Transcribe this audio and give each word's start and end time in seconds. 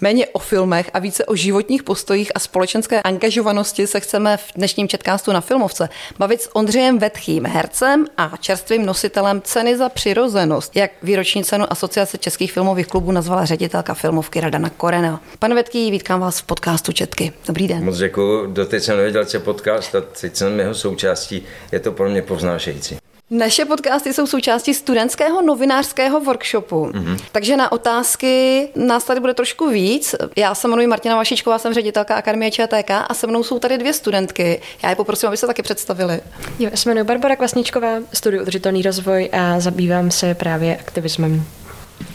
Méně 0.00 0.26
o 0.26 0.38
filmech 0.38 0.90
a 0.94 0.98
více 0.98 1.24
o 1.24 1.34
životních 1.34 1.82
postojích 1.82 2.32
a 2.34 2.38
společenské 2.38 3.02
angažovanosti 3.02 3.86
se 3.86 4.00
chceme 4.00 4.36
v 4.36 4.52
dnešním 4.56 4.88
četkástu 4.88 5.32
na 5.32 5.40
Filmovce 5.40 5.88
bavit 6.18 6.42
s 6.42 6.56
Ondřejem 6.56 6.98
Vetchým, 6.98 7.44
hercem 7.46 8.06
a 8.16 8.32
čerstvým 8.40 8.86
nositelem 8.86 9.42
ceny 9.44 9.76
za 9.76 9.88
přirozenost, 9.88 10.76
jak 10.76 10.90
výroční 11.02 11.44
cenu 11.44 11.72
Asociace 11.72 12.18
českých 12.18 12.52
filmových 12.52 12.86
klubů 12.86 13.12
nazvala 13.12 13.44
ředitelka 13.44 13.94
filmovky 13.94 14.40
Radana 14.40 14.70
Korena. 14.70 15.20
Pane 15.38 15.54
Vetký, 15.54 15.90
vítkám 15.90 16.20
vás 16.20 16.40
v 16.40 16.46
podcastu 16.46 16.92
Četky. 16.92 17.32
Dobrý 17.46 17.68
den. 17.68 17.84
Moc 17.84 17.98
děkuji, 17.98 18.46
doteď 18.46 18.82
jsem 18.82 18.96
nevěděl, 18.96 19.24
co 19.24 19.40
podcast 19.40 19.94
a 19.94 20.00
teď 20.00 20.36
jsem 20.36 20.60
jeho 20.60 20.74
součástí. 20.74 21.42
Je 21.72 21.80
to 21.80 21.92
pro 21.92 22.10
mě 22.10 22.22
povznášející. 22.22 23.09
Naše 23.32 23.64
podcasty 23.64 24.14
jsou 24.14 24.26
součástí 24.26 24.74
studentského 24.74 25.42
novinářského 25.42 26.20
workshopu, 26.20 26.86
mm-hmm. 26.86 27.18
takže 27.32 27.56
na 27.56 27.72
otázky 27.72 28.68
nás 28.76 29.04
tady 29.04 29.20
bude 29.20 29.34
trošku 29.34 29.68
víc. 29.68 30.14
Já 30.36 30.54
se 30.54 30.68
jmenuji 30.68 30.86
Martina 30.86 31.16
Vašičková, 31.16 31.58
jsem 31.58 31.74
ředitelka 31.74 32.14
Akademie 32.14 32.50
ČTK 32.50 32.90
a 32.90 33.14
se 33.14 33.26
mnou 33.26 33.42
jsou 33.42 33.58
tady 33.58 33.78
dvě 33.78 33.92
studentky. 33.92 34.60
Já 34.82 34.90
je 34.90 34.96
poprosím, 34.96 35.26
aby 35.26 35.36
se 35.36 35.46
taky 35.46 35.62
představili. 35.62 36.20
Jo, 36.58 36.68
já 36.70 36.76
se 36.76 36.88
jmenuji 36.88 37.04
Barbara 37.04 37.36
Kvasničková, 37.36 37.88
studuji 38.12 38.42
udržitelný 38.42 38.82
rozvoj 38.82 39.30
a 39.32 39.60
zabývám 39.60 40.10
se 40.10 40.34
právě 40.34 40.76
aktivismem. 40.76 41.44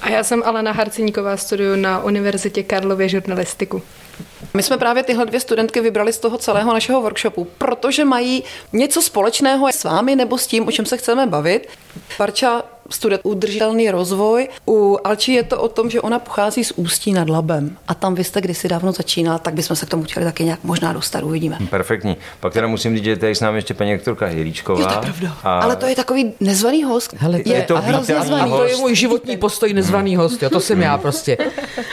A 0.01 0.09
já 0.09 0.23
jsem 0.23 0.43
Alena 0.45 0.71
Harceníková, 0.71 1.37
studuju 1.37 1.75
na 1.75 2.03
Univerzitě 2.03 2.63
Karlově 2.63 3.09
žurnalistiku. 3.09 3.81
My 4.53 4.63
jsme 4.63 4.77
právě 4.77 5.03
tyhle 5.03 5.25
dvě 5.25 5.39
studentky 5.39 5.81
vybrali 5.81 6.13
z 6.13 6.19
toho 6.19 6.37
celého 6.37 6.73
našeho 6.73 7.01
workshopu, 7.01 7.47
protože 7.57 8.05
mají 8.05 8.43
něco 8.73 9.01
společného 9.01 9.67
s 9.67 9.83
vámi 9.83 10.15
nebo 10.15 10.37
s 10.37 10.47
tím, 10.47 10.67
o 10.67 10.71
čem 10.71 10.85
se 10.85 10.97
chceme 10.97 11.27
bavit. 11.27 11.69
Parča 12.17 12.63
studuje 12.89 13.19
udržitelný 13.23 13.91
rozvoj. 13.91 14.47
U 14.67 14.97
Alči 15.03 15.31
je 15.31 15.43
to 15.43 15.61
o 15.61 15.67
tom, 15.67 15.89
že 15.89 16.01
ona 16.01 16.19
pochází 16.19 16.63
z 16.63 16.71
Ústí 16.75 17.13
nad 17.13 17.29
Labem. 17.29 17.77
A 17.87 17.93
tam 17.93 18.15
vy 18.15 18.23
jste 18.23 18.41
kdysi 18.41 18.67
dávno 18.67 18.91
začínala, 18.91 19.37
tak 19.37 19.53
bychom 19.53 19.75
se 19.75 19.85
k 19.85 19.89
tomu 19.89 20.03
chtěli 20.03 20.25
taky 20.25 20.43
nějak 20.43 20.59
možná 20.63 20.93
dostat, 20.93 21.23
uvidíme. 21.23 21.57
Perfektní. 21.69 22.17
Pak 22.39 22.53
teda 22.53 22.67
musím 22.67 22.95
říct, 22.95 23.03
že 23.03 23.15
tady 23.15 23.35
s 23.35 23.41
námi 23.41 23.57
ještě 23.57 23.73
paní 23.73 23.93
doktorka 23.93 24.25
Hilíčková. 24.25 24.81
Jo, 24.81 24.87
to 24.87 24.93
je 24.93 24.99
pravda. 24.99 25.37
A... 25.43 25.59
Ale 25.59 25.75
to 25.75 25.85
je 25.85 25.95
takový 25.95 26.33
nezvaný 26.39 26.83
host. 26.83 27.13
Hele, 27.17 27.39
to 27.39 27.49
je, 27.49 27.55
je 27.55 27.63
to 27.63 27.81
hrozně 27.81 28.21
zvaný. 28.21 28.51
Host. 28.51 28.61
To 28.61 28.67
je 28.67 28.77
můj 28.77 28.95
životní 28.95 29.37
postoj 29.37 29.73
nezvaný 29.73 30.15
host, 30.15 30.43
jo, 30.43 30.49
to 30.49 30.59
jsem 30.59 30.81
já 30.81 30.97
prostě. 30.97 31.37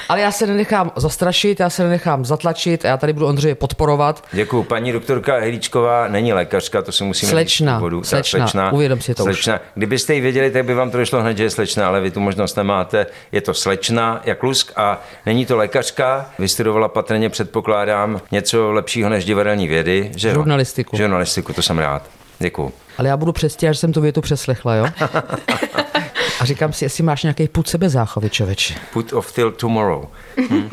Ale 0.08 0.20
já 0.20 0.32
se 0.32 0.46
nenechám 0.46 0.92
zastrašit, 0.96 1.60
já 1.60 1.70
se 1.70 1.82
nenechám 1.82 2.24
zatlačit 2.24 2.84
a 2.84 2.88
já 2.88 2.96
tady 2.96 3.12
budu 3.12 3.26
Ondřeje 3.26 3.54
podporovat. 3.54 4.24
Děkuji. 4.32 4.62
Paní 4.62 4.92
doktorka 4.92 5.36
Hilíčková 5.36 6.08
není 6.08 6.32
lékařka, 6.32 6.82
to 6.82 6.92
si 6.92 7.04
musíme 7.04 7.30
slečna, 7.30 7.80
říct 7.80 8.08
slečna, 8.08 8.38
slečna, 8.38 8.72
uvědom 8.72 9.00
si 9.00 9.14
to 9.14 9.22
slečna. 9.22 9.54
Už. 9.54 9.60
Kdybyste 9.74 10.14
ji 10.14 10.20
věděli, 10.20 10.50
tak 10.50 10.64
by 10.64 10.74
vám 10.74 10.81
to 10.90 10.98
došlo 10.98 11.20
hned, 11.22 11.36
že 11.36 11.42
je 11.42 11.50
slečna, 11.50 11.88
ale 11.88 12.00
vy 12.00 12.10
tu 12.10 12.20
možnost 12.20 12.56
nemáte. 12.56 13.06
Je 13.32 13.40
to 13.40 13.54
slečna, 13.54 14.20
jak 14.24 14.42
lusk 14.42 14.72
a 14.76 15.00
není 15.26 15.46
to 15.46 15.56
lékařka. 15.56 16.30
Vystudovala 16.38 16.88
patrně, 16.88 17.28
předpokládám, 17.30 18.20
něco 18.30 18.72
lepšího 18.72 19.08
než 19.08 19.24
divadelní 19.24 19.68
vědy. 19.68 20.10
Že 20.16 20.32
Žurnalistiku. 20.32 20.96
Žurnalistiku, 20.96 21.52
to 21.52 21.62
jsem 21.62 21.78
rád. 21.78 22.02
Děkuju. 22.38 22.72
Ale 22.98 23.08
já 23.08 23.16
budu 23.16 23.32
přestěh, 23.32 23.70
až 23.70 23.78
jsem 23.78 23.92
tu 23.92 24.00
větu 24.00 24.20
přeslechla, 24.20 24.74
jo? 24.74 24.86
A 26.40 26.44
říkám 26.44 26.72
si, 26.72 26.84
jestli 26.84 27.04
máš 27.04 27.22
nějaký 27.22 27.48
put 27.48 27.68
sebezáchovy, 27.68 28.30
člověče. 28.30 28.74
Put 28.92 29.12
of 29.12 29.32
till 29.32 29.50
tomorrow. 29.52 30.04
Hm? 30.50 30.68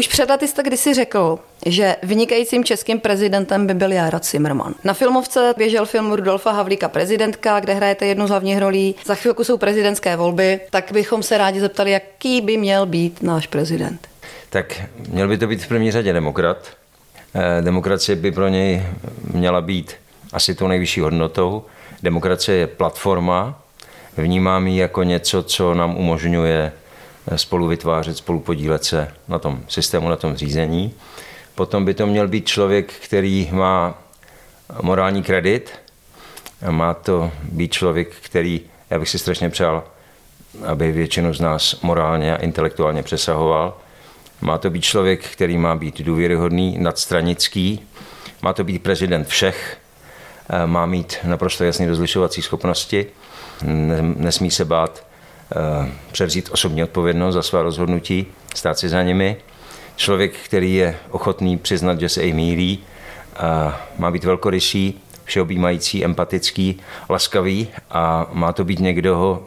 Už 0.00 0.08
před 0.08 0.30
lety 0.30 0.48
jste 0.48 0.62
kdysi 0.62 0.94
řekl, 0.94 1.38
že 1.66 1.96
vynikajícím 2.02 2.64
českým 2.64 3.00
prezidentem 3.00 3.66
by 3.66 3.74
byl 3.74 3.92
Jára 3.92 4.20
Zimmerman. 4.22 4.74
Na 4.84 4.94
filmovce 4.94 5.54
běžel 5.58 5.86
film 5.86 6.12
Rudolfa 6.12 6.52
Havlíka 6.52 6.88
Prezidentka, 6.88 7.60
kde 7.60 7.74
hrajete 7.74 8.06
jednu 8.06 8.26
z 8.26 8.30
hlavních 8.30 8.58
rolí. 8.58 8.94
Za 9.06 9.14
chvilku 9.14 9.44
jsou 9.44 9.58
prezidentské 9.58 10.16
volby, 10.16 10.60
tak 10.70 10.92
bychom 10.92 11.22
se 11.22 11.38
rádi 11.38 11.60
zeptali, 11.60 11.90
jaký 11.90 12.40
by 12.40 12.56
měl 12.56 12.86
být 12.86 13.22
náš 13.22 13.46
prezident. 13.46 14.08
Tak 14.50 14.82
měl 15.08 15.28
by 15.28 15.38
to 15.38 15.46
být 15.46 15.64
v 15.64 15.68
první 15.68 15.90
řadě 15.90 16.12
demokrat. 16.12 16.68
Eh, 17.34 17.62
demokracie 17.62 18.16
by 18.16 18.32
pro 18.32 18.48
něj 18.48 18.82
měla 19.32 19.60
být 19.60 19.94
asi 20.32 20.54
tou 20.54 20.68
nejvyšší 20.68 21.00
hodnotou. 21.00 21.64
Demokracie 22.02 22.58
je 22.58 22.66
platforma, 22.66 23.62
vnímám 24.16 24.66
ji 24.66 24.78
jako 24.78 25.02
něco, 25.02 25.42
co 25.42 25.74
nám 25.74 25.96
umožňuje 25.96 26.72
spolu 27.36 27.66
vytvářet, 27.66 28.16
spolu 28.16 28.40
podílet 28.40 28.84
se 28.84 29.08
na 29.28 29.38
tom 29.38 29.60
systému, 29.68 30.08
na 30.08 30.16
tom 30.16 30.36
řízení. 30.36 30.94
Potom 31.54 31.84
by 31.84 31.94
to 31.94 32.06
měl 32.06 32.28
být 32.28 32.46
člověk, 32.46 32.92
který 32.92 33.48
má 33.52 33.98
morální 34.82 35.22
kredit. 35.22 35.72
Má 36.70 36.94
to 36.94 37.30
být 37.42 37.72
člověk, 37.72 38.14
který, 38.20 38.60
já 38.90 38.98
bych 38.98 39.08
si 39.08 39.18
strašně 39.18 39.50
přál, 39.50 39.84
aby 40.66 40.92
většinu 40.92 41.34
z 41.34 41.40
nás 41.40 41.80
morálně 41.80 42.36
a 42.36 42.40
intelektuálně 42.40 43.02
přesahoval. 43.02 43.76
Má 44.40 44.58
to 44.58 44.70
být 44.70 44.84
člověk, 44.84 45.24
který 45.24 45.58
má 45.58 45.76
být 45.76 46.00
důvěryhodný, 46.00 46.78
nadstranický. 46.78 47.80
Má 48.42 48.52
to 48.52 48.64
být 48.64 48.82
prezident 48.82 49.28
všech. 49.28 49.78
Má 50.66 50.86
mít 50.86 51.16
naprosto 51.24 51.64
jasné 51.64 51.88
rozlišovací 51.88 52.42
schopnosti. 52.42 53.06
Nesmí 54.02 54.50
se 54.50 54.64
bát 54.64 55.09
převzít 56.12 56.48
osobní 56.52 56.82
odpovědnost 56.82 57.34
za 57.34 57.42
svá 57.42 57.62
rozhodnutí, 57.62 58.26
stát 58.54 58.78
si 58.78 58.88
za 58.88 59.02
nimi. 59.02 59.36
Člověk, 59.96 60.32
který 60.44 60.74
je 60.74 60.96
ochotný 61.10 61.58
přiznat, 61.58 62.00
že 62.00 62.08
se 62.08 62.22
i 62.22 62.32
mílí, 62.32 62.78
má 63.98 64.10
být 64.10 64.24
velkorysý, 64.24 65.00
všeobjímající, 65.24 66.04
empatický, 66.04 66.80
laskavý 67.08 67.68
a 67.90 68.26
má 68.32 68.52
to 68.52 68.64
být 68.64 68.78
někdo, 68.78 69.44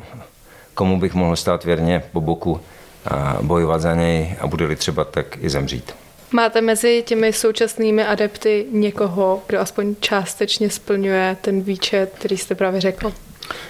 komu 0.74 1.00
bych 1.00 1.14
mohl 1.14 1.36
stát 1.36 1.64
věrně 1.64 2.04
po 2.12 2.22
boku 2.22 2.62
a 3.06 3.38
bojovat 3.42 3.82
za 3.82 3.96
něj 3.96 4.36
a 4.40 4.48
bude-li 4.48 4.76
třeba 4.76 5.04
tak 5.04 5.38
i 5.42 5.50
zemřít. 5.50 5.96
Máte 6.32 6.62
mezi 6.62 7.04
těmi 7.06 7.34
současnými 7.34 8.06
adepty 8.06 8.66
někoho, 8.72 9.42
kdo 9.48 9.60
aspoň 9.60 9.96
částečně 10.00 10.70
splňuje 10.70 11.38
ten 11.42 11.62
výčet, 11.62 12.14
který 12.20 12.38
jste 12.38 12.56
právě 12.56 12.82
řekl? 12.82 13.14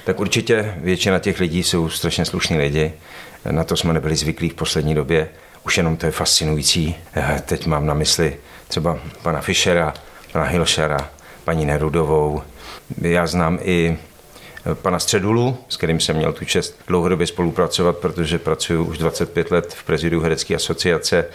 Tak 0.06 0.20
určitě 0.20 0.74
většina 0.78 1.20
těch 1.20 1.40
lidí 1.40 1.64
jsou 1.64 1.90
strašně 1.90 2.26
slušní 2.26 2.58
lidi. 2.58 2.94
Na 3.52 3.64
to 3.64 3.78
jsme 3.78 3.94
nebyli 3.94 4.16
zvyklí 4.16 4.50
v 4.50 4.54
poslední 4.54 4.96
době. 4.96 5.30
Už 5.66 5.78
jenom 5.78 5.98
to 5.98 6.06
je 6.06 6.12
fascinující. 6.12 6.96
Teď 7.46 7.66
mám 7.66 7.86
na 7.86 7.94
mysli 7.94 8.38
třeba 8.68 9.00
pana 9.22 9.42
Fischera, 9.42 9.94
pana 10.32 10.46
Hilšera, 10.46 11.10
paní 11.44 11.66
Nerudovou. 11.66 12.42
Já 13.02 13.28
znám 13.28 13.60
i 13.62 13.98
pana 14.74 15.00
Středulu, 15.00 15.58
s 15.70 15.78
kterým 15.78 16.00
jsem 16.00 16.16
měl 16.16 16.34
tu 16.34 16.46
čest 16.46 16.80
dlouhodobě 16.88 17.28
spolupracovat, 17.28 17.98
protože 17.98 18.40
pracuji 18.40 18.80
už 18.80 18.98
25 18.98 19.52
let 19.52 19.74
v 19.74 19.84
prezidiu 19.84 20.22
Herecké 20.22 20.56
asociace. 20.56 21.26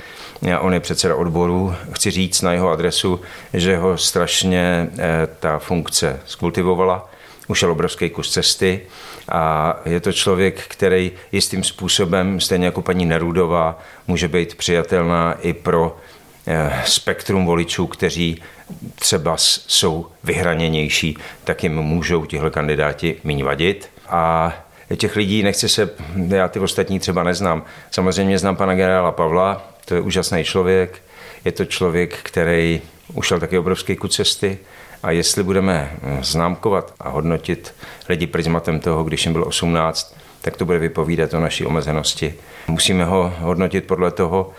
A 0.55 0.59
on 0.59 0.75
je 0.75 0.81
předseda 0.81 1.17
odboru. 1.17 1.75
Chci 1.93 2.11
říct 2.11 2.43
na 2.43 2.53
jeho 2.53 2.71
adresu, 2.71 3.21
že 3.55 3.77
ho 3.77 3.99
strašně 3.99 4.91
eh, 4.99 5.29
ta 5.41 5.59
funkce 5.59 6.21
skultivovala 6.27 7.11
ušel 7.49 7.71
obrovský 7.71 8.11
kus 8.11 8.33
cesty 8.33 8.81
a 9.29 9.75
je 9.85 10.01
to 10.01 10.13
člověk, 10.13 10.63
který 10.69 11.13
jistým 11.33 11.65
způsobem, 11.65 12.41
stejně 12.41 12.67
jako 12.67 12.83
paní 12.83 13.07
Nerudová, 13.07 13.79
může 14.07 14.29
být 14.29 14.55
přijatelná 14.55 15.33
i 15.33 15.53
pro 15.53 15.97
eh, 16.47 16.83
spektrum 16.85 17.47
voličů, 17.47 17.87
kteří 17.87 18.43
třeba 18.95 19.35
jsou 19.37 20.07
vyhraněnější, 20.25 21.19
tak 21.45 21.63
jim 21.63 21.75
můžou 21.75 22.27
tihle 22.27 22.51
kandidáti 22.51 23.17
méně 23.25 23.45
vadit. 23.45 23.91
A 24.09 24.53
těch 24.97 25.17
lidí 25.17 25.43
nechci 25.43 25.69
se, 25.69 25.91
já 26.29 26.49
ty 26.49 26.61
ostatní 26.61 26.99
třeba 26.99 27.23
neznám. 27.23 27.65
Samozřejmě 27.91 28.39
znám 28.39 28.57
pana 28.57 28.75
generála 28.75 29.13
Pavla, 29.13 29.69
to 29.85 29.95
je 29.95 30.01
úžasný 30.01 30.45
člověk, 30.45 31.03
je 31.45 31.53
to 31.53 31.65
člověk, 31.65 32.19
který 32.23 32.81
ušel 33.15 33.41
taky 33.41 33.59
obrovský 33.59 33.97
kus 33.97 34.15
cesty, 34.17 34.59
a 35.03 35.11
jestli 35.11 35.43
budeme 35.43 35.91
eh, 36.03 36.19
známkovat 36.23 36.95
a 37.01 37.09
hodnotit 37.09 37.75
lidi 38.09 38.27
prismatem 38.27 38.81
toho, 38.81 39.05
když 39.05 39.25
jim 39.25 39.33
bylo 39.33 39.47
18, 39.47 40.17
tak 40.41 40.57
to 40.57 40.65
bude 40.65 40.79
vypovídat 40.79 41.35
o 41.35 41.41
naší 41.41 41.67
omezenosti. 41.67 42.35
Musíme 42.69 43.05
ho 43.05 43.35
hodnotit 43.39 43.85
podle 43.85 44.11
toho, 44.11 44.51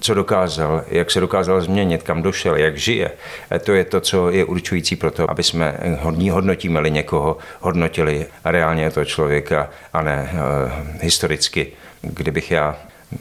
co 0.00 0.14
dokázal, 0.14 0.84
jak 0.88 1.10
se 1.10 1.20
dokázal 1.20 1.60
změnit, 1.60 2.02
kam 2.02 2.22
došel, 2.22 2.56
jak 2.56 2.78
žije. 2.78 3.10
E, 3.52 3.58
to 3.58 3.72
je 3.72 3.84
to, 3.84 4.00
co 4.00 4.30
je 4.30 4.44
určující 4.44 4.96
pro 4.96 5.10
to, 5.10 5.30
aby 5.30 5.42
jsme 5.42 5.76
hodní 6.00 6.30
hodnotíme 6.30 6.90
někoho, 6.90 7.36
hodnotili 7.60 8.26
reálně 8.44 8.90
toho 8.90 9.04
člověka 9.04 9.70
a 9.92 10.02
ne 10.02 10.30
uh, 10.32 10.72
historicky. 11.00 11.66
Kdybych 12.02 12.50
já 12.50 12.76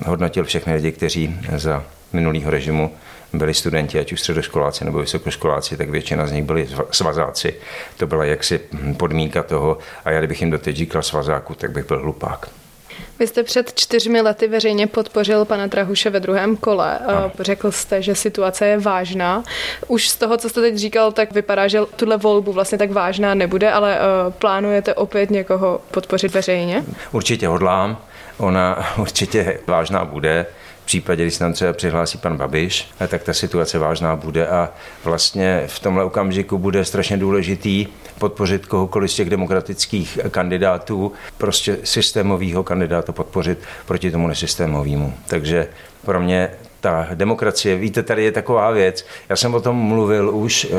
hodnotil 0.06 0.44
všechny 0.44 0.74
lidi, 0.74 0.92
kteří 0.92 1.40
za 1.56 1.84
minulého 2.14 2.52
režimu 2.52 2.92
byli 3.34 3.54
studenti, 3.54 4.00
ať 4.00 4.14
už 4.14 4.20
středoškoláci 4.20 4.86
nebo 4.86 5.00
vysokoškoláci, 5.00 5.78
tak 5.78 5.90
většina 5.90 6.28
z 6.28 6.32
nich 6.32 6.44
byli 6.44 6.68
svazáci. 6.92 7.56
To 7.98 8.08
byla 8.08 8.26
jaksi 8.26 8.60
podmínka 8.98 9.44
toho 9.44 9.78
a 10.06 10.12
já 10.12 10.20
kdybych 10.20 10.42
jim 10.42 10.52
doteď 10.52 10.76
říkal 10.76 11.04
svazáku, 11.04 11.56
tak 11.56 11.72
bych 11.72 11.88
byl 11.88 12.00
hlupák. 12.00 12.50
Vy 13.20 13.28
jste 13.28 13.44
před 13.44 13.74
čtyřmi 13.74 14.22
lety 14.22 14.48
veřejně 14.48 14.88
podpořil 14.88 15.46
pana 15.46 15.68
Drahuše 15.68 16.10
ve 16.10 16.20
druhém 16.20 16.58
kole. 16.58 17.00
Ano. 17.00 17.32
Řekl 17.40 17.72
jste, 17.72 18.02
že 18.02 18.16
situace 18.16 18.68
je 18.68 18.78
vážná. 18.78 19.44
Už 19.88 20.10
z 20.10 20.16
toho, 20.16 20.38
co 20.38 20.50
jste 20.50 20.62
teď 20.62 20.76
říkal, 20.76 21.12
tak 21.12 21.32
vypadá, 21.32 21.68
že 21.68 21.80
tuhle 21.96 22.18
volbu 22.18 22.54
vlastně 22.54 22.78
tak 22.78 22.92
vážná 22.92 23.34
nebude, 23.34 23.72
ale 23.72 23.98
eh, 23.98 24.32
plánujete 24.32 24.94
opět 24.94 25.32
někoho 25.32 25.82
podpořit 25.92 26.34
veřejně? 26.34 26.84
Určitě 27.12 27.48
hodlám. 27.48 27.98
Ona 28.38 28.94
určitě 28.98 29.60
vážná 29.68 30.06
bude. 30.06 30.46
V 30.84 30.86
případě, 30.86 31.24
když 31.24 31.34
se 31.34 31.40
tam 31.40 31.54
třeba 31.54 31.74
přihlásí 31.74 32.18
pan 32.18 32.38
Babiš, 32.38 32.88
tak 33.08 33.24
ta 33.24 33.34
situace 33.34 33.78
vážná 33.80 34.16
bude 34.16 34.48
a 34.48 34.70
vlastně 35.04 35.64
v 35.68 35.80
tomhle 35.80 36.04
okamžiku 36.04 36.58
bude 36.58 36.86
strašně 36.86 37.18
důležitý 37.18 37.88
podpořit 38.20 38.66
kohokoliv 38.66 39.12
z 39.12 39.16
těch 39.16 39.30
demokratických 39.30 40.20
kandidátů, 40.32 41.12
prostě 41.38 41.78
systémového 41.84 42.64
kandidáta 42.64 43.12
podpořit 43.12 43.60
proti 43.86 44.12
tomu 44.12 44.28
nesystémovému. 44.28 45.14
Takže 45.28 45.68
pro 46.06 46.20
mě 46.20 46.50
ta 46.84 47.08
demokracie, 47.14 47.76
víte, 47.76 48.04
tady 48.04 48.24
je 48.24 48.32
taková 48.32 48.72
věc, 48.72 49.06
já 49.30 49.36
jsem 49.36 49.54
o 49.54 49.62
tom 49.62 49.76
mluvil 49.76 50.30
už 50.36 50.66
eh, 50.66 50.70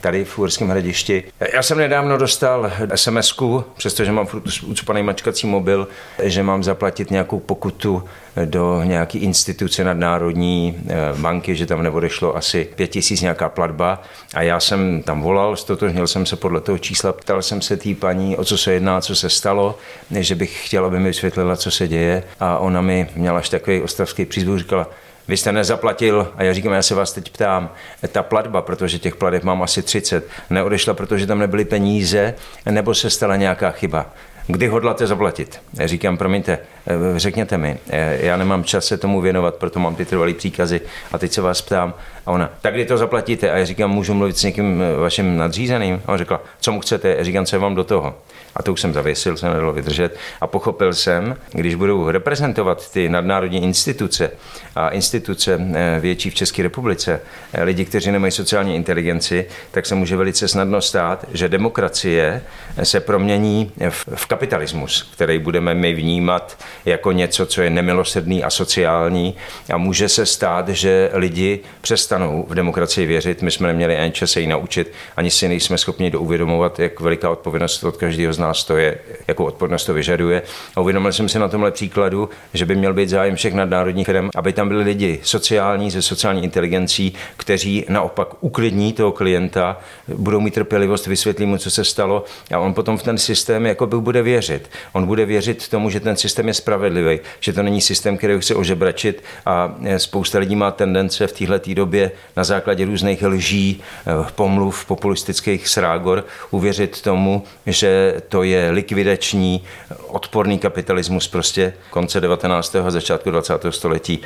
tady 0.00 0.24
v 0.24 0.38
Úrském 0.38 0.68
hradišti. 0.68 1.24
Já 1.54 1.62
jsem 1.62 1.78
nedávno 1.78 2.18
dostal 2.18 2.72
sms 2.94 3.34
přestože 3.76 4.12
mám 4.12 4.26
ucpaný 4.66 5.02
mačkací 5.02 5.46
mobil, 5.46 5.88
že 6.22 6.42
mám 6.42 6.62
zaplatit 6.62 7.10
nějakou 7.10 7.40
pokutu 7.40 8.04
do 8.44 8.82
nějaké 8.84 9.18
instituce 9.18 9.84
nadnárodní 9.84 10.76
eh, 10.88 10.94
banky, 11.16 11.56
že 11.56 11.66
tam 11.66 11.82
neodešlo 11.82 12.36
asi 12.36 12.68
pět 12.76 12.86
tisíc 12.86 13.20
nějaká 13.20 13.48
platba. 13.48 14.02
A 14.34 14.42
já 14.42 14.60
jsem 14.60 15.02
tam 15.02 15.22
volal, 15.22 15.56
stotožnil 15.56 16.06
jsem 16.06 16.26
se 16.26 16.36
podle 16.36 16.60
toho 16.60 16.78
čísla, 16.78 17.12
ptal 17.12 17.42
jsem 17.42 17.62
se 17.62 17.76
té 17.76 17.94
paní, 17.94 18.36
o 18.36 18.44
co 18.44 18.58
se 18.58 18.72
jedná, 18.72 19.00
co 19.00 19.16
se 19.16 19.30
stalo, 19.30 19.78
že 20.10 20.34
bych 20.34 20.66
chtěla, 20.66 20.86
aby 20.86 20.98
mi 20.98 21.08
vysvětlila, 21.08 21.56
co 21.56 21.70
se 21.70 21.88
děje. 21.88 22.22
A 22.40 22.58
ona 22.58 22.80
mi 22.80 23.06
měla 23.16 23.38
až 23.38 23.48
takový 23.48 23.82
ostravský 23.82 24.24
přízvuk, 24.24 24.58
říkala, 24.58 24.88
vy 25.28 25.36
jste 25.36 25.52
nezaplatil, 25.52 26.32
a 26.36 26.42
já 26.42 26.52
říkám, 26.52 26.72
já 26.72 26.82
se 26.82 26.94
vás 26.94 27.12
teď 27.12 27.30
ptám, 27.30 27.70
ta 28.12 28.22
platba, 28.22 28.62
protože 28.62 28.98
těch 28.98 29.16
plateb 29.16 29.42
mám 29.42 29.62
asi 29.62 29.82
30, 29.82 30.28
neodešla, 30.50 30.94
protože 30.94 31.26
tam 31.26 31.38
nebyly 31.38 31.64
peníze, 31.64 32.34
nebo 32.70 32.94
se 32.94 33.10
stala 33.10 33.36
nějaká 33.36 33.70
chyba. 33.70 34.06
Kdy 34.46 34.66
hodláte 34.66 35.06
zaplatit? 35.06 35.60
Já 35.74 35.86
říkám, 35.86 36.16
promiňte, 36.16 36.52
eh, 36.86 37.18
řekněte 37.18 37.58
mi, 37.58 37.78
eh, 37.90 38.18
já 38.20 38.36
nemám 38.36 38.64
čas 38.64 38.86
se 38.86 38.98
tomu 38.98 39.20
věnovat, 39.20 39.54
proto 39.54 39.80
mám 39.80 39.96
ty 39.96 40.04
trvalý 40.04 40.34
příkazy 40.34 40.80
a 41.12 41.18
teď 41.18 41.32
se 41.32 41.40
vás 41.40 41.62
ptám. 41.62 41.94
A 42.26 42.30
ona, 42.30 42.50
tak 42.60 42.74
kdy 42.74 42.84
to 42.84 42.96
zaplatíte? 42.96 43.50
A 43.50 43.56
já 43.56 43.64
říkám, 43.64 43.90
můžu 43.90 44.14
mluvit 44.14 44.38
s 44.38 44.42
někým 44.42 44.82
eh, 44.82 44.96
vaším 44.96 45.36
nadřízeným? 45.36 46.02
A 46.06 46.12
on 46.12 46.18
řekla, 46.18 46.40
co 46.60 46.72
mu 46.72 46.80
chcete? 46.80 47.14
Já 47.18 47.24
říkám, 47.24 47.46
co 47.46 47.60
vám 47.60 47.74
do 47.74 47.84
toho? 47.84 48.14
A 48.56 48.62
to 48.62 48.72
už 48.72 48.80
jsem 48.80 48.92
zavěsil, 48.92 49.36
se 49.36 49.48
nedalo 49.48 49.72
vydržet. 49.72 50.16
A 50.40 50.46
pochopil 50.46 50.94
jsem, 50.94 51.36
když 51.52 51.74
budou 51.74 52.10
reprezentovat 52.10 52.90
ty 52.90 53.08
nadnárodní 53.08 53.62
instituce 53.62 54.30
a 54.76 54.88
instituce 54.88 55.60
větší 56.00 56.30
v 56.30 56.34
České 56.34 56.62
republice, 56.62 57.20
lidi, 57.62 57.84
kteří 57.84 58.10
nemají 58.10 58.32
sociální 58.32 58.76
inteligenci, 58.76 59.46
tak 59.70 59.86
se 59.86 59.94
může 59.94 60.16
velice 60.16 60.48
snadno 60.48 60.80
stát, 60.80 61.26
že 61.32 61.48
demokracie 61.48 62.42
se 62.82 63.00
promění 63.00 63.72
v, 63.90 64.08
v 64.14 64.26
kapitalismus, 64.26 65.10
který 65.14 65.38
budeme 65.38 65.74
my 65.74 65.94
vnímat 65.94 66.58
jako 66.84 67.12
něco, 67.12 67.46
co 67.46 67.62
je 67.62 67.70
nemilosrdný 67.70 68.44
a 68.44 68.50
sociální 68.50 69.34
a 69.72 69.76
může 69.76 70.08
se 70.08 70.26
stát, 70.26 70.68
že 70.68 71.10
lidi 71.12 71.60
přestanou 71.80 72.46
v 72.48 72.54
demokracii 72.54 73.06
věřit. 73.06 73.42
My 73.42 73.50
jsme 73.50 73.68
neměli 73.68 73.96
ani 73.96 74.12
čas 74.12 74.30
se 74.30 74.40
ji 74.40 74.46
naučit, 74.46 74.92
ani 75.16 75.30
si 75.30 75.48
nejsme 75.48 75.78
schopni 75.78 76.10
douvědomovat, 76.10 76.80
jak 76.80 77.00
veliká 77.00 77.30
odpovědnost 77.30 77.84
od 77.84 77.96
každého 77.96 78.32
z 78.32 78.38
nás 78.44 78.64
to 78.64 78.76
je, 78.76 78.98
jakou 79.28 79.44
odpovědnost 79.44 79.84
to 79.84 79.94
vyžaduje. 79.94 80.42
A 80.76 80.80
uvědomil 80.80 81.12
jsem 81.12 81.28
si 81.28 81.38
na 81.38 81.48
tomhle 81.48 81.70
příkladu, 81.70 82.28
že 82.54 82.66
by 82.66 82.76
měl 82.76 82.94
být 82.94 83.08
zájem 83.08 83.36
všech 83.36 83.54
nadnárodních 83.54 84.06
firm, 84.06 84.28
aby 84.34 84.52
tam 84.52 84.68
byli 84.68 84.82
lidi 84.84 85.20
sociální, 85.22 85.90
ze 85.90 86.02
sociální 86.02 86.44
inteligencí, 86.44 87.14
kteří 87.36 87.84
naopak 87.88 88.28
uklidní 88.40 88.92
toho 88.92 89.12
klienta, 89.12 89.76
budou 90.08 90.40
mít 90.40 90.54
trpělivost, 90.54 91.06
vysvětlí 91.06 91.46
mu, 91.46 91.58
co 91.58 91.70
se 91.70 91.84
stalo 91.84 92.24
a 92.54 92.58
on 92.58 92.74
potom 92.74 92.98
v 92.98 93.02
ten 93.02 93.18
systém 93.18 93.66
jako 93.66 93.86
by 93.86 93.96
bude 93.96 94.22
věřit. 94.22 94.70
On 94.92 95.06
bude 95.06 95.24
věřit 95.24 95.68
tomu, 95.68 95.90
že 95.90 96.00
ten 96.00 96.16
systém 96.16 96.48
je 96.48 96.54
spravedlivý, 96.54 97.20
že 97.40 97.52
to 97.52 97.62
není 97.62 97.80
systém, 97.80 98.16
který 98.16 98.40
chce 98.40 98.54
ožebračit 98.54 99.24
a 99.46 99.74
e, 99.84 99.98
spousta 99.98 100.38
lidí 100.38 100.56
má 100.56 100.70
tendence 100.70 101.26
v 101.26 101.32
téhle 101.32 101.60
době 101.74 102.10
na 102.36 102.44
základě 102.44 102.84
různých 102.84 103.22
lží, 103.22 103.80
e, 103.80 104.32
pomluv, 104.34 104.84
populistických 104.84 105.68
srágor 105.68 106.24
uvěřit 106.50 107.02
tomu, 107.02 107.42
že 107.66 108.14
to 108.28 108.33
je 108.42 108.70
likvidační, 108.70 109.64
odporný 110.06 110.58
kapitalismus 110.58 111.28
prostě 111.28 111.72
konce 111.90 112.20
19. 112.20 112.76
a 112.76 112.90
začátku 112.90 113.30
20. 113.30 113.52
století. 113.70 114.18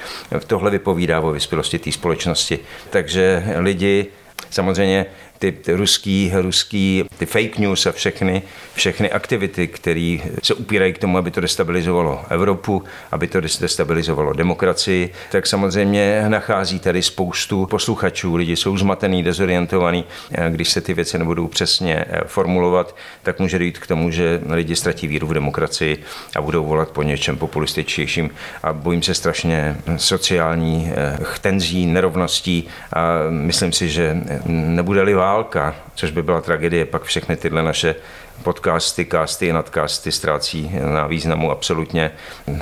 Tohle 0.47 0.71
vypovídá 0.71 1.21
o 1.21 1.31
vyspělosti 1.31 1.79
té 1.79 1.93
společnosti. 1.93 2.59
Takže 2.91 3.45
lidi 3.59 4.07
samozřejmě 4.51 5.07
ty, 5.39 5.53
ty 5.53 5.73
ruský, 5.73 6.33
ruský, 6.35 7.05
ty 7.19 7.27
fake 7.27 7.59
news 7.59 7.87
a 7.87 7.93
všechny, 7.93 8.43
všechny 8.75 9.11
aktivity, 9.11 9.67
které 9.67 10.19
se 10.43 10.55
upírají 10.55 10.93
k 10.93 10.99
tomu, 10.99 11.19
aby 11.19 11.31
to 11.31 11.41
destabilizovalo 11.41 12.25
Evropu, 12.31 12.85
aby 13.13 13.27
to 13.27 13.41
destabilizovalo 13.41 14.33
demokracii, 14.33 15.13
tak 15.33 15.47
samozřejmě 15.47 16.25
nachází 16.29 16.79
tady 16.79 17.03
spoustu 17.03 17.67
posluchačů. 17.67 18.37
Lidi 18.37 18.57
jsou 18.57 18.79
zmatený, 18.79 19.23
dezorientovaní. 19.23 20.05
Když 20.49 20.69
se 20.69 20.81
ty 20.81 20.95
věci 20.95 21.19
nebudou 21.19 21.49
přesně 21.49 22.05
eh, 22.09 22.21
formulovat, 22.27 22.97
tak 23.23 23.41
může 23.41 23.59
dojít 23.59 23.79
k 23.79 23.87
tomu, 23.87 24.11
že 24.11 24.41
lidi 24.51 24.77
ztratí 24.77 25.07
víru 25.07 25.27
v 25.27 25.35
demokracii 25.35 26.03
a 26.37 26.41
budou 26.41 26.65
volat 26.65 26.91
po 26.91 27.03
něčem 27.03 27.37
populističtějším. 27.37 28.31
A 28.63 28.73
bojím 28.73 29.03
se 29.03 29.15
strašně 29.15 29.77
sociální 29.97 30.93
eh, 30.95 31.19
tenzí, 31.41 31.87
nerovností 31.87 32.69
a 32.93 33.09
myslím 33.31 33.73
si, 33.73 33.89
že 33.89 34.17
nebude-li 34.47 35.15
válka, 35.29 35.75
což 35.95 36.11
by 36.11 36.23
byla 36.23 36.41
tragédie, 36.41 36.85
pak 36.85 37.03
všechny 37.03 37.37
tyhle 37.37 37.63
naše 37.63 37.95
podcasty, 38.43 39.05
casty, 39.05 39.53
nadcasty 39.53 40.13
ztrácí 40.13 40.71
na 40.95 41.07
významu 41.07 41.51
absolutně. 41.51 42.11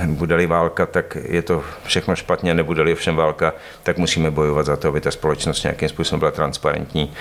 Bude-li 0.05 0.47
válka, 0.47 0.85
tak 0.85 1.17
je 1.23 1.41
to 1.41 1.63
všechno 1.85 2.15
špatně, 2.15 2.53
nebude-li 2.53 2.95
válka, 3.11 3.53
tak 3.83 3.97
musíme 3.97 4.31
bojovat 4.31 4.65
za 4.65 4.75
to, 4.75 4.87
aby 4.87 5.01
ta 5.01 5.11
společnost 5.11 5.63
nějakým 5.63 5.89
způsobem 5.89 6.19
byla 6.19 6.31
transparentní, 6.31 7.13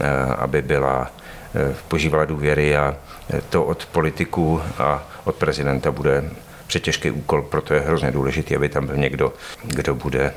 eh, 0.00 0.06
aby 0.38 0.62
byla 0.62 1.10
eh, 1.54 1.74
požívala 1.88 2.24
důvěry 2.24 2.76
a 2.76 2.96
eh, 3.30 3.40
to 3.50 3.64
od 3.64 3.86
politiků 3.86 4.62
a 4.78 5.02
od 5.24 5.34
prezidenta 5.36 5.90
bude 5.90 6.24
přetěžký 6.66 7.10
úkol, 7.10 7.42
proto 7.42 7.74
je 7.74 7.80
hrozně 7.80 8.10
důležité, 8.10 8.56
aby 8.56 8.68
tam 8.68 8.86
byl 8.86 8.96
někdo, 8.96 9.32
kdo 9.64 9.94
bude 9.94 10.34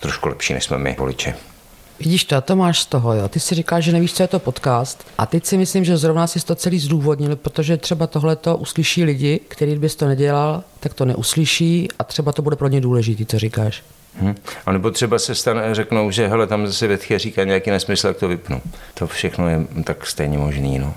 trošku 0.00 0.28
lepší, 0.28 0.54
než 0.54 0.64
jsme 0.64 0.78
my, 0.78 0.96
voliči. 0.98 1.49
Vidíš 2.00 2.24
to, 2.24 2.40
to 2.40 2.56
máš 2.56 2.80
z 2.80 2.86
toho, 2.86 3.14
jo. 3.14 3.28
Ty 3.28 3.40
si 3.40 3.54
říkáš, 3.54 3.84
že 3.84 3.92
nevíš, 3.92 4.14
co 4.14 4.22
je 4.22 4.28
to 4.28 4.38
podcast. 4.38 5.06
A 5.18 5.26
teď 5.26 5.46
si 5.46 5.56
myslím, 5.56 5.84
že 5.84 5.96
zrovna 5.96 6.26
si 6.26 6.40
to 6.40 6.54
celý 6.54 6.78
zdůvodnil, 6.78 7.36
protože 7.36 7.76
třeba 7.76 8.06
tohle 8.06 8.36
to 8.36 8.56
uslyší 8.56 9.04
lidi, 9.04 9.40
který 9.48 9.78
bys 9.78 9.96
to 9.96 10.06
nedělal, 10.06 10.62
tak 10.80 10.94
to 10.94 11.04
neuslyší 11.04 11.88
a 11.98 12.04
třeba 12.04 12.32
to 12.32 12.42
bude 12.42 12.56
pro 12.56 12.68
ně 12.68 12.80
důležitý, 12.80 13.26
co 13.26 13.38
říkáš. 13.38 13.82
Hmm. 14.20 14.34
A 14.66 14.72
nebo 14.72 14.90
třeba 14.90 15.18
se 15.18 15.34
stane, 15.34 15.74
řeknou, 15.74 16.10
že 16.10 16.28
hele, 16.28 16.46
tam 16.46 16.66
zase 16.66 16.86
Větchy 16.86 17.18
říká 17.18 17.44
nějaký 17.44 17.70
nesmysl, 17.70 18.06
jak 18.06 18.16
to 18.16 18.28
vypnu. 18.28 18.62
To 18.94 19.06
všechno 19.06 19.48
je 19.48 19.60
tak 19.84 20.06
stejně 20.06 20.38
možný. 20.38 20.78
No. 20.78 20.94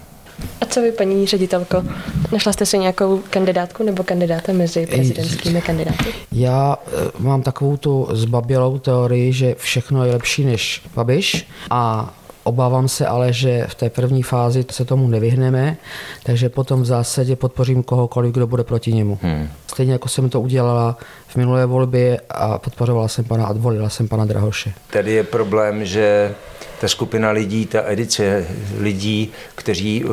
A 0.62 0.66
co 0.66 0.82
vy, 0.82 0.92
paní 0.92 1.28
ředitelko? 1.28 1.84
Našla 2.32 2.54
jste 2.54 2.66
si 2.66 2.78
nějakou 2.78 3.22
kandidátku 3.30 3.84
nebo 3.84 4.04
kandidáta 4.04 4.54
mezi 4.54 4.88
prezidentskými 4.88 5.62
kandidáty? 5.62 6.14
Já 6.32 6.78
e, 6.88 6.90
mám 7.20 7.42
takovou 7.42 7.78
tu 7.78 8.08
zbabělou 8.12 8.80
teorii, 8.80 9.34
že 9.34 9.56
všechno 9.58 10.06
je 10.06 10.12
lepší 10.12 10.46
než 10.46 10.82
Babiš 10.96 11.48
a 11.70 12.14
Obávám 12.44 12.88
se 12.88 13.08
ale, 13.08 13.34
že 13.34 13.66
v 13.68 13.76
té 13.76 13.90
první 13.90 14.24
fázi 14.24 14.66
se 14.72 14.86
tomu 14.86 15.08
nevyhneme, 15.08 15.78
takže 16.24 16.50
potom 16.50 16.82
v 16.82 16.86
zásadě 16.86 17.36
podpořím 17.36 17.84
kohokoliv, 17.84 18.34
kdo 18.34 18.48
bude 18.48 18.64
proti 18.64 18.94
němu. 18.94 19.20
Hmm. 19.22 19.50
Stejně 19.68 19.94
jako 19.94 20.10
jsem 20.10 20.30
to 20.30 20.42
udělala 20.42 20.98
v 21.28 21.36
minulé 21.36 21.66
volbě 21.66 22.20
a 22.30 22.58
podporovala 22.58 23.08
jsem 23.08 23.26
pana 23.26 23.46
a 23.46 23.54
volila 23.54 23.90
jsem 23.90 24.08
pana 24.08 24.26
Drahoše. 24.26 24.74
Tady 24.90 25.12
je 25.12 25.24
problém, 25.24 25.86
že 25.86 26.36
ta 26.84 26.88
skupina 26.88 27.32
lidí, 27.32 27.66
ta 27.66 27.84
edice 27.86 28.48
lidí, 28.80 29.32
kteří 29.56 30.04
uh, 30.04 30.12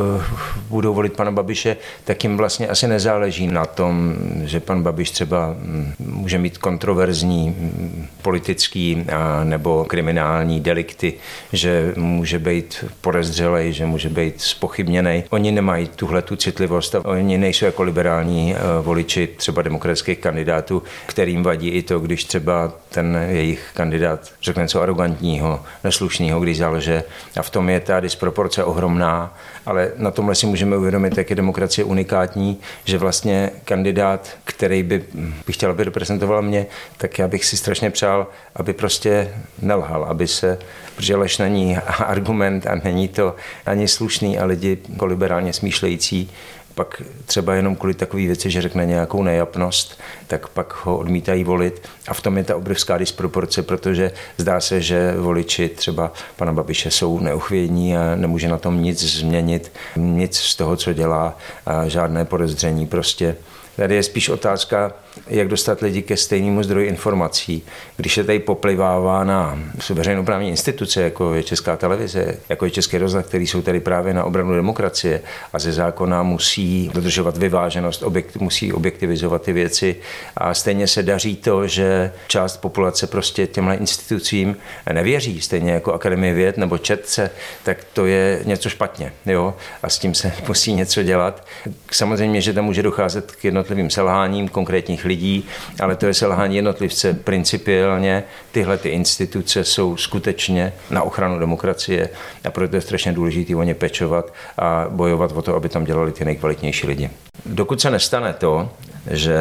budou 0.68 0.94
volit 0.94 1.12
pana 1.12 1.30
Babiše, 1.30 1.76
tak 2.04 2.24
jim 2.24 2.36
vlastně 2.36 2.68
asi 2.68 2.88
nezáleží 2.88 3.46
na 3.46 3.66
tom, 3.66 4.14
že 4.44 4.60
pan 4.60 4.82
Babiš 4.82 5.10
třeba 5.10 5.54
mm, 5.58 5.94
může 5.98 6.38
mít 6.38 6.58
kontroverzní 6.58 7.48
mm, 7.48 8.06
politický 8.22 9.04
a, 9.12 9.44
nebo 9.44 9.84
kriminální 9.84 10.60
delikty, 10.60 11.14
že 11.52 11.92
může 11.96 12.38
být 12.38 12.84
podezřelej, 13.00 13.72
že 13.72 13.86
může 13.86 14.08
být 14.08 14.40
spochybněný. 14.40 15.24
Oni 15.30 15.52
nemají 15.52 15.88
tuhle 15.96 16.22
tu 16.22 16.36
citlivost 16.36 16.94
a 16.94 17.04
oni 17.04 17.38
nejsou 17.38 17.64
jako 17.64 17.82
liberální 17.82 18.54
eh, 18.54 18.58
voliči 18.82 19.28
třeba 19.36 19.62
demokratických 19.62 20.18
kandidátů, 20.18 20.82
kterým 21.06 21.42
vadí 21.42 21.68
i 21.68 21.82
to, 21.82 21.98
když 21.98 22.24
třeba 22.24 22.72
ten 22.88 23.18
jejich 23.28 23.70
kandidát 23.74 24.32
řekne 24.42 24.62
něco 24.62 24.82
arrogantního, 24.82 25.62
neslušného, 25.84 26.40
když 26.40 26.59
zalže. 26.60 27.04
A 27.36 27.42
v 27.42 27.50
tom 27.50 27.68
je 27.68 27.80
ta 27.80 28.00
disproporce 28.00 28.64
ohromná, 28.64 29.34
ale 29.66 29.92
na 29.96 30.10
tomhle 30.10 30.34
si 30.34 30.46
můžeme 30.46 30.76
uvědomit, 30.76 31.18
jak 31.18 31.30
je 31.30 31.36
demokracie 31.36 31.84
unikátní, 31.84 32.60
že 32.84 32.98
vlastně 32.98 33.50
kandidát, 33.64 34.28
který 34.44 34.82
by, 34.82 35.04
by 35.46 35.52
chtěl, 35.52 35.70
aby 35.70 35.84
reprezentoval 35.84 36.42
mě, 36.42 36.66
tak 36.96 37.18
já 37.18 37.28
bych 37.28 37.44
si 37.44 37.56
strašně 37.56 37.90
přál, 37.90 38.26
aby 38.56 38.72
prostě 38.72 39.34
nelhal, 39.62 40.04
aby 40.04 40.26
se, 40.28 40.58
protože 40.96 41.16
lež 41.16 41.38
není 41.38 41.76
argument 42.06 42.66
a 42.66 42.74
není 42.84 43.08
to 43.08 43.36
ani 43.66 43.88
slušný 43.88 44.38
a 44.38 44.44
lidi 44.44 44.78
jako 44.88 45.06
liberálně 45.06 45.52
smýšlející 45.52 46.30
pak 46.80 47.02
třeba 47.26 47.54
jenom 47.54 47.76
kvůli 47.76 47.94
takové 47.94 48.22
věci, 48.22 48.50
že 48.50 48.62
řekne 48.62 48.86
nějakou 48.86 49.22
nejapnost, 49.22 50.00
tak 50.26 50.48
pak 50.48 50.84
ho 50.84 50.98
odmítají 50.98 51.44
volit. 51.44 51.88
A 52.08 52.14
v 52.14 52.20
tom 52.20 52.36
je 52.36 52.44
ta 52.44 52.56
obrovská 52.56 52.98
disproporce, 52.98 53.62
protože 53.62 54.12
zdá 54.38 54.60
se, 54.60 54.80
že 54.80 55.14
voliči 55.18 55.68
třeba 55.68 56.12
pana 56.36 56.52
Babiše 56.52 56.90
jsou 56.90 57.20
neuchvědní 57.20 57.96
a 57.96 58.16
nemůže 58.16 58.48
na 58.48 58.58
tom 58.58 58.82
nic 58.82 59.04
změnit, 59.04 59.72
nic 59.96 60.36
z 60.36 60.56
toho, 60.56 60.76
co 60.76 60.92
dělá, 60.92 61.36
a 61.66 61.88
žádné 61.88 62.24
podezření 62.24 62.86
prostě 62.86 63.36
Tady 63.76 63.94
je 63.94 64.02
spíš 64.02 64.28
otázka, 64.28 64.92
jak 65.26 65.48
dostat 65.48 65.80
lidi 65.80 66.02
ke 66.02 66.16
stejnému 66.16 66.62
zdroji 66.62 66.88
informací. 66.88 67.62
Když 67.96 68.14
se 68.14 68.24
tady 68.24 68.38
poplivává 68.38 69.24
na 69.24 69.58
veřejnoprávní 69.90 70.48
instituce, 70.48 71.02
jako 71.02 71.34
je 71.34 71.42
Česká 71.42 71.76
televize, 71.76 72.36
jako 72.48 72.64
je 72.64 72.70
Český 72.70 72.98
rozhlas, 72.98 73.26
který 73.26 73.46
jsou 73.46 73.62
tady 73.62 73.80
právě 73.80 74.14
na 74.14 74.24
obranu 74.24 74.54
demokracie 74.54 75.20
a 75.52 75.58
ze 75.58 75.72
zákona 75.72 76.22
musí 76.22 76.90
dodržovat 76.94 77.36
vyváženost, 77.36 78.02
objekt, 78.02 78.36
musí 78.36 78.72
objektivizovat 78.72 79.42
ty 79.42 79.52
věci 79.52 79.96
a 80.36 80.54
stejně 80.54 80.86
se 80.86 81.02
daří 81.02 81.36
to, 81.36 81.66
že 81.66 82.12
část 82.26 82.56
populace 82.56 83.06
prostě 83.06 83.46
těmhle 83.46 83.74
institucím 83.74 84.56
nevěří, 84.92 85.40
stejně 85.40 85.72
jako 85.72 85.92
Akademie 85.92 86.34
věd 86.34 86.56
nebo 86.56 86.78
Četce, 86.78 87.30
tak 87.62 87.84
to 87.92 88.06
je 88.06 88.40
něco 88.44 88.68
špatně. 88.68 89.12
Jo? 89.26 89.54
A 89.82 89.88
s 89.88 89.98
tím 89.98 90.14
se 90.14 90.32
musí 90.48 90.72
něco 90.72 91.02
dělat. 91.02 91.46
Samozřejmě, 91.92 92.40
že 92.40 92.52
tam 92.52 92.64
může 92.64 92.82
docházet 92.82 93.32
k 93.32 93.44
jednotlivým 93.44 93.90
selháním 93.90 94.48
konkrétních 94.48 94.99
lidí, 95.04 95.44
ale 95.80 95.96
to 95.96 96.06
je 96.06 96.14
selhání 96.14 96.56
jednotlivce 96.56 97.14
principiálně. 97.14 98.24
Tyhle 98.52 98.78
ty 98.78 98.88
instituce 98.88 99.64
jsou 99.64 99.96
skutečně 99.96 100.72
na 100.90 101.02
ochranu 101.02 101.38
demokracie 101.38 102.08
a 102.44 102.50
proto 102.50 102.76
je 102.76 102.82
strašně 102.82 103.12
důležité 103.12 103.56
o 103.56 103.62
ně 103.62 103.74
pečovat 103.74 104.34
a 104.58 104.86
bojovat 104.88 105.32
o 105.32 105.42
to, 105.42 105.54
aby 105.54 105.68
tam 105.68 105.84
dělali 105.84 106.12
ty 106.12 106.24
nejkvalitnější 106.24 106.86
lidi. 106.86 107.10
Dokud 107.46 107.80
se 107.80 107.90
nestane 107.90 108.32
to, 108.32 108.70
že 109.10 109.36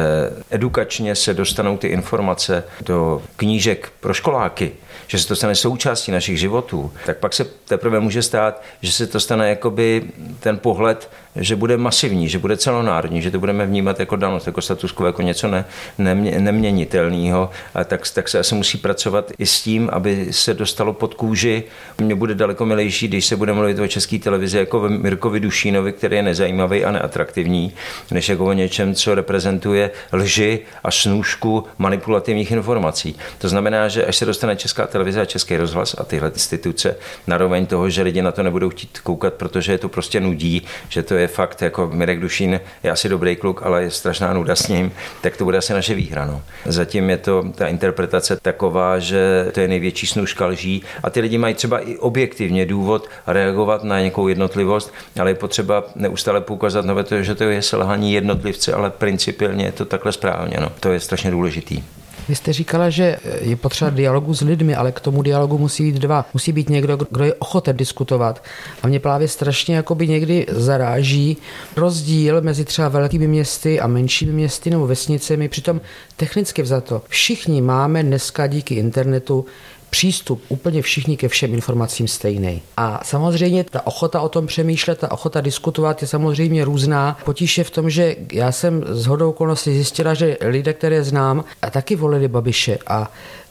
edukačně 0.50 1.14
se 1.14 1.34
dostanou 1.34 1.76
ty 1.76 1.86
informace 1.86 2.64
do 2.80 3.22
knížek 3.36 3.92
pro 4.00 4.14
školáky, 4.14 4.72
že 5.06 5.18
se 5.18 5.28
to 5.28 5.36
stane 5.36 5.54
součástí 5.54 6.12
našich 6.12 6.38
životů, 6.38 6.92
tak 7.06 7.18
pak 7.18 7.32
se 7.32 7.44
teprve 7.44 8.00
může 8.00 8.22
stát, 8.22 8.62
že 8.82 8.92
se 8.92 9.06
to 9.06 9.20
stane 9.20 9.48
jakoby 9.48 10.02
ten 10.40 10.58
pohled, 10.58 11.10
že 11.36 11.56
bude 11.56 11.76
masivní, 11.76 12.28
že 12.28 12.38
bude 12.38 12.56
celonárodní, 12.56 13.22
že 13.22 13.30
to 13.30 13.38
budeme 13.38 13.66
vnímat 13.66 14.00
jako 14.00 14.16
danost, 14.16 14.46
jako 14.46 14.62
status 14.62 14.92
quo, 14.92 15.06
jako 15.06 15.22
něco 15.22 15.48
ne, 15.50 15.64
nemě, 15.98 16.40
neměnitelného, 16.40 17.50
tak, 17.84 18.10
tak 18.14 18.28
se 18.28 18.38
asi 18.38 18.54
musí 18.54 18.78
pracovat 18.78 19.32
i 19.38 19.46
s 19.46 19.62
tím, 19.62 19.90
aby 19.92 20.26
se 20.30 20.54
dostalo 20.54 20.92
pod 20.92 21.14
kůži. 21.14 21.62
Mně 21.98 22.14
bude 22.14 22.34
daleko 22.34 22.66
milejší, 22.66 23.08
když 23.08 23.26
se 23.26 23.36
bude 23.36 23.52
mluvit 23.52 23.78
o 23.78 23.88
české 23.88 24.18
televizi 24.18 24.58
jako 24.58 24.88
Mirkovi 24.88 25.40
Dušínovi, 25.40 25.92
který 25.92 26.16
je 26.16 26.22
nezajímavý 26.22 26.84
a 26.84 26.90
neatraktivní, 26.90 27.72
než 28.10 28.28
jako 28.28 28.46
o 28.46 28.52
něčem, 28.52 28.94
co 28.94 29.14
reprezentuje 29.14 29.90
lži 30.12 30.58
a 30.84 30.90
snůžku 30.90 31.64
manipulativních 31.78 32.50
informací. 32.50 33.16
To 33.38 33.48
znamená, 33.48 33.88
že 33.88 34.06
až 34.06 34.16
se 34.16 34.26
dostane 34.26 34.56
česká 34.56 34.86
televize 34.86 35.20
a 35.20 35.24
český 35.24 35.56
rozhlas 35.56 35.94
a 35.98 36.04
tyhle 36.04 36.28
instituce, 36.28 36.96
naroveň 37.26 37.66
toho, 37.66 37.90
že 37.90 38.02
lidi 38.02 38.22
na 38.22 38.32
to 38.32 38.42
nebudou 38.42 38.70
chtít 38.70 38.98
koukat, 38.98 39.34
protože 39.34 39.72
je 39.72 39.78
to 39.78 39.88
prostě 39.88 40.20
nudí, 40.20 40.62
že 40.88 41.02
to 41.02 41.14
je 41.14 41.28
fakt, 41.28 41.62
jako 41.62 41.90
Mirek 41.92 42.20
Dušín 42.20 42.60
je 42.82 42.90
asi 42.90 43.08
dobrý 43.08 43.36
kluk, 43.36 43.60
ale 43.64 43.82
je 43.82 43.90
strašná 43.90 44.32
nuda 44.32 44.56
s 44.56 44.68
ním, 44.68 44.92
tak 45.20 45.36
to 45.40 45.44
bude 45.44 45.58
asi 45.58 45.72
naše 45.72 45.94
výhra. 45.94 46.24
No. 46.24 46.42
Zatím 46.64 47.10
je 47.10 47.16
to 47.16 47.44
ta 47.54 47.68
interpretace 47.68 48.36
taková, 48.42 48.98
že 48.98 49.46
to 49.52 49.60
je 49.60 49.68
největší 49.68 50.06
snůžka 50.06 50.46
lží 50.46 50.82
a 51.02 51.10
ty 51.10 51.20
lidi 51.20 51.38
mají 51.38 51.54
třeba 51.54 51.78
i 51.78 51.96
objektivně 51.96 52.66
důvod 52.66 53.08
reagovat 53.26 53.84
na 53.84 53.98
nějakou 53.98 54.28
jednotlivost, 54.28 54.94
ale 55.20 55.30
je 55.30 55.34
potřeba 55.34 55.84
neustále 55.94 56.40
poukazat 56.40 56.84
na 56.84 57.02
to, 57.02 57.22
že 57.22 57.34
to 57.34 57.44
je 57.44 57.62
selhání 57.62 58.12
jednotlivce, 58.12 58.72
ale 58.72 58.90
principiálně 58.90 59.64
je 59.64 59.72
to 59.72 59.84
takhle 59.84 60.12
správně. 60.12 60.56
No. 60.60 60.72
To 60.80 60.92
je 60.92 61.00
strašně 61.00 61.30
důležitý. 61.30 61.82
Vy 62.30 62.36
jste 62.36 62.52
říkala, 62.52 62.90
že 62.90 63.16
je 63.40 63.56
potřeba 63.56 63.90
dialogu 63.90 64.34
s 64.34 64.40
lidmi, 64.40 64.74
ale 64.74 64.92
k 64.92 65.00
tomu 65.00 65.22
dialogu 65.22 65.58
musí 65.58 65.82
být 65.82 65.98
dva. 65.98 66.26
Musí 66.34 66.52
být 66.52 66.68
někdo, 66.68 66.98
kdo 67.10 67.24
je 67.24 67.34
ochoten 67.34 67.76
diskutovat. 67.76 68.44
A 68.82 68.86
mě 68.86 69.00
právě 69.00 69.28
strašně 69.28 69.76
jakoby 69.76 70.08
někdy 70.08 70.46
zaráží 70.50 71.36
rozdíl 71.76 72.40
mezi 72.40 72.64
třeba 72.64 72.88
velkými 72.88 73.26
městy 73.26 73.80
a 73.80 73.86
menšími 73.86 74.32
městy 74.32 74.70
nebo 74.70 74.86
vesnicemi. 74.86 75.48
Přitom 75.48 75.80
technicky 76.16 76.62
vzato 76.62 77.02
všichni 77.08 77.62
máme 77.62 78.02
dneska 78.02 78.46
díky 78.46 78.74
internetu 78.74 79.46
přístup 79.90 80.42
úplně 80.48 80.82
všichni 80.82 81.16
ke 81.16 81.28
všem 81.28 81.54
informacím 81.54 82.08
stejný. 82.08 82.62
A 82.76 83.00
samozřejmě 83.04 83.64
ta 83.64 83.86
ochota 83.86 84.20
o 84.20 84.28
tom 84.28 84.46
přemýšlet, 84.46 84.98
ta 84.98 85.12
ochota 85.12 85.40
diskutovat 85.40 86.02
je 86.02 86.08
samozřejmě 86.08 86.64
různá. 86.64 87.18
Potíž 87.24 87.58
je 87.58 87.64
v 87.64 87.70
tom, 87.70 87.90
že 87.90 88.16
já 88.32 88.52
jsem 88.52 88.84
z 88.88 89.06
hodou 89.06 89.30
okolností 89.30 89.74
zjistila, 89.74 90.14
že 90.14 90.36
lidé, 90.40 90.72
které 90.72 91.04
znám, 91.04 91.44
a 91.62 91.70
taky 91.70 91.96
volili 91.96 92.28
Babiše 92.28 92.78
a 92.86 93.10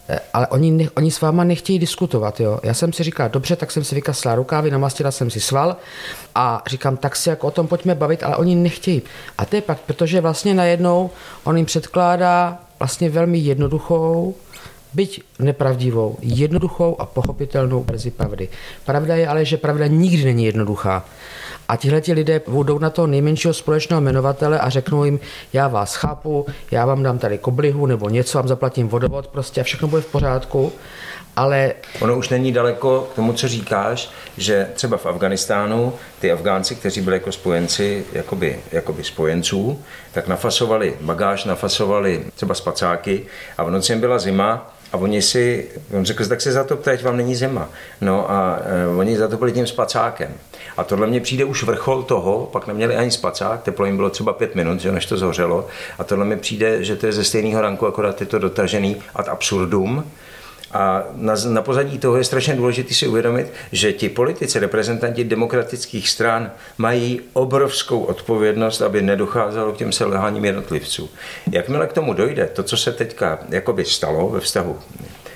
e, 0.10 0.19
ale 0.34 0.48
oni, 0.48 0.72
ne, 0.72 0.86
oni 0.98 1.12
s 1.12 1.22
váma 1.22 1.43
nechtějí 1.43 1.79
diskutovat. 1.79 2.39
Jo. 2.39 2.60
Já 2.63 2.74
jsem 2.74 2.93
si 2.93 3.03
říkal, 3.03 3.29
dobře, 3.29 3.55
tak 3.55 3.72
jsem 3.72 3.84
si 3.84 3.96
vykaslala 3.96 4.36
rukávy, 4.36 4.72
namastila 4.72 5.12
jsem 5.12 5.29
si 5.29 5.39
sval 5.39 5.75
a 6.36 6.63
říkám, 6.67 6.98
tak 6.98 7.15
si 7.15 7.29
jako 7.29 7.48
o 7.48 7.51
tom 7.51 7.67
pojďme 7.67 7.96
bavit, 7.96 8.24
ale 8.24 8.36
oni 8.36 8.55
nechtějí. 8.55 9.01
A 9.38 9.46
to 9.46 9.55
je 9.55 9.62
pak, 9.62 9.79
protože 9.79 10.22
vlastně 10.22 10.53
najednou 10.53 11.10
on 11.43 11.58
jim 11.58 11.65
předkládá 11.65 12.60
vlastně 12.79 13.10
velmi 13.10 13.38
jednoduchou, 13.38 14.36
byť 14.93 15.22
nepravdivou, 15.39 16.17
jednoduchou 16.22 17.01
a 17.01 17.05
pochopitelnou 17.05 17.84
verzi 17.84 18.12
pravdy. 18.12 18.50
Pravda 18.86 19.15
je 19.15 19.27
ale, 19.27 19.46
že 19.46 19.58
pravda 19.58 19.88
nikdy 19.88 20.25
není 20.25 20.46
jednoduchá. 20.46 21.05
A 21.67 21.75
tihle 21.75 22.01
lidé 22.13 22.41
jdou 22.63 22.79
na 22.79 22.89
toho 22.89 23.08
nejmenšího 23.08 23.53
společného 23.53 24.01
jmenovatele 24.01 24.60
a 24.60 24.69
řeknou 24.69 25.03
jim, 25.03 25.19
já 25.53 25.67
vás 25.67 25.96
chápu, 25.96 26.46
já 26.72 26.86
vám 26.86 27.03
dám 27.03 27.17
tady 27.19 27.38
koblihu 27.38 27.86
nebo 27.86 28.10
něco, 28.10 28.38
vám 28.38 28.48
zaplatím 28.48 28.88
vodovod, 28.88 29.27
prostě 29.27 29.62
a 29.62 29.63
všechno 29.63 29.88
bude 29.88 30.01
v 30.01 30.12
pořádku. 30.12 30.72
Ale... 31.36 31.74
Ono 32.00 32.17
už 32.17 32.29
není 32.29 32.51
daleko 32.51 33.10
k 33.12 33.15
tomu, 33.15 33.34
co 33.34 33.48
říkáš, 33.48 34.10
že 34.38 34.67
třeba 34.74 34.98
v 34.98 35.05
Afganistánu 35.05 35.93
ty 36.19 36.31
Afgánci, 36.31 36.75
kteří 36.75 37.01
byli 37.01 37.15
jako 37.15 37.31
spojenci, 37.31 38.05
jakoby, 38.13 38.60
jakoby 38.72 39.03
spojenců, 39.03 39.79
tak 40.12 40.27
nafasovali 40.27 40.98
bagáž, 41.01 41.46
nafasovali 41.46 42.25
třeba 42.36 42.53
spacáky 42.53 43.25
a 43.58 43.63
v 43.63 43.72
noci 43.72 43.96
byla 43.96 44.19
zima 44.19 44.79
a 44.93 44.98
oni 44.98 45.22
si, 45.22 45.69
on 45.98 46.05
řekl, 46.05 46.25
tak 46.25 46.41
se 46.41 46.63
to 46.63 46.75
teď 46.75 47.03
vám 47.03 47.17
není 47.17 47.36
zima. 47.36 47.69
No 48.01 48.31
a 48.31 48.60
uh, 48.91 49.00
oni 49.00 49.17
byli 49.39 49.51
tím 49.51 49.67
spacákem. 49.67 50.34
A 50.77 50.84
tohle 50.84 51.08
mě 51.08 51.19
přijde 51.19 51.46
už 51.46 51.63
vrchol 51.63 52.03
toho, 52.03 52.50
pak 52.51 52.67
neměli 52.67 52.96
ani 52.96 53.12
spacák, 53.12 53.63
teplo 53.63 53.86
jim 53.86 53.96
bylo 53.96 54.10
třeba 54.10 54.34
pět 54.34 54.55
minut, 54.55 54.79
že 54.79 54.91
než 54.91 55.05
to 55.05 55.17
zhořelo. 55.17 55.67
A 56.00 56.03
tohle 56.03 56.25
mi 56.25 56.38
přijde, 56.38 56.84
že 56.84 56.96
to 56.96 57.05
je 57.05 57.12
ze 57.12 57.24
stejného 57.24 57.62
ranku, 57.62 57.88
akorát 57.88 58.22
je 58.22 58.27
to 58.27 58.39
dotažený 58.39 58.96
ad 59.15 59.27
absurdum. 59.27 60.12
A 60.72 61.04
na, 61.16 61.34
na 61.48 61.62
pozadí 61.62 61.98
toho 61.98 62.18
je 62.18 62.24
strašně 62.24 62.56
důležité 62.56 62.94
si 62.94 63.08
uvědomit, 63.08 63.48
že 63.72 63.94
ti 63.94 64.10
politici, 64.10 64.60
reprezentanti 64.60 65.24
demokratických 65.24 66.10
stran 66.10 66.52
mají 66.78 67.22
obrovskou 67.34 68.00
odpovědnost, 68.00 68.82
aby 68.82 69.02
nedocházelo 69.02 69.74
k 69.74 69.78
těm 69.78 69.92
selháním 69.92 70.46
jednotlivců. 70.46 71.10
Jakmile 71.52 71.88
k 71.88 71.94
tomu 71.94 72.14
dojde, 72.14 72.50
to, 72.54 72.64
co 72.64 72.78
se 72.78 72.92
teďka 72.92 73.40
jakoby 73.50 73.86
stalo 73.86 74.30
ve 74.30 74.40
vztahu 74.40 74.80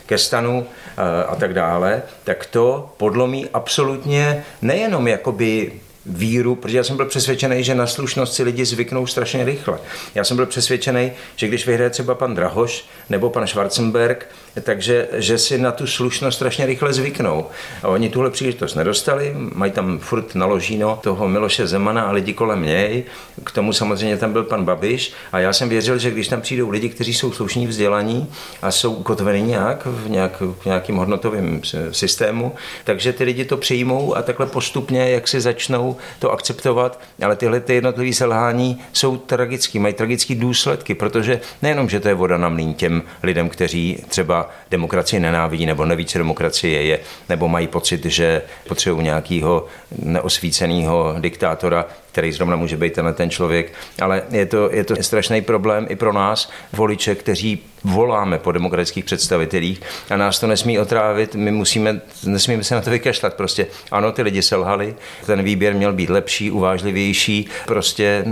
ke 0.05 0.17
stanu 0.17 0.65
eh, 0.65 1.23
a 1.23 1.35
tak 1.35 1.53
dále, 1.53 2.01
tak 2.23 2.45
to 2.45 2.93
podlomí 2.97 3.49
absolutně 3.53 4.43
nejenom 4.61 5.07
jakoby 5.07 5.71
víru, 6.05 6.55
protože 6.55 6.77
já 6.77 6.83
jsem 6.83 6.97
byl 6.97 7.05
přesvědčený, 7.05 7.63
že 7.63 7.75
na 7.75 7.87
slušnost 7.87 8.33
si 8.33 8.43
lidi 8.43 8.65
zvyknou 8.65 9.07
strašně 9.07 9.45
rychle. 9.45 9.79
Já 10.15 10.23
jsem 10.23 10.37
byl 10.37 10.45
přesvědčený, 10.45 11.11
že 11.35 11.47
když 11.47 11.67
vyhraje 11.67 11.89
třeba 11.89 12.15
pan 12.15 12.35
Drahoš 12.35 12.85
nebo 13.09 13.29
pan 13.29 13.47
Schwarzenberg, 13.47 14.27
takže 14.61 15.07
že 15.13 15.37
si 15.37 15.57
na 15.57 15.71
tu 15.71 15.87
slušnost 15.87 16.35
strašně 16.35 16.65
rychle 16.65 16.93
zvyknou. 16.93 17.45
A 17.83 17.87
oni 17.87 18.09
tuhle 18.09 18.29
příležitost 18.29 18.75
nedostali, 18.75 19.35
mají 19.35 19.71
tam 19.71 19.99
furt 19.99 20.35
naložíno 20.35 20.99
toho 21.03 21.27
Miloše 21.27 21.67
Zemana 21.67 22.01
a 22.01 22.11
lidi 22.11 22.33
kolem 22.33 22.63
něj. 22.63 23.03
K 23.43 23.51
tomu 23.51 23.73
samozřejmě 23.73 24.17
tam 24.17 24.33
byl 24.33 24.43
pan 24.43 24.65
Babiš 24.65 25.13
a 25.31 25.39
já 25.39 25.53
jsem 25.53 25.69
věřil, 25.69 25.97
že 25.97 26.11
když 26.11 26.27
tam 26.27 26.41
přijdou 26.41 26.69
lidi, 26.69 26.89
kteří 26.89 27.13
jsou 27.13 27.31
slušní 27.31 27.67
vzdělaní 27.67 28.29
a 28.61 28.71
jsou 28.71 28.93
ukotveni 28.93 29.47
nějak 29.47 29.85
v, 29.85 30.09
nějak, 30.09 30.41
v 30.41 30.65
nějakým 30.65 30.95
hodnotovým 30.95 31.61
systému, 31.91 32.55
takže 32.83 33.13
ty 33.13 33.23
lidi 33.23 33.45
to 33.45 33.57
přijmou 33.57 34.15
a 34.15 34.21
takhle 34.21 34.45
postupně, 34.45 35.09
jak 35.09 35.27
si 35.27 35.41
začnou 35.41 35.95
to 36.19 36.31
akceptovat, 36.31 36.99
ale 37.25 37.35
tyhle 37.35 37.59
ty 37.59 37.73
jednotlivé 37.73 38.13
selhání 38.13 38.81
jsou 38.93 39.17
tragické, 39.17 39.79
mají 39.79 39.93
tragické 39.93 40.35
důsledky, 40.35 40.95
protože 40.95 41.39
nejenom, 41.61 41.89
že 41.89 41.99
to 41.99 42.07
je 42.07 42.13
voda 42.13 42.37
na 42.37 42.49
mlín 42.49 42.73
těm 42.73 43.01
lidem, 43.23 43.49
kteří 43.49 44.03
třeba 44.07 44.42
demokracii 44.71 45.19
nenávidí 45.19 45.65
nebo 45.65 45.85
neví, 45.85 46.05
co 46.05 46.17
demokracie 46.17 46.83
je, 46.83 46.99
nebo 47.29 47.47
mají 47.47 47.67
pocit, 47.67 48.05
že 48.05 48.41
potřebují 48.67 49.03
nějakého 49.03 49.65
neosvíceného 49.99 51.15
diktátora, 51.19 51.85
který 52.11 52.31
zrovna 52.31 52.55
může 52.55 52.77
být 52.77 52.93
tenhle 52.93 53.13
ten 53.13 53.29
člověk, 53.29 53.73
ale 54.01 54.21
je 54.31 54.45
to, 54.45 54.69
je 54.71 54.83
to 54.83 54.95
strašný 55.01 55.41
problém 55.41 55.85
i 55.89 55.95
pro 55.95 56.13
nás, 56.13 56.51
voliče, 56.73 57.15
kteří 57.15 57.63
voláme 57.83 58.39
po 58.39 58.51
demokratických 58.51 59.05
představitelích 59.05 59.81
a 60.09 60.17
nás 60.17 60.39
to 60.39 60.47
nesmí 60.47 60.79
otrávit, 60.79 61.35
my 61.35 61.51
musíme, 61.51 62.01
nesmíme 62.25 62.63
se 62.63 62.75
na 62.75 62.81
to 62.81 62.89
vykašlat 62.89 63.33
prostě. 63.33 63.67
Ano, 63.91 64.11
ty 64.11 64.21
lidi 64.21 64.41
selhali, 64.41 64.95
ten 65.25 65.43
výběr 65.43 65.73
měl 65.73 65.93
být 65.93 66.09
lepší, 66.09 66.51
uvážlivější, 66.51 67.47
prostě 67.67 68.23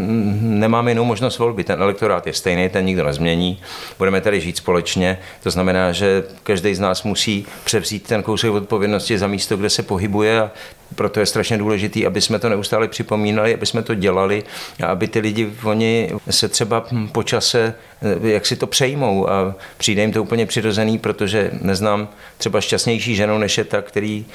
nemáme 0.42 0.92
jinou 0.92 1.04
možnost 1.04 1.38
volby, 1.38 1.64
ten 1.64 1.82
elektorát 1.82 2.28
je 2.28 2.34
stejný, 2.34 2.70
ten 2.70 2.86
nikdo 2.86 3.04
nezmění, 3.04 3.62
budeme 3.98 4.22
tady 4.22 4.42
žít 4.42 4.58
společně, 4.58 5.20
to 5.44 5.52
znamená, 5.52 5.92
že 5.92 6.24
každý 6.44 6.76
z 6.76 6.80
nás 6.80 7.04
musí 7.04 7.46
převzít 7.64 8.04
ten 8.04 8.24
kousek 8.24 8.52
odpovědnosti 8.52 9.18
za 9.18 9.28
místo, 9.28 9.58
kde 9.58 9.70
se 9.70 9.84
pohybuje 9.84 10.42
a 10.42 10.52
proto 10.96 11.20
je 11.20 11.26
strašně 11.26 11.58
důležité, 11.58 12.06
aby 12.06 12.22
jsme 12.22 12.40
to 12.40 12.50
neustále 12.50 12.88
připomínali, 12.88 13.54
aby 13.54 13.66
jsme 13.66 13.82
to 13.82 13.96
dělali 13.96 14.44
a 14.84 14.88
aby 14.88 15.08
ty 15.08 15.20
lidi, 15.20 15.54
oni 15.64 16.12
se 16.30 16.50
třeba 16.50 16.86
po 17.12 17.24
čase 17.24 17.74
jak 18.24 18.46
si 18.46 18.56
to 18.56 18.68
přejmou 18.68 19.30
a 19.30 19.56
přijde 19.78 20.02
jim 20.02 20.12
to 20.12 20.24
úplně 20.24 20.46
přirozený, 20.46 20.98
protože 20.98 21.52
neznám 21.62 22.08
třeba 22.38 22.62
šťastnější 22.62 23.16
ženu, 23.16 23.38
než 23.38 23.58
je 23.58 23.64
ta, 23.64 23.82
který 23.82 24.26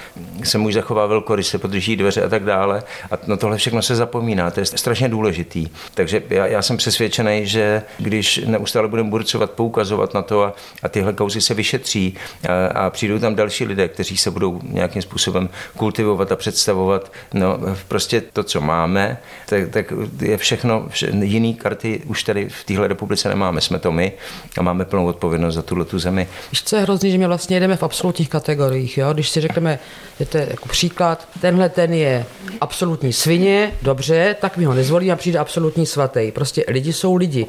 se 0.45 0.59
muž 0.59 0.75
zachová 0.75 1.07
velkoryse, 1.07 1.59
podrží 1.59 1.97
dveře 1.97 2.23
a 2.23 2.29
tak 2.29 2.45
dále. 2.45 2.83
A 3.11 3.19
no 3.27 3.37
tohle 3.37 3.57
všechno 3.57 3.83
se 3.83 3.97
zapomíná, 3.97 4.51
to 4.51 4.61
je 4.61 4.67
strašně 4.67 5.09
důležitý. 5.09 5.69
Takže 5.95 6.23
já, 6.29 6.47
já 6.47 6.63
jsem 6.63 6.77
přesvědčený, 6.77 7.47
že 7.47 7.83
když 7.99 8.41
neustále 8.47 8.89
budeme 8.89 9.11
burcovat, 9.11 9.51
poukazovat 9.51 10.15
na 10.15 10.23
to 10.23 10.43
a, 10.43 10.55
a 10.83 10.89
tyhle 10.89 11.13
kauzy 11.13 11.41
se 11.41 11.55
vyšetří 11.55 12.15
a, 12.49 12.67
a 12.67 12.91
přijdou 12.91 13.19
tam 13.19 13.35
další 13.35 13.65
lidé, 13.65 13.89
kteří 13.89 14.17
se 14.17 14.31
budou 14.31 14.61
nějakým 14.63 15.03
způsobem 15.03 15.49
kultivovat 15.77 16.33
a 16.33 16.37
představovat, 16.37 17.13
no 17.35 17.59
prostě 17.89 18.21
to, 18.21 18.43
co 18.43 18.61
máme, 18.61 19.19
tak, 19.49 19.69
tak 19.71 19.93
je 20.21 20.37
všechno, 20.37 20.87
vše, 20.89 21.11
jiný 21.23 21.55
karty 21.55 22.03
už 22.07 22.23
tady 22.23 22.49
v 22.49 22.65
téhle 22.65 22.89
republice 22.89 23.29
nemáme 23.29 23.56
nemáme, 23.57 23.61
jsme 23.61 23.79
to 23.79 23.93
my 23.93 24.13
a 24.59 24.63
máme 24.63 24.85
plnou 24.85 25.07
odpovědnost 25.07 25.55
za 25.55 25.63
tuhle 25.63 25.85
tu 25.85 25.99
zemi. 25.99 26.29
Víš, 26.53 26.63
co 26.63 26.77
je 26.77 26.83
hrozný, 26.83 27.11
že 27.11 27.19
my 27.19 27.27
vlastně 27.27 27.61
jdeme 27.61 27.77
v 27.77 27.83
absolutních 27.83 28.29
kategoriích. 28.29 28.99
Jo? 28.99 29.13
Když 29.13 29.29
si 29.29 29.41
řekneme, 29.41 29.79
že 30.19 30.27
to 30.27 30.39
je 30.39 30.47
jako 30.51 30.69
příklad, 30.69 31.29
tenhle 31.41 31.69
ten 31.69 31.93
je 31.93 32.25
absolutní 32.61 33.13
svině, 33.13 33.73
dobře, 33.83 34.37
tak 34.41 34.57
my 34.57 34.65
ho 34.65 34.75
nezvolíme 34.75 35.13
a 35.13 35.17
přijde 35.17 35.39
absolutní 35.39 35.87
svatý. 35.87 36.33
Prostě 36.33 36.65
lidi 36.69 36.93
jsou 36.93 37.17
lidi. 37.17 37.47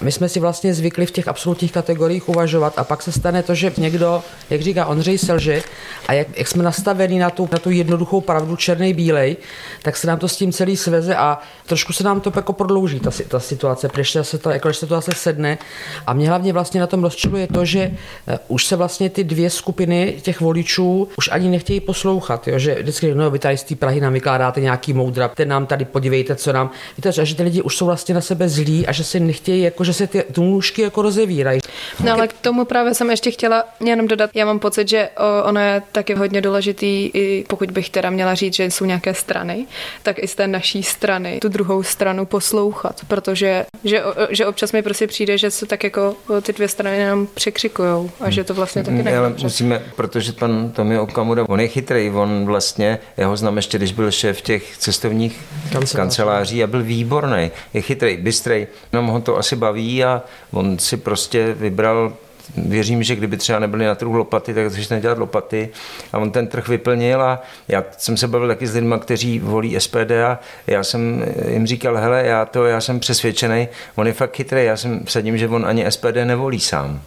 My 0.00 0.12
jsme 0.12 0.28
si 0.28 0.40
vlastně 0.40 0.74
zvykli 0.74 1.06
v 1.06 1.10
těch 1.10 1.28
absolutních 1.28 1.72
kategoriích 1.72 2.28
uvažovat 2.28 2.78
a 2.78 2.84
pak 2.84 3.02
se 3.02 3.12
stane 3.12 3.42
to, 3.42 3.54
že 3.54 3.72
někdo, 3.76 4.22
jak 4.50 4.60
říká 4.60 4.86
Ondřej 4.86 5.18
Selže, 5.18 5.62
a 6.08 6.12
jak, 6.12 6.38
jak 6.38 6.48
jsme 6.48 6.62
nastavení 6.62 7.18
na 7.18 7.30
tu, 7.30 7.48
na 7.52 7.58
tu 7.58 7.70
jednoduchou 7.70 8.20
pravdu 8.20 8.56
černý 8.56 8.94
bílej, 8.94 9.36
tak 9.82 9.96
se 9.96 10.06
nám 10.06 10.18
to 10.18 10.28
s 10.28 10.36
tím 10.36 10.52
celý 10.52 10.76
sveze 10.76 11.16
a 11.16 11.38
trošku 11.66 11.92
se 11.92 12.04
nám 12.04 12.20
to 12.20 12.32
jako 12.36 12.52
prodlouží 12.52 13.00
ta, 13.00 13.10
ta 13.28 13.40
situace, 13.40 13.88
protože 13.88 14.24
se 14.24 14.38
to, 14.38 14.50
jako, 14.50 14.72
se 14.72 14.86
to 14.86 14.94
zase 14.94 15.12
sedne 15.14 15.45
sedne. 15.46 15.58
A 16.06 16.12
mě 16.12 16.28
hlavně 16.28 16.52
vlastně 16.52 16.80
na 16.80 16.86
tom 16.86 17.02
rozčiluje 17.02 17.46
to, 17.46 17.64
že 17.64 17.90
eh, 18.28 18.38
už 18.48 18.66
se 18.66 18.76
vlastně 18.76 19.10
ty 19.10 19.24
dvě 19.24 19.50
skupiny 19.50 20.14
těch 20.22 20.40
voličů 20.40 21.08
už 21.18 21.28
ani 21.32 21.48
nechtějí 21.48 21.80
poslouchat, 21.80 22.48
jo? 22.48 22.58
že 22.58 22.74
vždycky, 22.74 23.14
no 23.14 23.30
vy 23.30 23.38
tady 23.38 23.56
z 23.56 23.62
té 23.62 23.74
Prahy 23.74 24.00
nám 24.00 24.12
vykládáte 24.12 24.60
nějaký 24.60 24.92
moudra, 24.92 25.28
ten 25.28 25.48
nám 25.48 25.66
tady 25.66 25.84
podívejte, 25.84 26.36
co 26.36 26.52
nám. 26.52 26.70
Víte, 26.96 27.12
že 27.12 27.34
ty 27.34 27.42
lidi 27.42 27.62
už 27.62 27.76
jsou 27.76 27.86
vlastně 27.86 28.14
na 28.14 28.20
sebe 28.20 28.48
zlí 28.48 28.86
a 28.86 28.92
že 28.92 29.04
si 29.04 29.20
nechtějí, 29.20 29.62
jako 29.62 29.84
že 29.84 29.92
se 29.92 30.06
ty 30.06 30.24
nůžky 30.38 30.82
jako 30.82 31.02
rozevírají. 31.02 31.60
No 32.04 32.12
ale 32.12 32.28
k 32.28 32.32
tomu 32.32 32.64
právě 32.64 32.94
jsem 32.94 33.10
ještě 33.10 33.30
chtěla 33.30 33.64
jenom 33.80 34.08
dodat, 34.08 34.30
já 34.34 34.46
mám 34.46 34.58
pocit, 34.58 34.88
že 34.88 35.08
ono 35.44 35.60
je 35.60 35.82
taky 35.92 36.14
hodně 36.14 36.40
důležitý, 36.40 37.10
i 37.14 37.44
pokud 37.48 37.70
bych 37.70 37.90
teda 37.90 38.10
měla 38.10 38.34
říct, 38.34 38.54
že 38.54 38.64
jsou 38.64 38.84
nějaké 38.84 39.14
strany, 39.14 39.66
tak 40.02 40.18
i 40.18 40.28
z 40.28 40.34
té 40.34 40.46
naší 40.46 40.82
strany 40.82 41.38
tu 41.40 41.48
druhou 41.48 41.82
stranu 41.82 42.26
poslouchat, 42.26 43.00
protože 43.08 43.66
že, 43.84 44.02
že 44.30 44.46
občas 44.46 44.72
mi 44.72 44.82
prostě 44.82 45.06
přijde, 45.06 45.35
že 45.38 45.50
se 45.50 45.66
tak 45.66 45.84
jako 45.84 46.16
ty 46.42 46.52
dvě 46.52 46.68
strany 46.68 47.04
nám 47.04 47.26
překřikujou 47.34 48.10
a 48.20 48.30
že 48.30 48.44
to 48.44 48.54
vlastně 48.54 48.84
taky 48.84 49.02
ne. 49.02 49.18
Ale 49.18 49.34
musíme, 49.42 49.82
protože 49.96 50.32
pan 50.32 50.70
Tomi 50.70 50.98
Okamura, 50.98 51.44
on 51.48 51.60
je 51.60 51.68
chytrý, 51.68 52.10
on 52.10 52.46
vlastně, 52.46 52.98
já 53.16 53.26
ho 53.26 53.36
znám 53.36 53.56
ještě, 53.56 53.78
když 53.78 53.92
byl 53.92 54.10
šéf 54.10 54.42
těch 54.42 54.76
cestovních 54.76 55.40
kanceláří, 55.72 55.96
kanceláří 55.96 56.64
a 56.64 56.66
byl 56.66 56.82
výborný, 56.82 57.50
je 57.74 57.80
chytrý, 57.82 58.16
bystrej, 58.16 58.66
no 58.92 59.02
ho 59.02 59.20
to 59.20 59.36
asi 59.36 59.56
baví 59.56 60.04
a 60.04 60.22
on 60.52 60.78
si 60.78 60.96
prostě 60.96 61.54
vybral 61.58 62.12
věřím, 62.56 63.02
že 63.02 63.16
kdyby 63.16 63.36
třeba 63.36 63.58
nebyly 63.58 63.86
na 63.86 63.94
trhu 63.94 64.12
lopaty, 64.12 64.54
tak 64.54 64.70
začne 64.70 65.00
dělat 65.00 65.18
lopaty 65.18 65.68
a 66.12 66.18
on 66.18 66.30
ten 66.30 66.46
trh 66.46 66.68
vyplnil 66.68 67.22
a 67.22 67.42
já 67.68 67.84
jsem 67.98 68.16
se 68.16 68.28
bavil 68.28 68.48
taky 68.48 68.66
s 68.66 68.74
lidmi, 68.74 68.94
kteří 69.00 69.38
volí 69.38 69.80
SPD 69.80 70.10
a 70.26 70.38
já 70.66 70.84
jsem 70.84 71.24
jim 71.48 71.66
říkal, 71.66 71.96
hele, 71.96 72.26
já 72.26 72.44
to, 72.44 72.64
já 72.64 72.80
jsem 72.80 73.00
přesvědčený, 73.00 73.68
on 73.94 74.06
je 74.06 74.12
fakt 74.12 74.36
chytrý, 74.36 74.64
já 74.64 74.76
jsem 74.76 75.04
vsadím, 75.04 75.38
že 75.38 75.48
on 75.48 75.66
ani 75.66 75.90
SPD 75.90 76.16
nevolí 76.24 76.60
sám. 76.60 77.00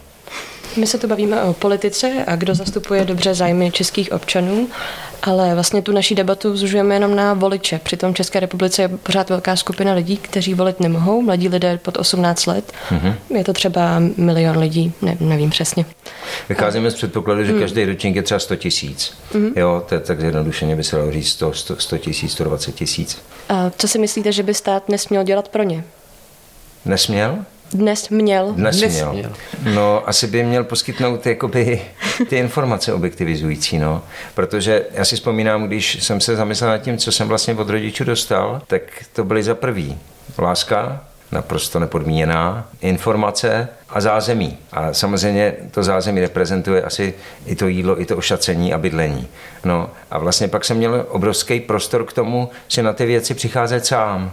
My 0.76 0.86
se 0.86 0.98
tu 0.98 1.08
bavíme 1.08 1.42
o 1.42 1.52
politice 1.52 2.24
a 2.26 2.36
kdo 2.36 2.54
zastupuje 2.54 3.04
dobře 3.04 3.34
zájmy 3.34 3.70
českých 3.70 4.12
občanů, 4.12 4.68
ale 5.22 5.54
vlastně 5.54 5.82
tu 5.82 5.92
naší 5.92 6.14
debatu 6.14 6.56
zužujeme 6.56 6.94
jenom 6.94 7.16
na 7.16 7.34
voliče. 7.34 7.80
Přitom 7.82 8.12
v 8.12 8.16
České 8.16 8.40
republice 8.40 8.82
je 8.82 8.88
pořád 8.88 9.30
velká 9.30 9.56
skupina 9.56 9.94
lidí, 9.94 10.16
kteří 10.16 10.54
volit 10.54 10.80
nemohou, 10.80 11.22
mladí 11.22 11.48
lidé 11.48 11.78
pod 11.82 11.96
18 11.96 12.46
let. 12.46 12.72
Mm-hmm. 12.90 13.14
Je 13.36 13.44
to 13.44 13.52
třeba 13.52 14.02
milion 14.16 14.58
lidí, 14.58 14.92
ne, 15.02 15.16
nevím 15.20 15.50
přesně. 15.50 15.84
Vycházíme 16.48 16.90
z 16.90 16.94
předpokladu, 16.94 17.44
že 17.44 17.52
mm. 17.52 17.60
každý 17.60 17.84
ročník 17.84 18.16
je 18.16 18.22
třeba 18.22 18.40
100 18.40 18.56
tisíc. 18.56 19.14
Mm-hmm. 19.32 19.52
Jo, 19.56 19.82
to 19.88 19.94
je 19.94 20.00
tak 20.00 20.20
zjednodušeně 20.20 20.76
by 20.76 20.84
se 20.84 20.96
dalo 20.96 21.12
říct 21.12 21.28
100, 21.28 21.52
100 21.78 21.98
tisíc, 21.98 22.32
120 22.32 22.74
tisíc. 22.74 23.22
A 23.48 23.70
co 23.78 23.88
si 23.88 23.98
myslíte, 23.98 24.32
že 24.32 24.42
by 24.42 24.54
stát 24.54 24.88
nesměl 24.88 25.24
dělat 25.24 25.48
pro 25.48 25.62
ně? 25.62 25.84
Nesměl? 26.84 27.38
Dnes 27.72 28.08
měl. 28.08 28.52
Dnes, 28.52 28.76
Dnes 28.76 28.92
měl. 28.92 29.12
měl. 29.12 29.32
No, 29.74 30.08
asi 30.08 30.26
by 30.26 30.42
měl 30.42 30.64
poskytnout 30.64 31.26
jakoby, 31.26 31.82
ty 32.28 32.36
informace 32.36 32.92
objektivizující, 32.92 33.78
no. 33.78 34.02
Protože 34.34 34.86
já 34.92 35.04
si 35.04 35.16
vzpomínám, 35.16 35.66
když 35.66 36.04
jsem 36.04 36.20
se 36.20 36.36
zamyslel 36.36 36.70
nad 36.70 36.78
tím, 36.78 36.98
co 36.98 37.12
jsem 37.12 37.28
vlastně 37.28 37.54
od 37.54 37.68
rodičů 37.70 38.04
dostal, 38.04 38.62
tak 38.66 38.82
to 39.12 39.24
byly 39.24 39.42
za 39.42 39.54
prvý 39.54 39.98
láska, 40.38 41.04
naprosto 41.32 41.78
nepodmíněná, 41.78 42.68
informace 42.80 43.68
a 43.88 44.00
zázemí. 44.00 44.58
A 44.72 44.92
samozřejmě 44.92 45.54
to 45.70 45.82
zázemí 45.82 46.20
reprezentuje 46.20 46.82
asi 46.82 47.14
i 47.46 47.56
to 47.56 47.66
jídlo, 47.66 48.00
i 48.00 48.06
to 48.06 48.16
ošacení 48.16 48.72
a 48.74 48.78
bydlení. 48.78 49.28
No 49.64 49.90
a 50.10 50.18
vlastně 50.18 50.48
pak 50.48 50.64
jsem 50.64 50.76
měl 50.76 51.06
obrovský 51.08 51.60
prostor 51.60 52.04
k 52.04 52.12
tomu, 52.12 52.50
si 52.68 52.82
na 52.82 52.92
ty 52.92 53.06
věci 53.06 53.34
přicházet 53.34 53.86
sám. 53.86 54.32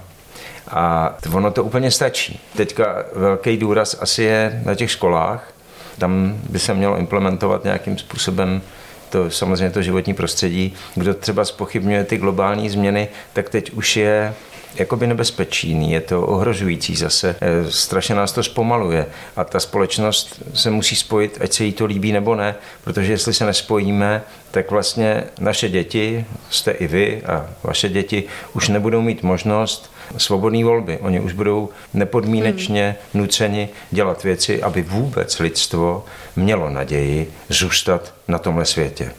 A 0.67 1.15
ono 1.33 1.51
to 1.51 1.63
úplně 1.63 1.91
stačí. 1.91 2.39
Teďka 2.55 3.05
velký 3.15 3.57
důraz 3.57 3.97
asi 4.01 4.23
je 4.23 4.61
na 4.65 4.75
těch 4.75 4.91
školách. 4.91 5.53
Tam 5.97 6.39
by 6.49 6.59
se 6.59 6.73
mělo 6.73 6.97
implementovat 6.97 7.63
nějakým 7.63 7.97
způsobem 7.97 8.61
to 9.09 9.31
samozřejmě 9.31 9.69
to 9.69 9.81
životní 9.81 10.13
prostředí. 10.13 10.73
Kdo 10.95 11.13
třeba 11.13 11.45
spochybňuje 11.45 12.03
ty 12.03 12.17
globální 12.17 12.69
změny, 12.69 13.07
tak 13.33 13.49
teď 13.49 13.71
už 13.71 13.97
je 13.97 14.33
jakoby 14.75 15.07
nebezpečný, 15.07 15.91
je 15.91 16.01
to 16.01 16.27
ohrožující 16.27 16.95
zase, 16.95 17.35
eh, 17.41 17.71
strašně 17.71 18.15
nás 18.15 18.31
to 18.31 18.43
zpomaluje 18.43 19.05
a 19.35 19.43
ta 19.43 19.59
společnost 19.59 20.43
se 20.53 20.71
musí 20.71 20.95
spojit, 20.95 21.37
ať 21.41 21.53
se 21.53 21.63
jí 21.63 21.73
to 21.73 21.85
líbí 21.85 22.11
nebo 22.11 22.35
ne, 22.35 22.55
protože 22.83 23.11
jestli 23.11 23.33
se 23.33 23.45
nespojíme, 23.45 24.21
tak 24.51 24.71
vlastně 24.71 25.23
naše 25.39 25.69
děti, 25.69 26.25
jste 26.49 26.71
i 26.71 26.87
vy 26.87 27.21
a 27.25 27.49
vaše 27.63 27.89
děti, 27.89 28.23
už 28.53 28.69
nebudou 28.69 29.01
mít 29.01 29.23
možnost 29.23 29.91
svobodné 30.17 30.63
volby. 30.63 30.97
Oni 31.01 31.19
už 31.19 31.33
budou 31.33 31.69
nepodmínečně 31.93 32.95
nuceni 33.13 33.69
dělat 33.91 34.23
věci, 34.23 34.63
aby 34.63 34.81
vůbec 34.81 35.39
lidstvo 35.39 36.05
mělo 36.35 36.69
naději 36.69 37.31
zůstat 37.49 38.13
na 38.27 38.39
tomhle 38.39 38.65
světě. 38.65 39.11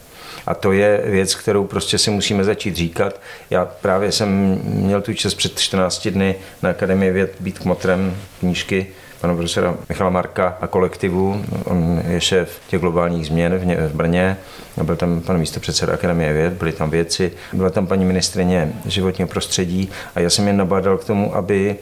A 0.47 0.53
to 0.53 0.71
je 0.71 1.01
věc, 1.05 1.35
kterou 1.35 1.65
prostě 1.65 1.97
si 1.97 2.11
musíme 2.11 2.43
začít 2.43 2.75
říkat. 2.75 3.21
Já 3.49 3.65
právě 3.65 4.11
jsem 4.11 4.61
měl 4.63 5.01
tu 5.01 5.13
čest 5.13 5.33
před 5.33 5.59
14 5.59 6.07
dny 6.07 6.35
na 6.61 6.69
Akademii 6.69 7.11
věd 7.11 7.35
být 7.39 7.59
kmotrem 7.59 8.17
knížky 8.39 8.87
pana 9.21 9.33
profesora 9.33 9.75
Michala 9.89 10.09
Marka 10.09 10.57
a 10.61 10.67
kolektivu. 10.67 11.45
On 11.65 12.01
je 12.07 12.21
šéf 12.21 12.59
těch 12.67 12.81
globálních 12.81 13.25
změn 13.25 13.57
v, 13.57 13.95
Brně. 13.95 14.37
Byl 14.83 14.95
tam 14.95 15.21
pan 15.21 15.37
místopředseda 15.37 15.93
Akademie 15.93 16.33
věd, 16.33 16.53
byli 16.53 16.71
tam 16.71 16.89
věci, 16.89 17.31
byla 17.53 17.69
tam 17.69 17.87
paní 17.87 18.05
ministrině 18.05 18.73
životního 18.85 19.27
prostředí 19.27 19.89
a 20.15 20.19
já 20.19 20.29
jsem 20.29 20.47
je 20.47 20.53
nabádal 20.53 20.97
k 20.97 21.05
tomu, 21.05 21.35
aby 21.35 21.75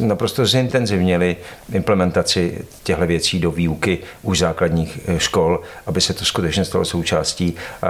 naprosto 0.00 0.46
zintenzivnili 0.46 1.36
implementaci 1.72 2.58
těchto 2.82 3.06
věcí 3.06 3.40
do 3.40 3.50
výuky 3.50 3.98
už 4.22 4.38
základních 4.38 5.00
eh, 5.06 5.20
škol, 5.20 5.60
aby 5.86 6.00
se 6.00 6.14
to 6.14 6.24
skutečně 6.24 6.64
stalo 6.64 6.84
součástí 6.84 7.54
a 7.82 7.88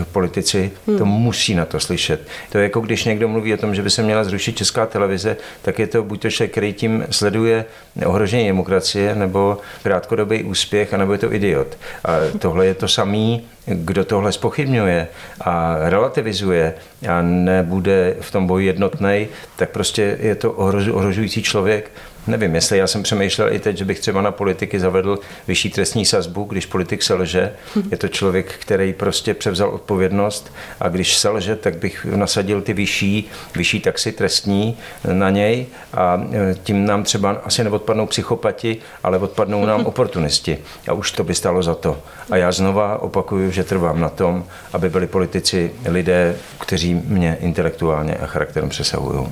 eh, 0.00 0.04
politici 0.12 0.70
hmm. 0.86 0.98
to 0.98 1.06
musí 1.06 1.54
na 1.54 1.64
to 1.64 1.80
slyšet. 1.80 2.28
To 2.50 2.58
je 2.58 2.64
jako 2.64 2.80
když 2.80 3.04
někdo 3.04 3.28
mluví 3.28 3.54
o 3.54 3.56
tom, 3.56 3.74
že 3.74 3.82
by 3.82 3.90
se 3.90 4.02
měla 4.02 4.24
zrušit 4.24 4.56
česká 4.56 4.86
televize, 4.86 5.36
tak 5.62 5.78
je 5.78 5.86
to 5.86 6.02
buď 6.02 6.22
to 6.22 6.30
člověk, 6.30 6.50
který 6.50 6.72
tím 6.72 7.04
sleduje 7.10 7.64
ohrožení 8.06 8.46
demokracie, 8.46 9.14
nebo 9.14 9.58
krátkodobý 9.82 10.44
úspěch, 10.44 10.94
anebo 10.94 11.12
je 11.12 11.18
to 11.18 11.32
idiot. 11.32 11.78
A 12.04 12.12
tohle 12.38 12.66
je 12.66 12.74
to 12.74 12.88
samý 12.88 13.42
kdo 13.66 14.04
tohle 14.04 14.32
spochybňuje 14.32 15.08
a 15.40 15.76
relativizuje 15.78 16.74
a 17.08 17.22
nebude 17.22 18.16
v 18.20 18.30
tom 18.30 18.46
boji 18.46 18.66
jednotný, 18.66 19.28
tak 19.56 19.70
prostě 19.70 20.18
je 20.20 20.34
to 20.34 20.52
ohrožující 20.52 21.42
člověk 21.42 21.90
Nevím, 22.26 22.54
jestli 22.54 22.78
já 22.78 22.86
jsem 22.86 23.02
přemýšlel 23.02 23.52
i 23.52 23.58
teď, 23.58 23.76
že 23.76 23.84
bych 23.84 24.00
třeba 24.00 24.22
na 24.22 24.30
politiky 24.30 24.80
zavedl 24.80 25.18
vyšší 25.48 25.70
trestní 25.70 26.04
sazbu, 26.04 26.44
když 26.44 26.66
politik 26.66 27.02
selže. 27.02 27.52
Je 27.90 27.96
to 27.96 28.08
člověk, 28.08 28.54
který 28.58 28.92
prostě 28.92 29.34
převzal 29.34 29.70
odpovědnost 29.70 30.52
a 30.80 30.88
když 30.88 31.16
selže, 31.16 31.56
tak 31.56 31.76
bych 31.76 32.04
nasadil 32.04 32.62
ty 32.62 32.72
vyšší, 32.72 33.30
vyšší 33.56 33.80
taxy 33.80 34.12
trestní 34.12 34.78
na 35.12 35.30
něj 35.30 35.66
a 35.92 36.22
e, 36.32 36.54
tím 36.62 36.86
nám 36.86 37.02
třeba 37.02 37.30
asi 37.30 37.64
neodpadnou 37.64 38.06
psychopati, 38.06 38.76
ale 39.02 39.18
odpadnou 39.18 39.66
nám 39.66 39.86
oportunisti. 39.86 40.58
A 40.88 40.92
už 40.92 41.12
to 41.12 41.24
by 41.24 41.34
stalo 41.34 41.62
za 41.62 41.74
to. 41.74 41.98
A 42.30 42.36
já 42.36 42.52
znova 42.52 43.02
opakuju, 43.02 43.50
že 43.50 43.64
trvám 43.64 44.00
na 44.00 44.08
tom, 44.08 44.44
aby 44.72 44.90
byli 44.90 45.06
politici 45.06 45.70
lidé, 45.84 46.36
kteří 46.60 46.94
mě 46.94 47.36
intelektuálně 47.40 48.14
a 48.14 48.26
charakterem 48.26 48.68
přesahují. 48.68 49.26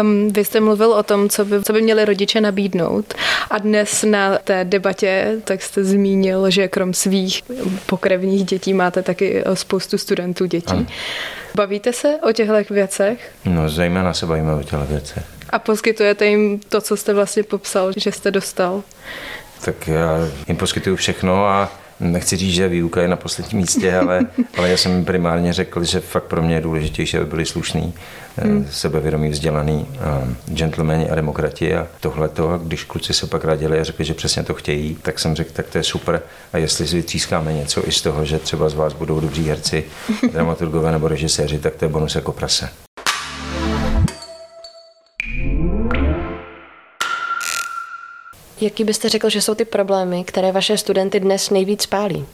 Um, 0.00 0.28
vy 0.32 0.44
jste 0.44 0.60
mluvil 0.60 0.92
o 0.92 1.02
tom, 1.02 1.28
co 1.28 1.44
by, 1.44 1.62
co 1.62 1.72
by 1.72 1.82
měli 1.82 2.04
rodiče 2.04 2.40
nabídnout 2.40 3.14
a 3.50 3.58
dnes 3.58 4.02
na 4.02 4.38
té 4.38 4.64
debatě 4.64 5.36
tak 5.44 5.62
jste 5.62 5.84
zmínil, 5.84 6.50
že 6.50 6.68
krom 6.68 6.94
svých 6.94 7.42
pokrevních 7.86 8.44
dětí 8.44 8.74
máte 8.74 9.02
taky 9.02 9.42
eh, 9.46 9.56
spoustu 9.56 9.98
studentů 9.98 10.46
dětí. 10.46 10.72
Ano. 10.72 10.86
Bavíte 11.54 11.92
se 11.92 12.08
o 12.28 12.32
těchto 12.32 12.74
věcech? 12.74 13.32
No, 13.44 13.68
zejména 13.68 14.14
se 14.14 14.26
bavíme 14.26 14.54
o 14.54 14.62
těchto 14.62 14.84
věcech. 14.84 15.24
A 15.50 15.58
poskytujete 15.58 16.26
jim 16.26 16.60
to, 16.68 16.80
co 16.80 16.96
jste 16.96 17.14
vlastně 17.14 17.42
popsal, 17.42 17.92
že 17.96 18.12
jste 18.12 18.30
dostal? 18.30 18.82
Tak 19.64 19.88
já 19.88 20.18
jim 20.48 20.56
poskytuju 20.56 20.96
všechno 20.96 21.46
a 21.46 21.72
nechci 22.00 22.36
říct, 22.36 22.54
že 22.54 22.68
výuka 22.68 23.02
je 23.02 23.08
na 23.08 23.16
posledním 23.16 23.60
místě, 23.60 23.96
ale, 23.96 24.26
ale 24.58 24.68
já 24.68 24.76
jsem 24.76 25.04
primárně 25.04 25.52
řekl, 25.52 25.84
že 25.84 26.00
fakt 26.00 26.24
pro 26.24 26.42
mě 26.42 26.54
je 26.54 26.60
důležitější, 26.60 27.16
aby 27.16 27.26
byli 27.26 27.46
slušní, 27.46 27.94
eh, 28.38 28.44
hmm. 28.44 28.66
sebevědomí, 28.70 29.28
vzdělaný 29.28 29.86
uh, 29.90 30.28
gentlemani 30.46 31.10
a 31.10 31.14
demokrati 31.14 31.74
a 31.74 31.86
tohleto. 32.00 32.60
Když 32.64 32.84
kluci 32.84 33.14
se 33.14 33.26
pak 33.26 33.44
radili 33.44 33.80
a 33.80 33.84
řekli, 33.84 34.04
že 34.04 34.14
přesně 34.14 34.42
to 34.42 34.54
chtějí, 34.54 34.98
tak 35.02 35.18
jsem 35.18 35.34
řekl, 35.34 35.50
tak 35.52 35.66
to 35.66 35.78
je 35.78 35.84
super. 35.84 36.22
A 36.52 36.58
jestli 36.58 36.86
si 36.86 36.96
vytřískáme 36.96 37.52
něco 37.52 37.88
i 37.88 37.92
z 37.92 38.02
toho, 38.02 38.24
že 38.24 38.38
třeba 38.38 38.68
z 38.68 38.74
vás 38.74 38.92
budou 38.92 39.20
dobří 39.20 39.48
herci, 39.48 39.84
dramaturgové 40.32 40.92
nebo 40.92 41.08
režiséři, 41.08 41.58
tak 41.58 41.74
to 41.74 41.84
je 41.84 41.88
bonus 41.88 42.14
jako 42.14 42.32
prase. 42.32 42.68
Jaký 48.60 48.84
byste 48.84 49.08
řekl, 49.08 49.30
že 49.30 49.40
jsou 49.40 49.54
ty 49.54 49.64
problémy, 49.64 50.24
které 50.24 50.52
vaše 50.52 50.78
studenty 50.78 51.20
dnes 51.20 51.50
nejvíc 51.50 51.86
pálí? 51.86 52.26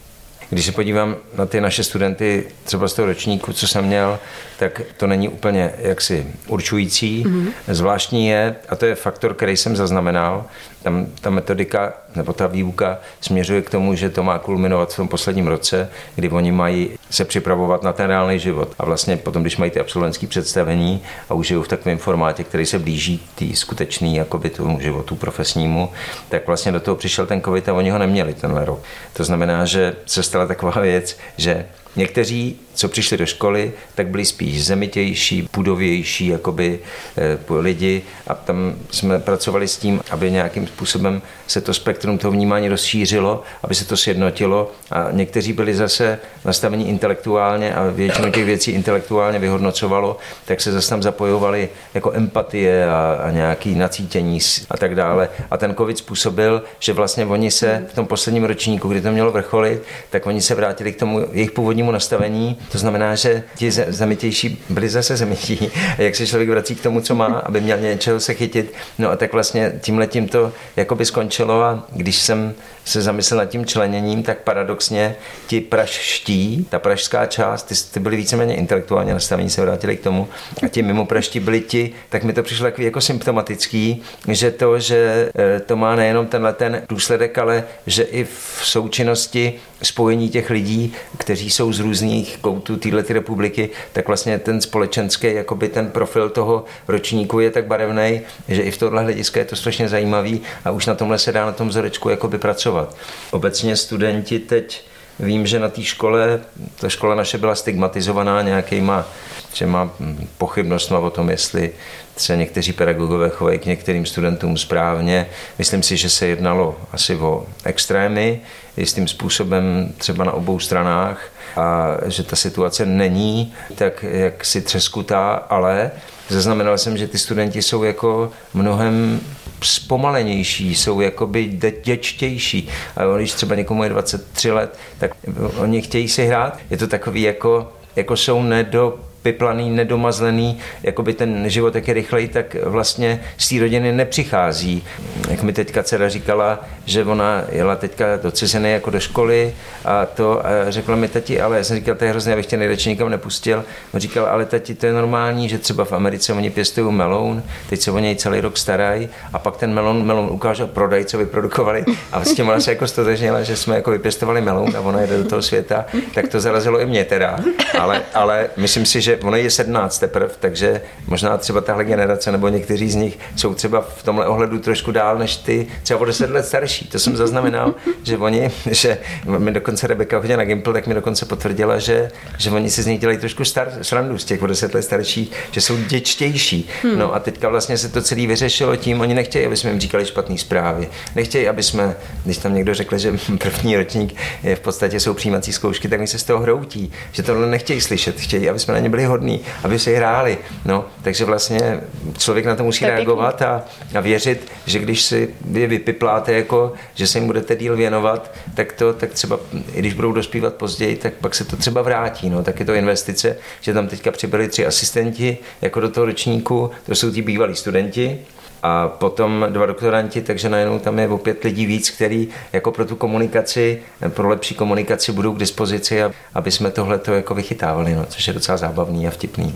Když 0.51 0.67
se 0.67 0.73
podívám 0.73 1.17
na 1.39 1.47
ty 1.47 1.61
naše 1.61 1.85
studenty 1.85 2.47
třeba 2.65 2.89
z 2.89 2.95
toho 2.95 3.07
ročníku, 3.07 3.53
co 3.53 3.69
jsem 3.69 3.85
měl, 3.85 4.19
tak 4.65 4.83
to 4.97 5.07
není 5.07 5.29
úplně 5.29 5.73
jaksi 5.79 6.27
určující. 6.49 7.25
Mm-hmm. 7.25 7.53
Zvláštní 7.69 8.29
je, 8.29 8.55
a 8.69 8.77
to 8.77 8.87
je 8.87 8.95
faktor, 8.95 9.35
který 9.35 9.57
jsem 9.57 9.77
zaznamenal, 9.77 10.45
tam 10.83 11.07
ta 11.21 11.31
metodika 11.31 11.93
nebo 12.17 12.33
ta 12.33 12.47
výuka 12.47 12.99
směřuje 13.21 13.63
k 13.63 13.71
tomu, 13.71 13.95
že 13.95 14.11
to 14.11 14.23
má 14.23 14.39
kulminovat 14.39 14.93
v 14.93 14.97
tom 14.97 15.09
posledním 15.09 15.47
roce, 15.47 15.91
kdy 16.15 16.29
oni 16.29 16.53
mají 16.53 16.91
se 17.11 17.25
připravovat 17.25 17.83
na 17.83 17.93
ten 17.93 18.07
reálný 18.07 18.39
život. 18.39 18.75
A 18.79 18.85
vlastně 18.85 19.17
potom, 19.17 19.43
když 19.43 19.57
mají 19.57 19.71
ty 19.71 19.81
absolventské 19.81 20.27
představení 20.27 21.03
a 21.29 21.35
už 21.35 21.47
žijou 21.47 21.63
v 21.63 21.69
takovém 21.69 21.99
formátě, 21.99 22.45
který 22.45 22.67
se 22.67 22.79
blíží 22.79 23.27
tý 23.35 23.57
skutečný 23.57 24.17
jakoby 24.17 24.51
tomu 24.51 24.81
životu 24.81 25.17
profesnímu, 25.17 25.91
tak 26.29 26.47
vlastně 26.47 26.73
do 26.73 26.81
toho 26.81 26.97
přišel 26.97 27.27
ten 27.27 27.43
covid 27.43 27.69
a 27.69 27.75
oni 27.75 27.91
ho 27.91 27.99
neměli 27.99 28.35
tenhle 28.35 28.65
rok. 28.65 28.83
To 29.13 29.25
znamená, 29.25 29.65
že 29.65 29.97
se 30.07 30.23
stala 30.23 30.47
taková 30.47 30.81
věc, 30.81 31.19
že 31.37 31.67
Někteří, 31.97 32.57
co 32.75 32.89
přišli 32.89 33.17
do 33.17 33.27
školy, 33.27 33.73
tak 33.95 34.07
byli 34.07 34.25
spíš 34.25 34.65
zemitější, 34.65 35.49
pudovější 35.51 36.27
jakoby, 36.27 36.79
e, 37.17 37.61
lidi 37.61 38.03
a 38.27 38.35
tam 38.35 38.75
jsme 38.91 39.19
pracovali 39.19 39.69
s 39.69 39.77
tím, 39.77 40.01
aby 40.11 40.31
nějakým 40.31 40.67
způsobem 40.67 41.23
se 41.47 41.61
to 41.61 41.75
spektrum 41.75 42.19
toho 42.19 42.31
vnímání 42.33 42.69
rozšířilo, 42.69 43.43
aby 43.63 43.75
se 43.75 43.85
to 43.85 43.97
sjednotilo 43.97 44.73
a 44.91 45.09
někteří 45.11 45.53
byli 45.53 45.75
zase 45.75 46.19
nastavení 46.45 46.89
intelektuálně 46.89 47.75
a 47.75 47.91
většinu 47.91 48.31
těch 48.31 48.45
věcí 48.45 48.71
intelektuálně 48.71 49.39
vyhodnocovalo, 49.39 50.17
tak 50.45 50.61
se 50.61 50.73
zase 50.73 50.91
tam 50.91 51.03
zapojovali 51.03 51.69
jako 51.95 52.13
empatie 52.13 52.89
a, 52.89 53.21
a 53.25 53.31
nějaký 53.31 53.75
nacítění 53.75 54.39
a 54.71 54.77
tak 54.77 54.95
dále. 54.95 55.29
A 55.51 55.57
ten 55.57 55.75
covid 55.75 55.99
způsobil, 55.99 56.63
že 56.79 56.93
vlastně 56.93 57.27
oni 57.27 57.51
se 57.51 57.87
v 57.93 57.95
tom 57.95 58.07
posledním 58.07 58.45
ročníku, 58.45 58.89
kdy 58.89 59.01
to 59.01 59.13
mělo 59.13 59.33
vrcholit, 59.33 59.83
tak 60.11 60.27
oni 60.27 60.41
se 60.41 60.55
vrátili 60.55 60.93
k 60.93 60.99
tomu 60.99 61.27
jejich 61.33 61.51
původnímu 61.51 61.91
nastavení. 61.91 62.59
To 62.73 62.79
znamená, 62.79 63.15
že 63.15 63.43
ti 63.57 63.71
zemitější 63.71 64.65
byli 64.69 64.89
zase 64.89 65.17
zemití. 65.17 65.71
Jak 65.99 66.17
se 66.17 66.27
člověk 66.27 66.49
vrací 66.49 66.75
k 66.75 66.83
tomu, 66.83 67.01
co 67.01 67.15
má, 67.15 67.27
aby 67.27 67.61
měl 67.61 67.79
něčeho 67.79 68.21
se 68.21 68.35
chytit. 68.35 68.75
No 68.99 69.11
a 69.11 69.17
tak 69.17 69.33
vlastně 69.33 69.73
tím 69.81 69.99
letím 69.99 70.29
to 70.29 70.53
jakoby 70.77 71.05
skončilo 71.05 71.63
a 71.63 71.87
když 71.93 72.17
jsem 72.17 72.55
se 72.85 73.03
zamyslel 73.03 73.39
nad 73.39 73.45
tím 73.45 73.67
členěním, 73.67 74.23
tak 74.23 74.39
paradoxně 74.39 75.17
ti 75.47 75.61
pražští, 75.61 76.67
ta 76.71 76.79
pražská 76.79 77.27
část, 77.27 77.63
ty, 77.63 77.75
ty 77.93 78.01
byli 78.01 78.17
víceméně 78.17 78.55
intelektuálně 78.55 79.15
nastavení, 79.15 79.51
se 79.51 79.61
vrátili 79.61 79.97
k 79.97 80.03
tomu 80.03 80.29
a 80.63 80.69
ti 80.69 80.83
mimo 80.83 81.07
pražští 81.07 81.41
byli 81.41 81.61
ti, 81.61 81.93
tak 82.09 82.25
mi 82.25 82.33
to 82.33 82.43
přišlo 82.43 82.67
jako, 82.67 82.83
jako 82.83 83.01
symptomatický, 83.01 84.03
že 84.29 84.51
to, 84.51 84.79
že 84.79 85.31
e, 85.39 85.61
to 85.61 85.77
má 85.77 85.97
nejenom 85.97 86.27
tenhle 86.27 86.53
ten 86.53 86.83
důsledek, 86.89 87.39
ale 87.39 87.65
že 87.87 88.03
i 88.03 88.25
v 88.25 88.61
součinnosti 88.63 89.55
spojení 89.83 90.29
těch 90.29 90.51
lidí, 90.51 90.93
kteří 91.19 91.51
jsou 91.51 91.73
z 91.73 91.81
různých 91.81 92.39
koutů 92.55 92.77
této 92.77 93.13
republiky, 93.13 93.71
tak 93.93 94.07
vlastně 94.07 94.39
ten 94.39 94.61
společenský, 94.61 95.35
jakoby 95.35 95.69
ten 95.69 95.91
profil 95.91 96.31
toho 96.31 96.65
ročníku 96.89 97.41
je 97.41 97.51
tak 97.51 97.67
barevný, 97.67 98.21
že 98.49 98.63
i 98.63 98.71
v 98.71 98.79
tohle 98.79 99.03
hlediska 99.03 99.41
je 99.41 99.47
to 99.47 99.57
strašně 99.57 99.89
zajímavý 99.89 100.41
a 100.65 100.71
už 100.71 100.87
na 100.87 100.95
tomhle 100.95 101.19
se 101.19 101.33
dá 101.33 101.47
na 101.47 101.53
tom 101.53 101.69
vzorečku 101.69 102.09
jakoby 102.09 102.39
pracovat. 102.39 102.97
Obecně 103.31 103.77
studenti 103.77 104.39
teď 104.39 104.85
Vím, 105.19 105.47
že 105.47 105.59
na 105.59 105.69
té 105.69 105.83
škole, 105.83 106.41
ta 106.81 106.89
škola 106.89 107.15
naše 107.15 107.39
byla 107.39 107.55
stigmatizovaná 107.55 108.43
nějakýma 108.43 109.07
třema 109.51 109.91
pochybnostmi 110.39 110.97
o 110.97 111.11
tom, 111.11 111.31
jestli 111.31 111.73
se 112.17 112.37
někteří 112.37 112.73
pedagogové 112.73 113.29
chovají 113.29 113.59
k 113.59 113.67
některým 113.67 114.07
studentům 114.07 114.57
správně. 114.57 115.27
Myslím 115.59 115.83
si, 115.83 115.97
že 115.97 116.11
se 116.11 116.27
jednalo 116.27 116.77
asi 116.93 117.17
o 117.17 117.47
extrémy, 117.65 118.41
jistým 118.77 119.09
způsobem 119.09 119.93
třeba 119.99 120.25
na 120.25 120.33
obou 120.33 120.59
stranách 120.59 121.31
a 121.57 121.97
že 122.07 122.23
ta 122.23 122.37
situace 122.37 122.87
není 122.87 123.53
tak 123.75 124.05
jak 124.09 124.45
si 124.45 124.61
třeskutá, 124.61 125.33
ale 125.33 125.91
zaznamenal 126.29 126.79
jsem, 126.79 126.97
že 126.97 127.09
ty 127.09 127.19
studenti 127.19 127.63
jsou 127.63 127.83
jako 127.83 128.31
mnohem 128.55 129.21
zpomalenější, 129.63 130.75
jsou 130.75 131.01
jakoby 131.01 131.61
děčtější. 131.85 132.69
A 132.97 133.17
když 133.17 133.33
třeba 133.33 133.55
někomu 133.55 133.83
je 133.83 133.89
23 133.89 134.51
let, 134.51 134.79
tak 134.99 135.11
oni 135.57 135.83
chtějí 135.83 136.09
si 136.09 136.27
hrát. 136.27 136.59
Je 136.71 136.77
to 136.77 136.87
takový 136.87 137.23
jako, 137.23 137.73
jako 137.97 138.17
jsou 138.17 138.43
nedo 138.43 138.99
vypiplaný, 139.25 139.71
nedomazlený, 139.71 140.59
jakoby 140.83 141.13
ten 141.13 141.51
život 141.51 141.75
jak 141.75 141.89
je 141.89 141.95
rychlej, 141.95 142.29
tak 142.29 142.57
vlastně 142.65 143.21
z 143.37 143.49
té 143.49 143.61
rodiny 143.61 143.93
nepřichází. 143.93 144.85
Jak 145.31 145.43
mi 145.43 145.53
teďka 145.53 145.83
dcera 145.83 146.09
říkala, 146.09 146.65
že 146.85 147.05
ona 147.05 147.45
jela 147.53 147.77
teďka 147.77 148.17
do 148.17 148.31
ciziny 148.31 148.73
jako 148.73 148.91
do 148.91 149.01
školy 149.01 149.55
a 149.85 150.07
to 150.07 150.47
a 150.47 150.51
řekla 150.69 150.97
mi 150.97 151.09
tati, 151.09 151.41
ale 151.41 151.57
já 151.57 151.65
jsem 151.65 151.77
říkal, 151.77 151.95
to 151.95 152.05
je 152.05 152.11
hrozně, 152.11 152.33
abych 152.33 152.47
tě 152.47 152.57
nejradši 152.57 152.89
nikam 152.89 153.11
nepustil. 153.11 153.65
On 153.95 154.01
říkal, 154.01 154.27
ale 154.27 154.45
tati, 154.45 154.75
to 154.75 154.87
je 154.87 154.93
normální, 154.93 155.49
že 155.49 155.59
třeba 155.59 155.85
v 155.85 155.93
Americe 155.93 156.33
oni 156.33 156.51
pěstují 156.51 156.93
meloun, 156.93 157.43
teď 157.69 157.81
se 157.81 157.91
o 157.91 157.99
něj 157.99 158.17
celý 158.17 158.41
rok 158.41 158.57
starají 158.57 159.09
a 159.33 159.39
pak 159.39 159.57
ten 159.57 159.75
melon, 159.75 160.07
melon 160.07 160.29
ukážel 160.31 160.67
prodaj, 160.67 161.05
co 161.05 161.19
vyprodukovali 161.19 161.85
a 162.13 162.25
s 162.25 162.35
tím 162.35 162.49
ona 162.49 162.61
se 162.61 162.71
jako 162.71 162.87
stotožnila, 162.87 163.43
že 163.43 163.57
jsme 163.57 163.75
jako 163.75 163.91
vypěstovali 163.91 164.41
meloun 164.41 164.77
a 164.77 164.81
ona 164.81 165.01
jede 165.01 165.19
do 165.19 165.25
toho 165.25 165.43
světa, 165.43 165.85
tak 166.15 166.29
to 166.29 166.41
zarazilo 166.41 166.81
i 166.81 166.87
mě 166.87 167.05
teda. 167.05 167.39
Ale, 167.79 168.03
ale 168.15 168.49
myslím 168.57 168.87
si, 168.87 169.01
že 169.01 169.14
ono 169.17 169.37
je 169.37 169.51
17 169.51 169.99
teprve, 169.99 170.31
takže 170.41 170.81
možná 171.07 171.39
třeba 171.39 171.61
tahle 171.61 171.85
generace 171.85 172.33
nebo 172.33 172.49
někteří 172.49 172.91
z 172.91 172.95
nich 172.95 173.19
jsou 173.37 173.55
třeba 173.55 173.81
v 173.81 174.03
tomhle 174.03 174.27
ohledu 174.27 174.59
trošku 174.59 174.93
dál 174.93 175.19
než 175.19 175.37
ty, 175.37 175.67
třeba 175.83 176.01
o 176.01 176.05
10 176.05 176.31
let 176.31 176.47
starší. 176.47 176.85
To 176.87 176.99
jsem 176.99 177.17
zaznamenal, 177.17 177.75
že 178.03 178.19
oni, 178.19 178.51
že 178.71 178.99
mi 179.39 179.53
dokonce 179.53 179.87
Rebeka 179.87 180.17
hodila 180.17 180.37
na 180.37 180.45
Gimple, 180.45 180.73
tak 180.73 180.87
mi 180.87 180.95
dokonce 180.95 181.27
potvrdila, 181.27 181.79
že, 181.79 182.11
že 182.39 182.51
oni 182.51 182.71
si 182.71 182.83
z 182.83 182.87
nich 182.87 183.01
dělají 183.01 183.19
trošku 183.19 183.45
star, 183.45 183.69
srandu 183.83 184.19
z 184.19 184.25
těch 184.25 184.43
o 184.43 184.47
10 184.47 184.75
let 184.75 184.83
starších, 184.83 185.33
že 185.51 185.61
jsou 185.61 185.77
děčtější. 185.77 186.69
Hmm. 186.83 186.99
No 186.99 187.15
a 187.15 187.21
teďka 187.21 187.49
vlastně 187.49 187.79
se 187.79 187.89
to 187.89 188.03
celé 188.03 188.27
vyřešilo 188.27 188.77
tím, 188.77 189.01
oni 189.01 189.15
nechtějí, 189.15 189.47
aby 189.47 189.57
jsme 189.57 189.71
jim 189.71 189.81
říkali 189.81 190.07
špatné 190.07 190.39
zprávy. 190.39 190.89
Nechtějí, 191.15 191.49
aby 191.49 191.63
jsme, 191.63 191.97
když 192.25 192.39
tam 192.39 192.55
někdo 192.55 192.75
řekl, 192.75 192.99
že 192.99 193.13
první 193.39 193.77
ročník 193.77 194.15
je 194.43 194.57
v 194.57 194.61
podstatě 194.61 195.01
jsou 195.01 195.15
přijímací 195.15 195.53
zkoušky, 195.53 195.89
tak 195.89 196.01
mi 196.01 196.07
se 196.07 196.19
z 196.19 196.25
toho 196.25 196.41
hroutí, 196.41 196.93
že 197.13 197.23
tohle 197.23 197.47
nechtějí 197.47 197.81
slyšet, 197.81 198.21
chtějí, 198.21 198.49
aby 198.49 198.59
jsme 198.59 198.75
na 198.75 198.81
ně 198.81 198.89
byli 198.89 199.04
hodní, 199.07 199.41
aby 199.63 199.79
se 199.79 199.91
hráli. 199.91 200.39
No, 200.65 200.85
takže 201.03 201.25
vlastně 201.25 201.81
člověk 202.19 202.47
na 202.47 202.57
to 202.57 202.65
musí 202.65 202.87
reagovat 202.87 203.43
a, 203.43 203.65
a 203.95 204.01
věřit, 204.01 204.53
že 204.67 204.79
když 204.79 205.03
si 205.03 205.35
je 205.53 205.67
vypipláte, 205.67 206.33
jako, 206.33 206.73
že 206.95 207.07
se 207.07 207.19
jim 207.19 207.27
budete 207.27 207.57
díl 207.57 207.77
věnovat, 207.77 208.35
tak 208.55 208.73
to 208.73 208.93
tak 208.93 209.11
třeba, 209.11 209.41
i 209.73 209.79
když 209.79 209.95
budou 209.95 210.13
dospívat 210.13 210.55
později, 210.55 210.97
tak 210.97 211.13
pak 211.15 211.35
se 211.35 211.45
to 211.45 211.57
třeba 211.57 211.83
vrátí. 211.83 212.31
No, 212.31 212.43
tak 212.43 212.61
je 212.61 212.67
to 212.67 212.75
investice, 212.75 213.37
že 213.61 213.75
tam 213.75 213.89
teďka 213.89 214.11
přibyli 214.11 214.49
tři 214.49 214.67
asistenti 214.67 215.39
jako 215.63 215.81
do 215.81 215.89
toho 215.89 216.07
ročníku, 216.07 216.71
to 216.87 216.95
jsou 216.95 217.11
ti 217.11 217.23
bývalí 217.23 217.57
studenti, 217.57 218.19
a 218.65 218.89
potom 218.89 219.47
dva 219.49 219.67
doktoranti, 219.67 220.23
takže 220.23 220.49
najednou 220.49 220.79
tam 220.79 220.99
je 220.99 221.09
o 221.09 221.19
pět 221.19 221.45
lidí 221.45 221.67
víc, 221.67 221.91
který 221.91 222.29
jako 222.53 222.73
pro 222.73 222.85
tu 222.85 222.97
komunikaci, 222.97 223.83
pro 224.09 224.29
lepší 224.29 224.55
komunikaci 224.55 225.13
budou 225.13 225.33
k 225.33 225.39
dispozici, 225.39 226.03
aby 226.35 226.51
jsme 226.51 226.71
tohle 226.71 226.99
to 226.99 227.13
jako 227.13 227.35
vychytávali, 227.35 227.95
no, 227.95 228.07
což 228.09 228.27
je 228.27 228.33
docela 228.33 228.59
zábavný 228.59 229.09
a 229.09 229.11
vtipný. 229.11 229.55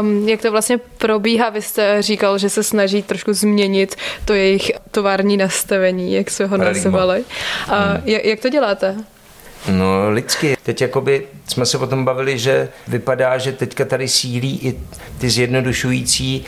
Um, 0.00 0.28
jak 0.28 0.42
to 0.42 0.50
vlastně 0.50 0.78
probíhá? 0.78 1.50
Vy 1.50 1.62
jste 1.62 2.02
říkal, 2.02 2.38
že 2.38 2.50
se 2.50 2.62
snaží 2.62 3.02
trošku 3.02 3.32
změnit 3.32 3.96
to 4.24 4.34
jejich 4.34 4.72
tovární 4.90 5.36
nastavení, 5.36 6.14
jak 6.14 6.30
se 6.30 6.46
ho 6.46 6.56
nazvali. 6.56 7.24
A 7.68 7.82
hmm. 7.82 8.02
jak 8.06 8.40
to 8.40 8.48
děláte? 8.48 8.96
No 9.70 10.10
lidsky. 10.10 10.56
Teď 10.62 10.80
jakoby 10.80 11.26
jsme 11.48 11.66
se 11.66 11.78
o 11.78 11.86
tom 11.86 12.04
bavili, 12.04 12.38
že 12.38 12.68
vypadá, 12.88 13.38
že 13.38 13.52
teďka 13.52 13.84
tady 13.84 14.08
sílí 14.08 14.60
i 14.62 14.80
ty 15.18 15.30
zjednodušující 15.30 16.44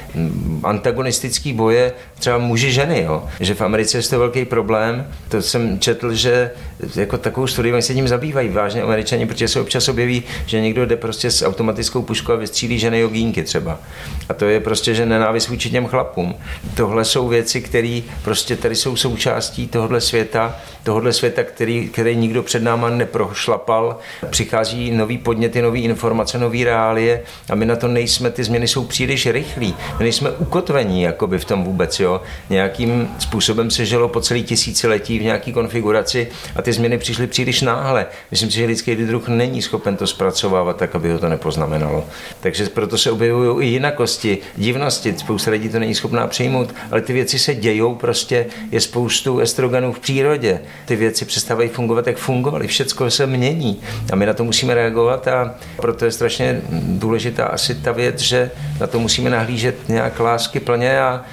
antagonistický 0.63 1.53
boje 1.53 1.93
třeba 2.19 2.39
muži 2.39 2.73
ženy, 2.73 3.03
jo. 3.03 3.25
Že 3.41 3.55
v 3.55 3.61
Americe 3.61 3.99
je 3.99 4.03
to 4.03 4.19
velký 4.19 4.45
problém. 4.45 5.07
To 5.29 5.43
jsem 5.43 5.79
četl, 5.79 6.15
že 6.15 6.51
jako 6.97 7.19
takovou 7.19 7.47
studii 7.47 7.73
oni 7.73 7.83
se 7.83 7.95
tím 7.95 8.09
zabývají 8.09 8.49
vážně 8.49 8.83
američani, 8.83 9.27
protože 9.27 9.49
se 9.49 9.61
občas 9.61 9.89
objeví, 9.89 10.23
že 10.47 10.61
někdo 10.61 10.87
jde 10.87 10.97
prostě 10.97 11.31
s 11.31 11.47
automatickou 11.47 12.03
puškou 12.03 12.33
a 12.33 12.37
vystřílí 12.37 12.79
ženy 12.79 13.01
jogínky 13.01 13.43
třeba. 13.43 13.81
A 14.29 14.35
to 14.35 14.45
je 14.45 14.61
prostě, 14.61 14.95
že 14.95 15.07
nenávist 15.07 15.49
vůči 15.49 15.71
těm 15.71 15.87
chlapům. 15.87 16.35
Tohle 16.75 17.05
jsou 17.05 17.29
věci, 17.29 17.61
které 17.61 18.01
prostě 18.23 18.57
tady 18.57 18.75
jsou 18.75 18.97
součástí 18.97 19.69
tohohle 19.69 20.01
světa, 20.01 20.57
tohohle 20.83 21.13
světa, 21.13 21.45
který, 21.45 21.89
který 21.89 22.17
nikdo 22.17 22.43
před 22.43 22.63
náma 22.63 22.91
neprošlapal. 22.91 23.97
Přichází 24.31 24.91
nový 24.91 25.19
podněty, 25.19 25.63
nové 25.63 25.79
informace, 25.79 26.39
nové 26.39 26.65
reálie 26.65 27.23
a 27.51 27.55
my 27.55 27.67
na 27.67 27.77
to 27.77 27.89
nejsme, 27.89 28.31
ty 28.31 28.45
změny 28.45 28.69
jsou 28.69 28.85
příliš 28.85 29.27
rychlí. 29.27 29.75
My 29.99 30.05
nejsme 30.05 30.31
ukotvení 30.31 31.03
jakoby 31.03 31.39
v 31.39 31.45
tom 31.45 31.65
vůbec, 31.65 32.01
jo. 32.01 32.08
Nějakým 32.51 33.09
způsobem 33.19 33.71
se 33.71 33.87
žilo 33.87 34.09
po 34.09 34.21
celý 34.21 34.43
tisíciletí 34.43 35.19
v 35.19 35.23
nějaké 35.23 35.53
konfiguraci 35.53 36.29
a 36.57 36.63
ty 36.63 36.73
změny 36.73 36.99
přišly 36.99 37.27
příliš 37.27 37.61
náhle. 37.61 38.07
Myslím 38.31 38.51
si, 38.51 38.57
že 38.57 38.67
lidský 38.67 38.97
druh 38.97 39.29
není 39.29 39.63
schopen 39.63 39.97
to 39.97 40.07
zpracovávat 40.07 40.77
tak, 40.77 40.95
aby 40.95 41.13
ho 41.13 41.19
to 41.19 41.29
nepoznamenalo. 41.29 42.05
Takže 42.41 42.69
proto 42.69 42.99
se 42.99 43.11
objevují 43.11 43.69
i 43.69 43.73
jinakosti, 43.73 44.39
divnosti. 44.57 45.15
Spousta 45.17 45.51
lidí 45.51 45.69
to 45.69 45.79
není 45.79 45.95
schopná 45.95 46.27
přijmout, 46.27 46.75
ale 46.91 47.01
ty 47.01 47.13
věci 47.13 47.39
se 47.39 47.55
dějou, 47.55 47.95
prostě 47.95 48.47
je 48.71 48.81
spoustu 48.81 49.39
estrogenů 49.39 49.93
v 49.93 50.01
přírodě. 50.01 50.61
Ty 50.85 50.97
věci 50.97 51.25
přestávají 51.25 51.69
fungovat, 51.69 52.07
jak 52.07 52.17
fungovaly. 52.17 52.67
Všecko 52.67 53.11
se 53.11 53.27
mění 53.27 53.81
a 54.13 54.17
my 54.17 54.27
na 54.27 54.33
to 54.35 54.45
musíme 54.45 54.75
reagovat 54.75 55.29
a 55.29 55.55
proto 55.77 56.05
je 56.05 56.13
strašně 56.13 56.61
důležitá 56.71 57.47
asi 57.47 57.75
ta 57.75 57.93
věc, 57.93 58.21
že 58.21 58.51
na 58.81 58.87
to 58.87 59.01
musíme 59.01 59.31
nahlížet 59.31 59.89
nějak 59.89 60.21
lásky 60.21 60.61
plně 60.61 61.01
a 61.01 61.25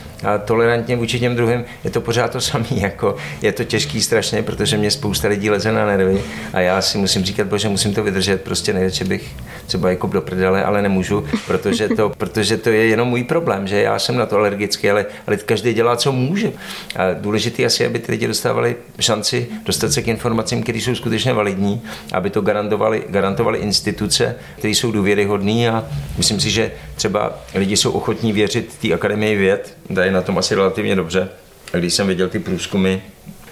tolerantně 0.46 0.96
vůči 0.96 1.20
těm 1.20 1.36
druhým, 1.36 1.64
je 1.84 1.90
to 1.90 2.02
pořád 2.02 2.32
to 2.32 2.42
samé. 2.42 2.66
Jako, 2.76 3.16
je 3.42 3.52
to 3.52 3.64
těžký 3.64 4.02
strašně, 4.02 4.44
protože 4.44 4.78
mě 4.78 4.92
spousta 4.92 5.28
lidí 5.28 5.50
leze 5.50 5.72
na 5.72 5.86
nervy 5.86 6.22
a 6.54 6.60
já 6.60 6.82
si 6.82 6.98
musím 6.98 7.24
říkat, 7.24 7.48
bože, 7.48 7.70
musím 7.70 7.94
to 7.94 8.04
vydržet, 8.04 8.42
prostě 8.42 8.74
nejradši 8.74 9.04
bych 9.04 9.36
třeba 9.68 9.90
jako 9.90 10.08
do 10.08 10.22
prdele, 10.22 10.64
ale 10.64 10.82
nemůžu, 10.82 11.26
protože 11.48 11.90
to, 11.90 12.10
protože 12.18 12.58
to 12.58 12.70
je 12.70 12.88
jenom 12.88 13.08
můj 13.08 13.24
problém, 13.24 13.68
že 13.68 13.82
já 13.82 14.00
jsem 14.00 14.18
na 14.18 14.26
to 14.26 14.38
alergický, 14.38 14.90
ale, 14.90 15.06
ale 15.28 15.38
každý 15.38 15.74
dělá, 15.74 15.96
co 15.96 16.12
může. 16.12 16.52
A 16.96 17.14
důležité 17.14 17.66
asi, 17.66 17.86
aby 17.86 18.00
ty 18.00 18.12
lidi 18.12 18.28
dostávali 18.28 18.76
šanci 19.00 19.48
dostat 19.66 19.92
se 19.92 20.02
k 20.02 20.08
informacím, 20.08 20.64
které 20.64 20.78
jsou 20.78 20.96
skutečně 20.96 21.34
validní, 21.34 21.82
aby 22.12 22.30
to 22.30 22.42
garantovali, 22.42 23.04
garantovali 23.10 23.60
instituce, 23.60 24.36
které 24.58 24.72
jsou 24.72 24.92
důvěryhodné 24.92 25.70
a 25.70 25.86
myslím 26.18 26.40
si, 26.40 26.50
že 26.50 26.72
třeba 26.96 27.40
lidi 27.56 27.78
jsou 27.78 27.92
ochotní 27.92 28.34
věřit 28.34 28.78
té 28.82 28.94
akademii 28.94 29.36
věd, 29.36 29.78
dají 30.06 30.14
na 30.14 30.22
tom 30.22 30.38
asi 30.38 30.56
relativně 30.56 30.96
dobře. 30.96 31.30
A 31.74 31.78
když 31.78 31.94
jsem 31.94 32.08
viděl 32.08 32.30
ty 32.30 32.40
průzkumy 32.40 32.98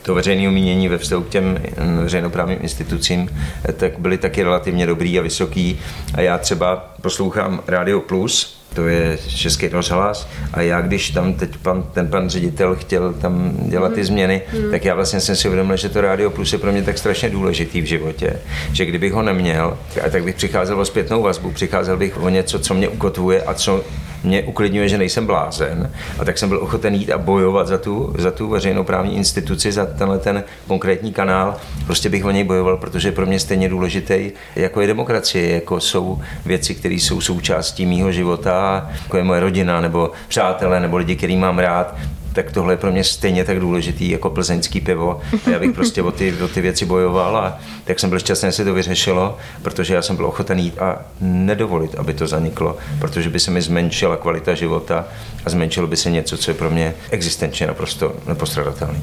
to 0.02 0.16
veřejné 0.16 0.52
mínění 0.52 0.88
ve 0.88 0.98
vztahu 0.98 1.24
k 1.24 1.30
těm 1.30 1.60
veřejnoprávním 2.02 2.58
institucím, 2.62 3.30
tak 3.78 4.00
byly 4.00 4.18
taky 4.18 4.44
relativně 4.44 4.86
dobrý 4.86 5.20
a 5.20 5.22
vysoký. 5.22 5.80
A 6.13 6.22
já 6.22 6.38
třeba 6.38 6.96
poslouchám 7.02 7.63
Radio 7.68 8.00
Plus, 8.00 8.62
to 8.73 8.88
je 8.88 9.17
Český 9.27 9.67
rozhlas 9.67 10.29
a 10.53 10.62
já, 10.62 10.81
když 10.81 11.09
tam 11.09 11.33
teď 11.33 11.57
pan, 11.57 11.83
ten 11.93 12.07
pan 12.07 12.29
ředitel 12.29 12.75
chtěl 12.75 13.13
tam 13.13 13.53
dělat 13.69 13.93
ty 13.93 13.99
mhm. 13.99 14.05
změny, 14.05 14.41
mm. 14.53 14.71
tak 14.71 14.86
já 14.86 14.95
vlastně 14.95 15.19
jsem 15.19 15.36
si 15.36 15.47
uvědomil, 15.47 15.77
že 15.77 15.89
to 15.89 16.01
Radio 16.01 16.29
Plus 16.29 16.53
je 16.53 16.59
pro 16.59 16.71
mě 16.71 16.83
tak 16.83 16.97
strašně 16.97 17.29
důležitý 17.29 17.81
v 17.81 17.86
životě, 17.86 18.39
že 18.73 18.86
kdybych 18.86 19.13
ho 19.13 19.21
neměl, 19.21 19.77
tak 20.12 20.23
bych 20.23 20.36
přicházel 20.36 20.79
o 20.79 20.86
zpětnou 20.86 21.21
vazbu, 21.21 21.51
přicházel 21.51 21.97
bych 21.97 22.21
o 22.21 22.29
něco, 22.29 22.59
co 22.59 22.73
mě 22.73 22.89
ukotvuje 22.89 23.41
a 23.41 23.53
co 23.53 23.83
mě 24.23 24.43
uklidňuje, 24.43 24.89
že 24.89 24.97
nejsem 24.97 25.25
blázen 25.25 25.91
a 26.19 26.25
tak 26.25 26.38
jsem 26.38 26.49
byl 26.49 26.57
ochoten 26.57 26.95
jít 26.95 27.12
a 27.12 27.17
bojovat 27.17 27.67
za 27.67 27.77
tu, 27.77 28.15
za 28.17 28.31
tu 28.31 28.47
veřejnoprávní 28.47 29.15
instituci, 29.15 29.71
za 29.71 29.86
tenhle 29.86 30.19
ten 30.19 30.43
konkrétní 30.67 31.13
kanál. 31.13 31.55
Prostě 31.86 32.09
bych 32.09 32.25
o 32.25 32.31
něj 32.31 32.43
bojoval, 32.43 32.77
protože 32.77 33.07
je 33.07 33.12
pro 33.12 33.25
mě 33.25 33.39
stejně 33.39 33.69
důležitý, 33.69 34.31
jako 34.55 34.81
je 34.81 34.88
demokracie, 34.88 35.53
jako 35.53 35.79
jsou 35.79 36.21
věci, 36.45 36.75
které 36.75 36.95
jsou 36.95 37.21
součástí 37.21 37.86
mýho 37.86 38.12
života, 38.12 38.62
jako 39.04 39.17
je 39.17 39.23
moje 39.23 39.39
rodina, 39.39 39.82
nebo 39.82 40.12
přátelé, 40.28 40.80
nebo 40.80 40.97
lidi, 40.97 41.15
který 41.15 41.38
mám 41.38 41.60
rád 41.60 41.95
tak 42.34 42.52
tohle 42.52 42.73
je 42.73 42.78
pro 42.78 42.91
mě 42.91 43.04
stejně 43.04 43.45
tak 43.45 43.60
důležitý 43.60 44.10
jako 44.10 44.30
plzeňský 44.30 44.82
pivo. 44.82 45.21
A 45.45 45.49
já 45.49 45.60
bych 45.60 45.71
prostě 45.71 46.02
o 46.02 46.12
ty, 46.12 46.34
o 46.43 46.47
ty 46.47 46.62
věci 46.62 46.86
bojoval 46.86 47.38
a 47.38 47.60
tak 47.84 47.99
jsem 47.99 48.10
byl 48.10 48.19
šťastný, 48.19 48.47
že 48.47 48.52
se 48.52 48.65
to 48.65 48.73
vyřešilo, 48.73 49.38
protože 49.62 49.93
já 49.93 50.02
jsem 50.02 50.15
byl 50.15 50.26
ochoten 50.26 50.60
jít 50.60 50.82
a 50.82 51.02
nedovolit, 51.21 51.95
aby 51.95 52.13
to 52.13 52.28
zaniklo, 52.28 52.78
protože 52.99 53.30
by 53.30 53.39
se 53.39 53.52
mi 53.52 53.62
zmenšila 53.62 54.17
kvalita 54.17 54.54
života 54.54 55.06
a 55.45 55.49
zmenšilo 55.49 55.88
by 55.88 55.97
se 55.97 56.12
něco, 56.12 56.38
co 56.38 56.52
je 56.52 56.56
pro 56.56 56.69
mě 56.69 56.93
existenčně 57.12 57.67
naprosto 57.67 58.15
nepostradatelné. 58.28 58.99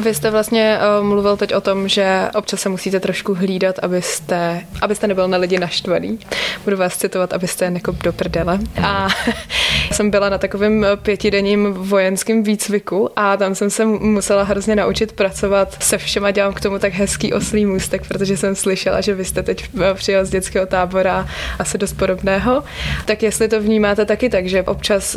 Vy 0.00 0.14
jste 0.14 0.30
vlastně 0.30 0.78
uh, 0.98 1.06
mluvil 1.06 1.36
teď 1.36 1.54
o 1.54 1.60
tom, 1.60 1.88
že 1.88 2.28
občas 2.34 2.60
se 2.60 2.68
musíte 2.68 3.00
trošku 3.00 3.34
hlídat, 3.34 3.78
abyste, 3.82 4.60
abyste 4.80 5.06
nebyl 5.06 5.28
na 5.28 5.38
lidi 5.38 5.58
naštvaný. 5.58 6.18
Budu 6.64 6.76
vás 6.76 6.96
citovat, 6.96 7.32
abyste 7.32 7.70
nekop 7.70 8.02
do 8.02 8.12
prdele. 8.12 8.58
A 8.82 9.08
jsem 9.92 10.10
byla 10.10 10.28
na 10.28 10.38
takovém 10.38 10.86
pětidenním 11.02 11.72
vojenském 11.72 12.42
výcviku 12.42 13.10
a 13.16 13.36
tam 13.36 13.54
jsem 13.54 13.70
se 13.70 13.84
musela 13.84 14.42
hrozně 14.42 14.76
naučit 14.76 15.12
pracovat 15.12 15.82
se 15.82 15.98
všema. 15.98 16.30
Dělám 16.30 16.52
k 16.52 16.60
tomu 16.60 16.78
tak 16.78 16.92
hezký 16.92 17.32
oslý 17.32 17.66
můstek, 17.66 18.08
protože 18.08 18.36
jsem 18.36 18.54
slyšela, 18.54 19.00
že 19.00 19.14
vy 19.14 19.24
jste 19.24 19.42
teď 19.42 19.68
přijel 19.94 20.24
z 20.24 20.30
dětského 20.30 20.66
tábora 20.66 21.28
asi 21.58 21.78
dost 21.78 21.92
podobného. 21.92 22.64
Tak 23.04 23.22
jestli 23.22 23.48
to 23.48 23.60
vnímáte 23.60 24.04
taky 24.04 24.28
tak, 24.28 24.46
že 24.46 24.62
občas 24.62 25.16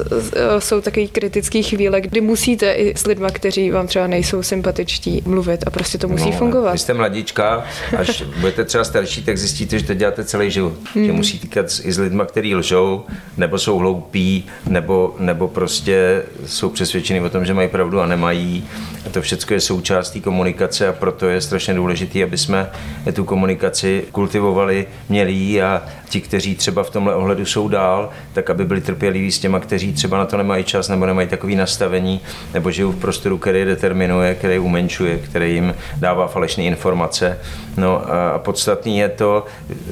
jsou 0.59 0.81
takové 0.81 1.07
kritické 1.07 1.61
chvíle, 1.61 2.01
kdy 2.01 2.21
musíte 2.21 2.71
i 2.71 2.97
s 2.97 3.05
lidmi, 3.05 3.27
kteří 3.31 3.71
vám 3.71 3.87
třeba 3.87 4.07
nejsou 4.07 4.43
sympatičtí 4.47 5.23
mluvit 5.25 5.63
a 5.67 5.69
prostě 5.69 5.97
to 5.97 6.07
musí 6.07 6.31
no, 6.31 6.37
fungovat. 6.37 6.71
Vy 6.71 6.77
jste 6.77 6.93
mladička, 6.93 7.63
až 7.97 8.21
budete 8.39 8.65
třeba 8.65 8.83
starší, 8.83 9.23
tak 9.23 9.37
zjistíte, 9.37 9.79
že 9.79 9.85
to 9.85 9.93
děláte 9.93 10.23
celý 10.23 10.51
život. 10.51 10.73
Mm. 10.95 11.05
Že 11.05 11.11
musí 11.11 11.39
týkat 11.39 11.65
i 11.83 11.91
s 11.91 11.99
lidmi, 11.99 12.23
kteří 12.27 12.55
lžou, 12.55 13.05
nebo 13.37 13.59
jsou 13.59 13.77
hloupí, 13.77 14.45
nebo, 14.67 15.15
nebo 15.19 15.47
prostě 15.47 16.23
jsou 16.45 16.69
přesvědčeni 16.69 17.21
o 17.21 17.29
tom, 17.29 17.45
že 17.45 17.53
mají 17.53 17.67
pravdu 17.69 18.01
a 18.01 18.05
nemají. 18.05 18.65
A 19.05 19.09
to 19.09 19.21
všechno 19.21 19.53
je 19.53 19.61
součástí 19.61 20.21
komunikace 20.21 20.87
a 20.87 20.93
proto 20.93 21.25
je 21.25 21.41
strašně 21.41 21.73
důležité, 21.73 22.23
aby 22.23 22.37
jsme 22.37 22.69
tu 23.13 23.23
komunikaci 23.23 24.03
kultivovali, 24.11 24.87
měli 25.09 25.61
a 25.61 25.81
ti, 26.09 26.21
kteří 26.21 26.55
třeba 26.55 26.83
v 26.83 26.89
tomhle 26.89 27.15
ohledu 27.15 27.45
jsou 27.45 27.67
dál, 27.67 28.09
tak 28.33 28.49
aby 28.49 28.65
byli 28.65 28.81
trpěliví 28.81 29.31
s 29.31 29.39
těma, 29.39 29.59
kteří 29.59 29.93
třeba 29.93 30.17
na 30.17 30.25
to 30.25 30.37
nemají 30.37 30.63
čas 30.63 30.89
nebo 30.89 31.05
nemají 31.05 31.27
takový 31.27 31.55
nastavení, 31.55 32.21
nebo 32.53 32.71
žijou 32.71 32.91
v 32.91 32.99
prostoru, 32.99 33.37
který 33.37 33.59
je 33.59 33.65
determinuje, 33.65 34.35
který 34.35 34.59
umenšuje, 34.59 35.17
který 35.17 35.53
jim 35.53 35.75
dává 35.97 36.27
falešné 36.27 36.63
informace. 36.63 37.39
No 37.77 38.01
a 38.35 38.39
podstatný 38.39 38.97
je 38.97 39.09
to, 39.09 39.45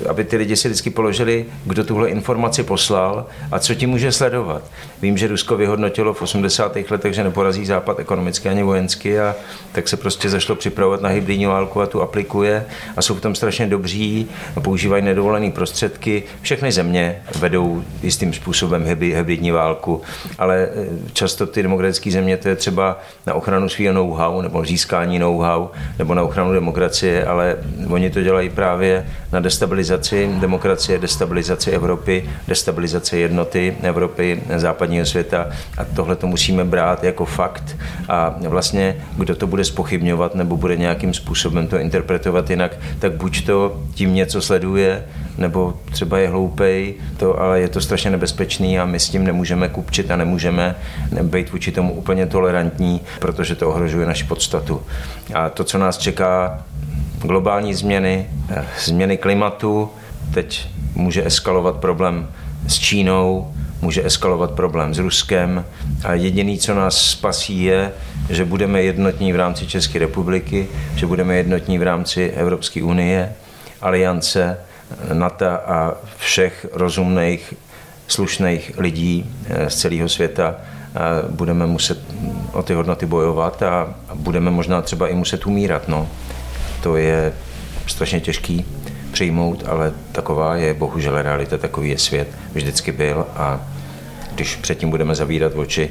aby 0.10 0.24
ty 0.24 0.38
lidi 0.38 0.56
si 0.56 0.68
vždycky 0.68 0.90
položili, 0.90 1.46
kdo 1.66 1.84
tuhle 1.84 2.10
informaci 2.10 2.64
poslal 2.64 3.26
a 3.52 3.60
co 3.60 3.76
ti 3.76 3.88
může 3.88 4.12
sledovat. 4.12 4.64
Vím, 5.02 5.18
že 5.18 5.28
Rusko 5.28 5.58
vyhodnotilo 5.58 6.14
v 6.14 6.22
80. 6.22 6.78
letech, 6.90 7.14
že 7.14 7.24
neporazí 7.24 7.66
Západ 7.66 8.00
ekonomicky 8.00 8.50
ani 8.50 8.64
vojensky 8.64 9.20
a 9.20 9.36
tak 9.72 9.88
se 9.88 9.98
prostě 9.98 10.30
zašlo 10.30 10.56
připravovat 10.56 11.02
na 11.02 11.10
hybridní 11.10 11.46
válku 11.46 11.82
a 11.82 11.86
tu 11.86 12.02
aplikuje 12.02 12.66
a 12.98 13.02
jsou 13.02 13.16
v 13.16 13.22
tom 13.22 13.36
strašně 13.36 13.68
dobří, 13.68 14.28
používají 14.62 15.04
nedovolené 15.04 15.52
prostředky. 15.52 16.05
Všechny 16.42 16.72
země 16.72 17.22
vedou 17.40 17.84
jistým 18.04 18.34
způsobem 18.34 18.86
hybridní 19.00 19.52
válku, 19.52 20.02
ale 20.40 20.58
e, 20.58 20.70
často 21.14 21.48
ty 21.48 21.64
demokratické 21.64 22.12
země 22.12 22.38
to 22.38 22.50
je 22.50 22.56
třeba 22.56 23.00
na 23.26 23.34
ochranu 23.34 23.70
svého 23.70 23.94
know-how 23.94 24.42
nebo 24.42 24.66
získání 24.66 25.20
know-how 25.20 25.68
nebo 26.00 26.14
na 26.14 26.24
ochranu 26.24 26.54
demokracie, 26.54 27.26
ale 27.26 27.58
oni 27.90 28.10
to 28.10 28.22
dělají 28.22 28.50
právě 28.50 29.06
na 29.32 29.40
destabilizaci 29.40 30.30
demokracie, 30.40 31.00
destabilizaci 31.00 31.72
Evropy, 31.72 32.30
destabilizaci 32.48 33.18
jednoty 33.18 33.78
Evropy, 33.82 34.44
západního 34.56 35.06
světa. 35.06 35.50
A 35.78 35.86
tohle 35.86 36.16
to 36.16 36.28
musíme 36.28 36.64
brát 36.64 37.04
jako 37.04 37.26
fakt. 37.26 37.78
A 38.10 38.36
vlastně 38.48 38.98
kdo 39.18 39.36
to 39.36 39.48
bude 39.48 39.64
spochybňovat 39.64 40.36
nebo 40.36 40.58
bude 40.58 40.78
nějakým 40.78 41.14
způsobem 41.14 41.68
to 41.68 41.78
interpretovat 41.78 42.50
jinak, 42.50 42.78
tak 43.00 43.14
buď 43.14 43.46
to 43.46 43.84
tím 43.94 44.14
něco 44.14 44.42
sleduje, 44.42 45.04
nebo 45.38 45.74
třeba 45.96 46.18
je 46.18 46.30
hloupej, 46.30 46.94
to, 47.18 47.42
ale 47.42 47.60
je 47.60 47.70
to 47.70 47.82
strašně 47.82 48.12
nebezpečný 48.12 48.80
a 48.80 48.86
my 48.86 49.00
s 49.00 49.10
tím 49.10 49.24
nemůžeme 49.24 49.70
kupčit 49.70 50.12
a 50.12 50.16
nemůžeme 50.16 50.76
být 51.22 51.52
vůči 51.52 51.72
tomu 51.72 51.94
úplně 51.94 52.26
tolerantní, 52.26 53.02
protože 53.20 53.56
to 53.56 53.70
ohrožuje 53.70 54.06
naši 54.06 54.24
podstatu. 54.24 54.82
A 55.34 55.50
to, 55.50 55.64
co 55.64 55.78
nás 55.78 55.98
čeká, 55.98 56.64
globální 57.22 57.74
změny, 57.74 58.30
eh, 58.50 58.66
změny 58.80 59.18
klimatu, 59.18 59.90
teď 60.34 60.68
může 60.96 61.26
eskalovat 61.26 61.76
problém 61.76 62.28
s 62.68 62.80
Čínou, 62.80 63.54
může 63.82 64.06
eskalovat 64.06 64.52
problém 64.52 64.94
s 64.94 64.98
Ruskem 64.98 65.66
a 66.04 66.14
jediný, 66.14 66.58
co 66.60 66.76
nás 66.76 66.98
spasí, 66.98 67.64
je, 67.64 67.92
že 68.30 68.46
budeme 68.46 68.84
jednotní 68.84 69.34
v 69.34 69.36
rámci 69.36 69.68
České 69.68 70.00
republiky, 70.00 70.68
že 70.96 71.06
budeme 71.06 71.36
jednotní 71.36 71.78
v 71.78 71.84
rámci 71.84 72.30
Evropské 72.36 72.84
unie, 72.84 73.34
aliance, 73.82 74.58
NATO 75.14 75.46
a 75.46 75.96
všech 76.18 76.68
rozumných, 76.74 77.54
slušných 78.08 78.72
lidí 78.78 79.32
eh, 79.50 79.70
z 79.70 79.76
celého 79.76 80.10
světa 80.10 80.56
budeme 81.30 81.68
muset 81.68 82.00
o 82.52 82.64
ty 82.64 82.74
hodnoty 82.74 83.06
bojovat 83.06 83.64
a 83.64 83.96
budeme 84.14 84.52
možná 84.52 84.82
třeba 84.82 85.08
i 85.08 85.16
muset 85.16 85.46
umírat. 85.46 85.88
No. 85.88 86.08
To 86.84 86.98
je 86.98 87.34
strašně 87.88 88.22
těžký 88.22 88.66
přijmout, 89.12 89.64
ale 89.68 89.94
taková 90.12 90.56
je 90.56 90.74
bohužel 90.74 91.22
realita, 91.22 91.58
takový 91.58 91.90
je 91.90 91.98
svět, 91.98 92.28
vždycky 92.54 92.92
byl 92.92 93.26
a 93.36 93.62
když 94.36 94.56
předtím 94.56 94.90
budeme 94.90 95.16
zavírat 95.16 95.56
oči, 95.56 95.90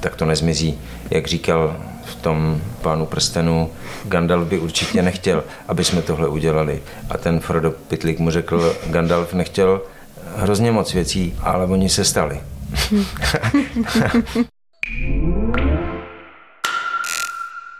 tak 0.00 0.16
to 0.16 0.26
nezmizí. 0.26 0.78
Jak 1.10 1.26
říkal 1.26 1.76
tom 2.14 2.60
pánu 2.82 3.06
prstenu, 3.06 3.70
Gandalf 4.04 4.48
by 4.48 4.58
určitě 4.58 5.02
nechtěl, 5.02 5.44
aby 5.68 5.84
jsme 5.84 6.02
tohle 6.02 6.28
udělali. 6.28 6.82
A 7.10 7.18
ten 7.18 7.40
Frodo 7.40 7.70
Pitlik 7.70 8.18
mu 8.18 8.30
řekl, 8.30 8.76
Gandalf 8.86 9.32
nechtěl 9.34 9.80
hrozně 10.36 10.72
moc 10.72 10.94
věcí, 10.94 11.34
ale 11.40 11.66
oni 11.66 11.88
se 11.88 12.04
stali. 12.04 12.40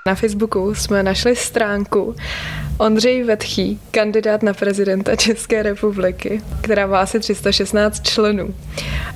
Na 0.09 0.15
Facebooku 0.15 0.75
jsme 0.75 1.03
našli 1.03 1.37
stránku 1.37 2.17
Ondřej 2.79 3.23
Vetchý, 3.23 3.81
kandidát 3.91 4.43
na 4.43 4.55
prezidenta 4.55 5.17
České 5.17 5.63
republiky, 5.63 6.43
která 6.61 6.87
má 6.87 7.01
asi 7.01 7.21
316 7.21 8.09
členů. 8.09 8.55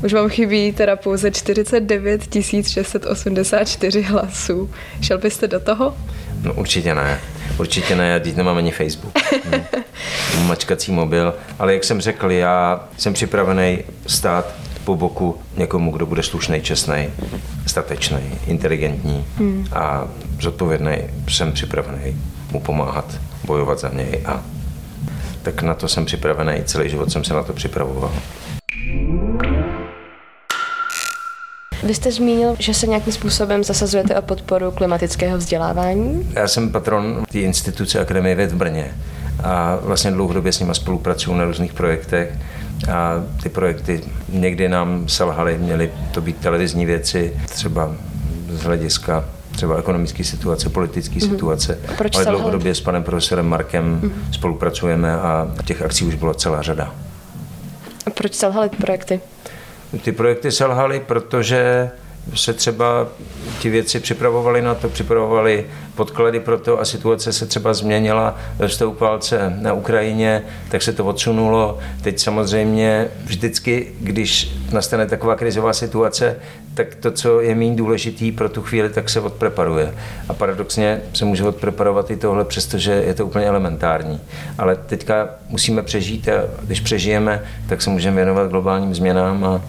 Už 0.05 0.13
vám 0.13 0.29
chybí 0.29 0.73
teda 0.73 0.97
pouze 0.97 1.31
49 1.31 2.23
684 2.63 4.03
hlasů. 4.03 4.71
Šel 5.01 5.19
byste 5.19 5.49
do 5.49 5.61
toho? 5.61 5.97
No 6.43 6.55
určitě 6.55 6.95
ne. 6.95 7.21
Určitě 7.59 7.97
ne, 7.97 8.09
já 8.09 8.19
teď 8.19 8.37
nemám 8.37 8.57
ani 8.57 8.71
Facebook. 8.71 9.13
Hmm. 9.45 10.47
Mačkací 10.47 10.93
mobil. 10.93 11.35
Ale 11.59 11.75
jak 11.75 11.85
jsem 11.85 12.01
řekl, 12.01 12.31
já 12.31 12.89
jsem 12.97 13.13
připravený 13.13 13.79
stát 14.07 14.55
po 14.85 14.97
boku 14.97 15.41
někomu, 15.57 15.93
kdo 15.93 16.07
bude 16.07 16.23
slušný, 16.23 16.63
čestný, 16.63 17.11
statečný, 17.67 18.21
inteligentní 18.47 19.27
hmm. 19.39 19.67
a 19.73 20.09
zodpovědný. 20.41 20.97
Jsem 21.29 21.53
připravený 21.53 22.17
mu 22.53 22.61
pomáhat, 22.61 23.21
bojovat 23.45 23.81
za 23.81 23.89
něj 23.89 24.23
a 24.27 24.43
tak 25.43 25.63
na 25.63 25.75
to 25.75 25.89
jsem 25.89 26.05
připravený, 26.05 26.63
celý 26.65 26.91
život 26.91 27.13
jsem 27.13 27.25
se 27.25 27.35
na 27.35 27.43
to 27.43 27.53
připravoval. 27.53 28.13
Vy 31.83 31.95
jste 31.95 32.13
zmínil, 32.13 32.57
že 32.59 32.75
se 32.75 32.87
nějakým 32.87 33.13
způsobem 33.13 33.65
zasazujete 33.65 34.17
o 34.19 34.23
podporu 34.23 34.71
klimatického 34.71 35.39
vzdělávání? 35.39 36.33
Já 36.33 36.49
jsem 36.49 36.73
patron 36.73 37.25
té 37.33 37.39
instituce 37.39 38.01
Akademie 38.01 38.35
věd 38.35 38.53
v 38.53 38.57
Brně 38.57 38.95
a 39.43 39.79
vlastně 39.83 40.11
dlouhodobě 40.11 40.53
s 40.53 40.61
nimi 40.61 40.75
spolupracuju 40.75 41.37
na 41.37 41.45
různých 41.45 41.73
projektech 41.73 42.35
a 42.93 43.25
ty 43.43 43.49
projekty 43.49 44.01
někdy 44.29 44.69
nám 44.69 45.09
selhaly, 45.09 45.59
měly 45.59 45.93
to 46.11 46.21
být 46.21 46.37
televizní 46.37 46.87
věci, 46.87 47.41
třeba 47.49 47.95
z 48.51 48.63
hlediska 48.63 49.25
třeba 49.59 49.79
ekonomické 49.79 50.25
situace, 50.25 50.69
politické 50.69 51.17
mm-hmm. 51.17 51.31
situace. 51.31 51.79
Proč 51.99 52.17
Ale 52.17 52.25
dlouhodobě 52.25 52.75
s 52.75 52.81
panem 52.81 53.03
profesorem 53.03 53.47
Markem 53.47 54.01
mm-hmm. 54.01 54.33
spolupracujeme 54.33 55.15
a 55.15 55.55
těch 55.65 55.83
akcí 55.83 56.05
už 56.05 56.15
byla 56.15 56.35
celá 56.35 56.63
řada. 56.63 56.95
A 58.07 58.11
proč 58.11 58.35
selhaly 58.35 58.69
ty 58.69 58.77
projekty? 58.77 59.21
Ty 60.03 60.13
projekty 60.13 60.53
selhaly, 60.53 61.01
protože 61.01 61.91
se 62.35 62.53
třeba 62.53 63.09
ty 63.63 63.71
věci 63.71 64.01
připravovaly 64.01 64.63
na 64.63 64.75
to, 64.75 64.89
připravovaly 64.89 65.67
podklady 65.95 66.41
pro 66.41 66.59
to 66.59 66.81
a 66.81 66.85
situace 66.85 67.33
se 67.33 67.47
třeba 67.47 67.75
změnila 67.75 68.37
ve 68.59 68.69
vstup 68.69 69.01
válce 69.01 69.57
na 69.61 69.73
Ukrajině, 69.73 70.43
tak 70.69 70.83
se 70.83 70.93
to 70.93 71.05
odsunulo. 71.05 71.79
Teď 72.03 72.19
samozřejmě 72.19 73.09
vždycky, 73.25 73.93
když 74.01 74.57
nastane 74.73 75.07
taková 75.07 75.37
krizová 75.37 75.73
situace, 75.73 76.37
tak 76.75 76.95
to, 76.95 77.11
co 77.11 77.41
je 77.41 77.55
méně 77.55 77.77
důležitý 77.77 78.33
pro 78.33 78.49
tu 78.49 78.63
chvíli, 78.63 78.91
tak 78.91 79.11
se 79.11 79.21
odpreparuje. 79.21 79.95
A 80.29 80.35
paradoxně 80.35 81.01
se 81.15 81.25
může 81.25 81.45
odpreparovat 81.45 82.11
i 82.11 82.17
tohle, 82.17 82.45
přestože 82.45 82.93
je 82.93 83.15
to 83.15 83.27
úplně 83.27 83.47
elementární. 83.47 84.21
Ale 84.59 84.77
teďka 84.77 85.29
musíme 85.49 85.83
přežít 85.83 86.29
a 86.29 86.33
když 86.63 86.81
přežijeme, 86.81 87.43
tak 87.69 87.83
se 87.83 87.91
můžeme 87.91 88.17
věnovat 88.17 88.51
globálním 88.51 88.95
změnám 88.95 89.45
a 89.45 89.63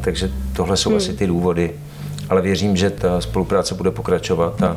takže 0.00 0.30
tohle 0.56 0.76
jsou 0.76 0.90
hmm. 0.90 0.96
asi 0.96 1.12
ty 1.12 1.26
důvody 1.26 1.74
ale 2.28 2.42
věřím, 2.42 2.76
že 2.76 2.90
ta 2.90 3.20
spolupráce 3.20 3.74
bude 3.74 3.90
pokračovat 3.90 4.62
a 4.62 4.76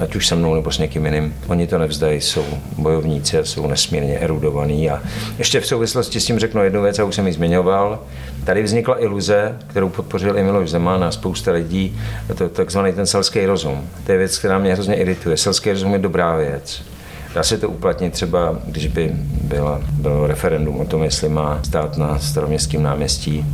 ať 0.00 0.16
už 0.16 0.26
se 0.26 0.36
mnou 0.36 0.54
nebo 0.54 0.70
s 0.70 0.78
někým 0.78 1.04
jiným. 1.04 1.34
Oni 1.46 1.66
to 1.66 1.78
nevzdají, 1.78 2.20
jsou 2.20 2.44
bojovníci 2.78 3.38
a 3.38 3.44
jsou 3.44 3.66
nesmírně 3.66 4.18
erudovaní. 4.18 4.90
A 4.90 5.02
ještě 5.38 5.60
v 5.60 5.66
souvislosti 5.66 6.20
s 6.20 6.24
tím 6.24 6.38
řeknu 6.38 6.64
jednu 6.64 6.82
věc, 6.82 6.98
a 6.98 7.04
už 7.04 7.14
jsem 7.14 7.26
ji 7.26 7.32
zmiňoval. 7.32 7.98
Tady 8.44 8.62
vznikla 8.62 9.02
iluze, 9.02 9.58
kterou 9.66 9.88
podpořil 9.88 10.38
i 10.38 10.42
Miloš 10.42 10.70
Zeman 10.70 11.04
a 11.04 11.10
spousta 11.10 11.52
lidí, 11.52 12.00
to 12.38 12.48
takzvaný 12.48 12.92
ten 12.92 13.06
selský 13.06 13.46
rozum. 13.46 13.88
To 14.06 14.12
je 14.12 14.18
věc, 14.18 14.38
která 14.38 14.58
mě 14.58 14.72
hrozně 14.72 14.94
irituje. 14.94 15.36
Selský 15.36 15.72
rozum 15.72 15.92
je 15.92 15.98
dobrá 15.98 16.36
věc. 16.36 16.82
Dá 17.34 17.42
se 17.42 17.58
to 17.58 17.68
uplatnit 17.68 18.12
třeba, 18.12 18.58
když 18.66 18.86
by 18.86 19.12
byla, 19.42 19.80
bylo 19.92 20.26
referendum 20.26 20.80
o 20.80 20.84
tom, 20.84 21.02
jestli 21.02 21.28
má 21.28 21.60
stát 21.62 21.96
na 21.96 22.18
staroměstském 22.18 22.82
náměstí 22.82 23.44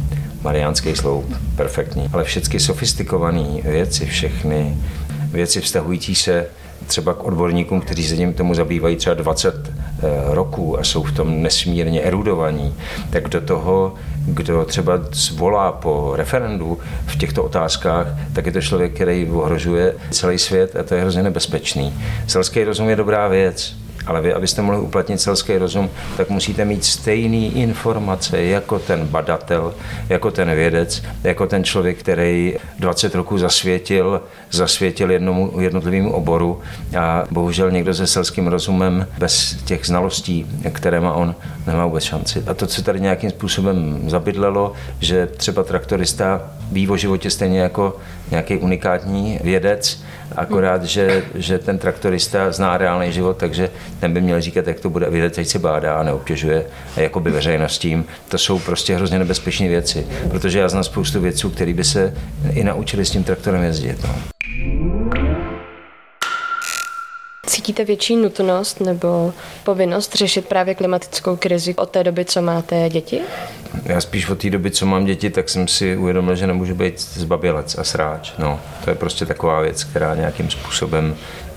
Mariánský 0.45 0.97
sloup, 0.97 1.35
perfektní. 1.57 2.09
Ale 2.13 2.25
všechny 2.25 2.61
sofistikované 2.61 3.63
věci, 3.65 4.07
všechny 4.07 4.77
věci 5.33 5.61
vztahující 5.61 6.15
se 6.15 6.47
třeba 6.87 7.15
k 7.15 7.25
odborníkům, 7.25 7.81
kteří 7.81 8.05
se 8.05 8.17
tím 8.17 8.35
tomu 8.35 8.55
zabývají 8.55 8.97
třeba 8.97 9.15
20 9.15 9.55
eh, 9.69 10.35
roků 10.35 10.79
a 10.79 10.85
jsou 10.85 11.03
v 11.03 11.13
tom 11.13 11.43
nesmírně 11.43 12.01
erudovaní, 12.01 12.75
tak 13.11 13.29
do 13.29 13.41
toho, 13.41 13.95
kdo 14.27 14.65
třeba 14.65 14.93
zvolá 15.13 15.73
po 15.73 16.13
referendu 16.17 16.79
v 17.07 17.17
těchto 17.17 17.45
otázkách, 17.45 18.07
tak 18.33 18.47
je 18.47 18.53
to 18.53 18.61
člověk, 18.61 18.95
který 18.95 19.31
ohrožuje 19.31 19.95
celý 20.11 20.39
svět 20.39 20.77
a 20.77 20.83
to 20.83 20.95
je 20.95 21.01
hrozně 21.01 21.23
nebezpečný. 21.23 21.95
Selský 22.27 22.65
rozum 22.65 22.89
je 22.89 22.97
dobrá 22.97 23.29
věc, 23.29 23.77
ale 24.07 24.23
vy, 24.23 24.35
abyste 24.35 24.63
mohli 24.63 24.81
uplatnit 24.81 25.21
selský 25.21 25.59
rozum, 25.59 25.91
tak 26.17 26.31
musíte 26.31 26.65
mít 26.65 26.85
stejný 26.85 27.59
informace 27.61 28.43
jako 28.43 28.79
ten 28.79 29.07
badatel, 29.07 29.75
jako 30.09 30.31
ten 30.31 30.55
vědec, 30.55 31.03
jako 31.25 31.47
ten 31.47 31.65
člověk, 31.65 31.99
který 31.99 32.55
20 32.79 33.15
roků 33.15 33.39
zasvětil, 33.39 34.21
zasvětil 34.51 35.11
jednomu 35.11 35.61
jednotlivému 35.61 36.13
oboru 36.13 36.61
a 36.99 37.25
bohužel 37.31 37.71
někdo 37.71 37.95
se 37.95 38.07
selským 38.07 38.47
rozumem 38.47 39.07
bez 39.19 39.57
těch 39.65 39.87
znalostí, 39.87 40.47
které 40.73 41.01
má 41.01 41.13
on, 41.13 41.35
nemá 41.67 41.87
vůbec 41.87 42.05
šanci. 42.05 42.43
A 42.47 42.55
to, 42.55 42.67
co 42.67 42.83
tady 42.83 43.01
nějakým 43.01 43.31
způsobem 43.31 44.05
zabydlelo, 44.07 44.73
že 45.01 45.27
třeba 45.27 45.63
traktorista 45.63 46.41
ví 46.75 46.89
o 46.89 46.97
životě 46.97 47.31
stejně 47.31 47.61
jako 47.61 47.97
nějaký 48.31 48.57
unikátní 48.57 49.39
vědec, 49.43 50.03
akorát, 50.37 50.85
že, 50.85 51.25
že 51.35 51.59
ten 51.59 51.79
traktorista 51.79 52.53
zná 52.53 52.79
reálný 52.79 53.13
život, 53.13 53.37
takže 53.37 53.71
ten 54.01 54.13
by 54.13 54.21
měl 54.21 54.41
říkat, 54.41 54.67
jak 54.67 54.81
to 54.81 54.91
bude 54.91 55.11
vědět, 55.11 55.35
teď 55.35 55.49
se 55.49 55.59
bádá 55.59 55.95
a 55.95 56.03
neobtěžuje 56.03 56.67
jakoby 56.97 57.31
veřejnost 57.31 57.79
tím. 57.79 58.05
To 58.29 58.39
jsou 58.39 58.59
prostě 58.59 58.97
hrozně 58.97 59.19
nebezpečné 59.19 59.69
věci, 59.69 60.07
protože 60.31 60.59
já 60.59 60.69
znám 60.69 60.85
spoustu 60.85 61.21
věců, 61.21 61.51
které 61.51 61.73
by 61.73 61.85
se 61.85 62.15
i 62.53 62.65
naučili 62.65 63.05
s 63.05 63.11
tím 63.11 63.25
traktorem 63.25 63.63
jezdit. 63.63 64.05
No. 64.05 64.15
Cítíte 67.47 67.85
větší 67.85 68.17
nutnost 68.17 68.81
nebo 68.81 69.33
povinnost 69.65 70.15
řešit 70.15 70.47
právě 70.47 70.75
klimatickou 70.75 71.37
krizi 71.37 71.75
od 71.75 71.91
té 71.91 72.05
doby, 72.05 72.25
co 72.25 72.43
máte 72.43 72.89
děti? 72.89 73.21
Já 73.85 74.01
spíš 74.01 74.29
od 74.29 74.39
té 74.39 74.51
doby, 74.51 74.71
co 74.71 74.87
mám 74.87 75.05
děti, 75.05 75.31
tak 75.31 75.49
jsem 75.49 75.69
si 75.69 75.97
uvědomil, 75.97 76.37
že 76.37 76.47
nemůžu 76.47 76.75
být 76.75 77.01
zbabělec 77.01 77.79
a 77.79 77.85
sráč. 77.85 78.33
No, 78.39 78.61
to 78.85 78.91
je 78.91 78.97
prostě 78.97 79.27
taková 79.27 79.61
věc, 79.61 79.85
která 79.85 80.15
nějakým 80.15 80.51
způsobem 80.51 81.15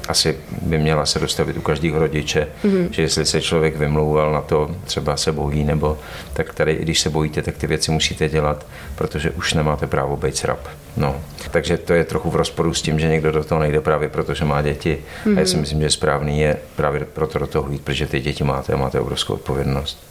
asi 0.07 0.37
by 0.61 0.77
měla 0.77 1.05
se 1.05 1.19
dostavit 1.19 1.57
u 1.57 1.61
každého 1.61 1.99
rodiče, 1.99 2.47
mm-hmm. 2.63 2.87
že 2.91 3.01
jestli 3.01 3.25
se 3.25 3.41
člověk 3.41 3.77
vymlouval 3.77 4.33
na 4.33 4.41
to, 4.41 4.75
třeba 4.85 5.17
se 5.17 5.31
bojí, 5.31 5.63
nebo 5.63 5.97
tak 6.33 6.53
tady, 6.53 6.75
když 6.75 6.99
se 6.99 7.09
bojíte, 7.09 7.41
tak 7.41 7.57
ty 7.57 7.67
věci 7.67 7.91
musíte 7.91 8.29
dělat, 8.29 8.65
protože 8.95 9.31
už 9.31 9.53
nemáte 9.53 9.87
právo 9.87 10.17
být 10.17 10.37
srab. 10.37 10.59
No. 10.97 11.21
Takže 11.51 11.77
to 11.77 11.93
je 11.93 12.03
trochu 12.03 12.29
v 12.29 12.35
rozporu 12.35 12.73
s 12.73 12.81
tím, 12.81 12.99
že 12.99 13.07
někdo 13.07 13.31
do 13.31 13.43
toho 13.43 13.61
nejde 13.61 13.81
právě 13.81 14.09
proto, 14.09 14.33
že 14.33 14.45
má 14.45 14.61
děti. 14.61 14.97
Mm-hmm. 15.25 15.37
A 15.37 15.39
já 15.39 15.45
si 15.45 15.53
mhm. 15.53 15.61
myslím, 15.61 15.81
že 15.81 15.89
správný 15.89 16.39
je 16.39 16.57
právě 16.75 17.05
proto 17.13 17.39
do 17.39 17.47
toho 17.47 17.71
jít, 17.71 17.81
protože 17.81 18.07
ty 18.07 18.19
děti 18.19 18.43
máte 18.43 18.73
a 18.73 18.77
máte 18.77 18.99
obrovskou 18.99 19.33
odpovědnost. 19.33 20.07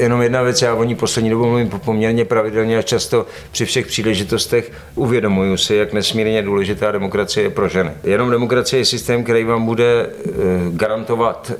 Jenom 0.00 0.22
jedna 0.22 0.42
věc, 0.42 0.62
já 0.62 0.74
o 0.74 0.84
ní 0.84 0.94
poslední 0.94 1.30
dobou 1.30 1.48
mluvím 1.48 1.68
poměrně 1.68 2.24
pravidelně 2.24 2.78
a 2.78 2.82
často 2.82 3.26
při 3.52 3.64
všech 3.64 3.86
příležitostech 3.86 4.72
uvědomuju 4.94 5.56
si, 5.56 5.74
jak 5.74 5.92
nesmírně 5.92 6.42
důležitá 6.42 6.92
demokracie 6.92 7.44
je 7.44 7.50
pro 7.50 7.68
ženy. 7.68 7.90
Jenom 8.04 8.30
demokracie 8.30 8.80
je 8.80 8.84
systém, 8.84 9.24
který 9.24 9.44
vám 9.44 9.66
bude 9.66 10.06
eh, 10.06 10.30
garantovat 10.70 11.52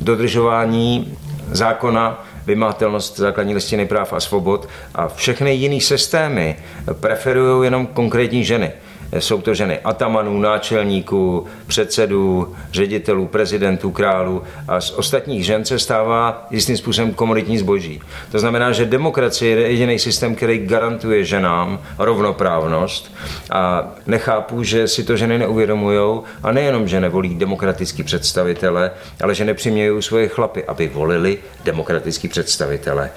dodržování 0.00 1.18
zákona, 1.50 2.26
vymahatelnost 2.46 3.16
základní 3.16 3.54
listiny 3.54 3.86
práv 3.86 4.12
a 4.12 4.20
svobod 4.20 4.68
a 4.94 5.08
všechny 5.08 5.54
jiné 5.54 5.80
systémy 5.80 6.56
preferují 7.00 7.66
jenom 7.66 7.86
konkrétní 7.86 8.44
ženy. 8.44 8.72
Jsou 9.18 9.40
to 9.40 9.54
ženy 9.54 9.78
atamanů, 9.78 10.40
náčelníků, 10.40 11.46
předsedů, 11.66 12.54
ředitelů, 12.72 13.26
prezidentů, 13.26 13.90
králů 13.90 14.42
a 14.68 14.80
z 14.80 14.90
ostatních 14.90 15.44
žen 15.44 15.64
se 15.64 15.78
stává 15.78 16.46
jistým 16.50 16.76
způsobem 16.76 17.14
komunitní 17.14 17.58
zboží. 17.58 18.00
To 18.32 18.38
znamená, 18.38 18.72
že 18.72 18.84
demokracie 18.84 19.56
je 19.56 19.70
jediný 19.70 19.98
systém, 19.98 20.34
který 20.34 20.58
garantuje 20.58 21.24
ženám 21.24 21.78
rovnoprávnost 21.98 23.14
a 23.50 23.88
nechápu, 24.06 24.62
že 24.62 24.88
si 24.88 25.04
to 25.04 25.16
ženy 25.16 25.38
neuvědomují 25.38 26.20
a 26.42 26.52
nejenom, 26.52 26.88
že 26.88 27.00
nevolí 27.00 27.34
demokratický 27.34 28.02
představitele, 28.02 28.90
ale 29.22 29.34
že 29.34 29.44
nepřimějí 29.44 30.02
svoje 30.02 30.28
chlapy, 30.28 30.64
aby 30.64 30.88
volili 30.88 31.38
demokratický 31.64 32.28
představitele. 32.28 33.10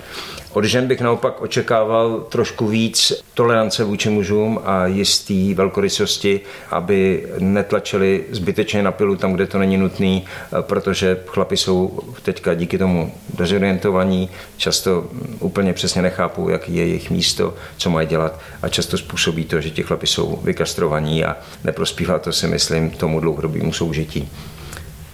Od 0.53 0.63
žen 0.63 0.87
bych 0.87 1.01
naopak 1.01 1.41
očekával 1.41 2.19
trošku 2.29 2.67
víc 2.67 3.13
tolerance 3.33 3.83
vůči 3.83 4.09
mužům 4.09 4.59
a 4.65 4.85
jistý 4.85 5.53
velkorysosti, 5.53 6.41
aby 6.69 7.27
netlačili 7.39 8.23
zbytečně 8.31 8.83
na 8.83 8.91
pilu 8.91 9.15
tam, 9.15 9.33
kde 9.33 9.47
to 9.47 9.57
není 9.57 9.77
nutný, 9.77 10.25
protože 10.61 11.19
chlapi 11.25 11.57
jsou 11.57 11.99
teďka 12.21 12.53
díky 12.53 12.77
tomu 12.77 13.13
dezorientovaní, 13.33 14.29
často 14.57 15.05
úplně 15.39 15.73
přesně 15.73 16.01
nechápou, 16.01 16.49
jak 16.49 16.69
je 16.69 16.87
jejich 16.87 17.09
místo, 17.09 17.53
co 17.77 17.89
mají 17.89 18.07
dělat 18.07 18.39
a 18.61 18.69
často 18.69 18.97
způsobí 18.97 19.45
to, 19.45 19.61
že 19.61 19.69
ti 19.69 19.83
chlapi 19.83 20.07
jsou 20.07 20.39
vykastrovaní 20.43 21.25
a 21.25 21.37
neprospívá 21.63 22.19
to 22.19 22.31
si 22.31 22.47
myslím 22.47 22.89
tomu 22.89 23.19
dlouhodobému 23.19 23.73
soužití. 23.73 24.29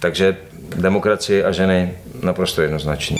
Takže 0.00 0.36
demokracie 0.76 1.44
a 1.44 1.52
ženy 1.52 1.94
naprosto 2.22 2.62
jednoznačně. 2.62 3.16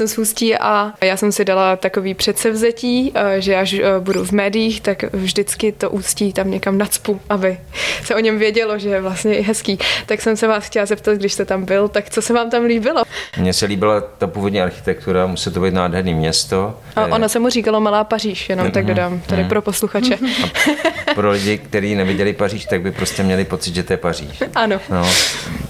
Jsem 0.00 0.08
z 0.08 0.18
Ústí 0.18 0.56
a 0.56 0.92
já 1.00 1.16
jsem 1.16 1.32
si 1.32 1.44
dala 1.44 1.76
takový 1.76 2.14
předsevzetí, 2.14 3.12
eh, 3.14 3.40
že 3.40 3.56
až 3.56 3.72
eh, 3.72 3.82
budu 3.98 4.24
v 4.24 4.32
médiích, 4.32 4.80
tak 4.80 5.02
vždycky 5.12 5.72
to 5.72 5.90
Ústí 5.90 6.32
tam 6.32 6.50
někam 6.50 6.78
nacpu, 6.78 7.20
aby 7.28 7.58
se 8.04 8.14
o 8.14 8.18
něm 8.18 8.38
vědělo, 8.38 8.78
že 8.78 8.88
je 8.88 9.00
vlastně 9.00 9.34
i 9.34 9.42
hezký. 9.42 9.78
Tak 10.06 10.20
jsem 10.20 10.36
se 10.36 10.46
vás 10.46 10.64
chtěla 10.64 10.86
zeptat, 10.86 11.14
když 11.14 11.32
jste 11.32 11.44
tam 11.44 11.64
byl, 11.64 11.88
tak 11.88 12.10
co 12.10 12.22
se 12.22 12.32
vám 12.32 12.50
tam 12.50 12.64
líbilo? 12.64 13.02
Mně 13.38 13.52
se 13.52 13.66
líbila 13.66 14.00
ta 14.00 14.26
původní 14.26 14.60
architektura, 14.60 15.26
musí 15.26 15.50
to 15.52 15.60
být 15.60 15.74
nádherný 15.74 16.14
město. 16.14 16.78
A 16.96 17.06
ono 17.06 17.28
se 17.28 17.38
mu 17.38 17.48
říkalo 17.48 17.80
Malá 17.80 18.04
Paříž, 18.04 18.48
jenom 18.48 18.66
mm-hmm. 18.66 18.70
tak 18.70 18.86
dodám, 18.86 19.20
tady 19.20 19.42
mm-hmm. 19.42 19.48
pro 19.48 19.62
posluchače. 19.62 20.18
A 21.10 21.14
pro 21.14 21.30
lidi, 21.30 21.58
kteří 21.58 21.94
neviděli 21.94 22.32
Paříž, 22.32 22.64
tak 22.64 22.80
by 22.80 22.90
prostě 22.90 23.22
měli 23.22 23.44
pocit, 23.44 23.74
že 23.74 23.82
to 23.82 23.92
je 23.92 23.96
Paříž. 23.96 24.42
Ano. 24.54 24.80
No, 24.90 25.08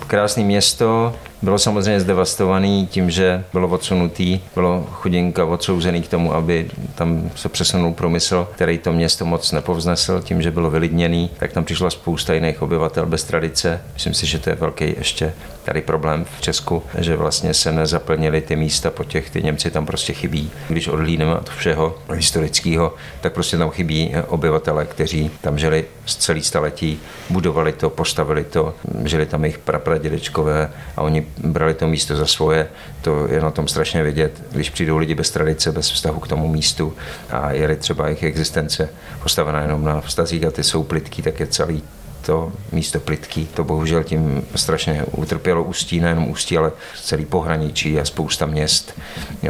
krásné 0.06 0.42
město, 0.42 1.14
bylo 1.42 1.58
samozřejmě 1.58 2.00
zdevastovaný 2.00 2.86
tím, 2.90 3.10
že 3.10 3.44
bylo 3.52 3.68
odsunutý, 3.68 4.40
bylo 4.54 4.86
chudinka 4.90 5.44
odsouzený 5.44 6.02
k 6.02 6.08
tomu, 6.08 6.34
aby 6.34 6.70
tam 6.94 7.30
se 7.36 7.48
přesunul 7.48 7.92
průmysl, 7.92 8.48
který 8.54 8.78
to 8.78 8.92
město 8.92 9.24
moc 9.24 9.52
nepovznesl 9.52 10.22
tím, 10.22 10.42
že 10.42 10.50
bylo 10.50 10.70
vylidněný, 10.70 11.30
tak 11.38 11.52
tam 11.52 11.64
přišla 11.64 11.90
spousta 11.90 12.34
jiných 12.34 12.62
obyvatel 12.62 13.06
bez 13.06 13.24
tradice. 13.24 13.80
Myslím 13.92 14.14
si, 14.14 14.26
že 14.26 14.38
to 14.38 14.50
je 14.50 14.56
velký 14.56 14.94
ještě 14.98 15.32
tady 15.64 15.82
problém 15.82 16.26
v 16.38 16.40
Česku, 16.40 16.82
že 16.98 17.16
vlastně 17.16 17.54
se 17.54 17.72
nezaplnili 17.72 18.40
ty 18.40 18.56
místa 18.56 18.90
po 18.90 19.04
těch, 19.04 19.30
ty 19.30 19.42
Němci 19.42 19.70
tam 19.70 19.86
prostě 19.86 20.12
chybí. 20.12 20.50
Když 20.68 20.88
odhlídneme 20.88 21.34
od 21.34 21.50
všeho 21.50 21.98
historického, 22.14 22.94
tak 23.20 23.32
prostě 23.32 23.58
tam 23.58 23.70
chybí 23.70 24.12
obyvatele, 24.28 24.84
kteří 24.84 25.30
tam 25.40 25.58
žili 25.58 25.84
celý 26.14 26.42
staletí, 26.42 27.00
budovali 27.30 27.72
to, 27.72 27.90
postavili 27.90 28.44
to, 28.44 28.74
žili 29.04 29.26
tam 29.26 29.44
jejich 29.44 29.58
prapradědečkové 29.58 30.70
a 30.96 31.02
oni 31.02 31.26
brali 31.38 31.74
to 31.74 31.88
místo 31.88 32.16
za 32.16 32.26
svoje. 32.26 32.68
To 33.02 33.26
je 33.26 33.40
na 33.40 33.50
tom 33.50 33.68
strašně 33.68 34.02
vidět, 34.02 34.42
když 34.52 34.70
přijdou 34.70 34.96
lidi 34.96 35.14
bez 35.14 35.30
tradice, 35.30 35.72
bez 35.72 35.90
vztahu 35.90 36.20
k 36.20 36.28
tomu 36.28 36.48
místu 36.48 36.96
a 37.30 37.52
je 37.52 37.76
třeba 37.76 38.06
jejich 38.06 38.22
existence 38.22 38.88
postavená 39.22 39.60
jenom 39.62 39.84
na 39.84 40.00
vztazích 40.00 40.44
a 40.44 40.50
ty 40.50 40.64
jsou 40.64 40.82
plitký, 40.82 41.22
tak 41.22 41.40
je 41.40 41.46
celý 41.46 41.82
to 42.26 42.52
místo 42.72 43.00
plitký. 43.00 43.46
To 43.46 43.64
bohužel 43.64 44.04
tím 44.04 44.42
strašně 44.54 45.04
utrpělo 45.12 45.64
Ústí, 45.64 46.00
nejenom 46.00 46.28
Ústí, 46.28 46.58
ale 46.58 46.72
celý 47.02 47.24
pohraničí 47.24 48.00
a 48.00 48.04
spousta 48.04 48.46
měst, 48.46 49.00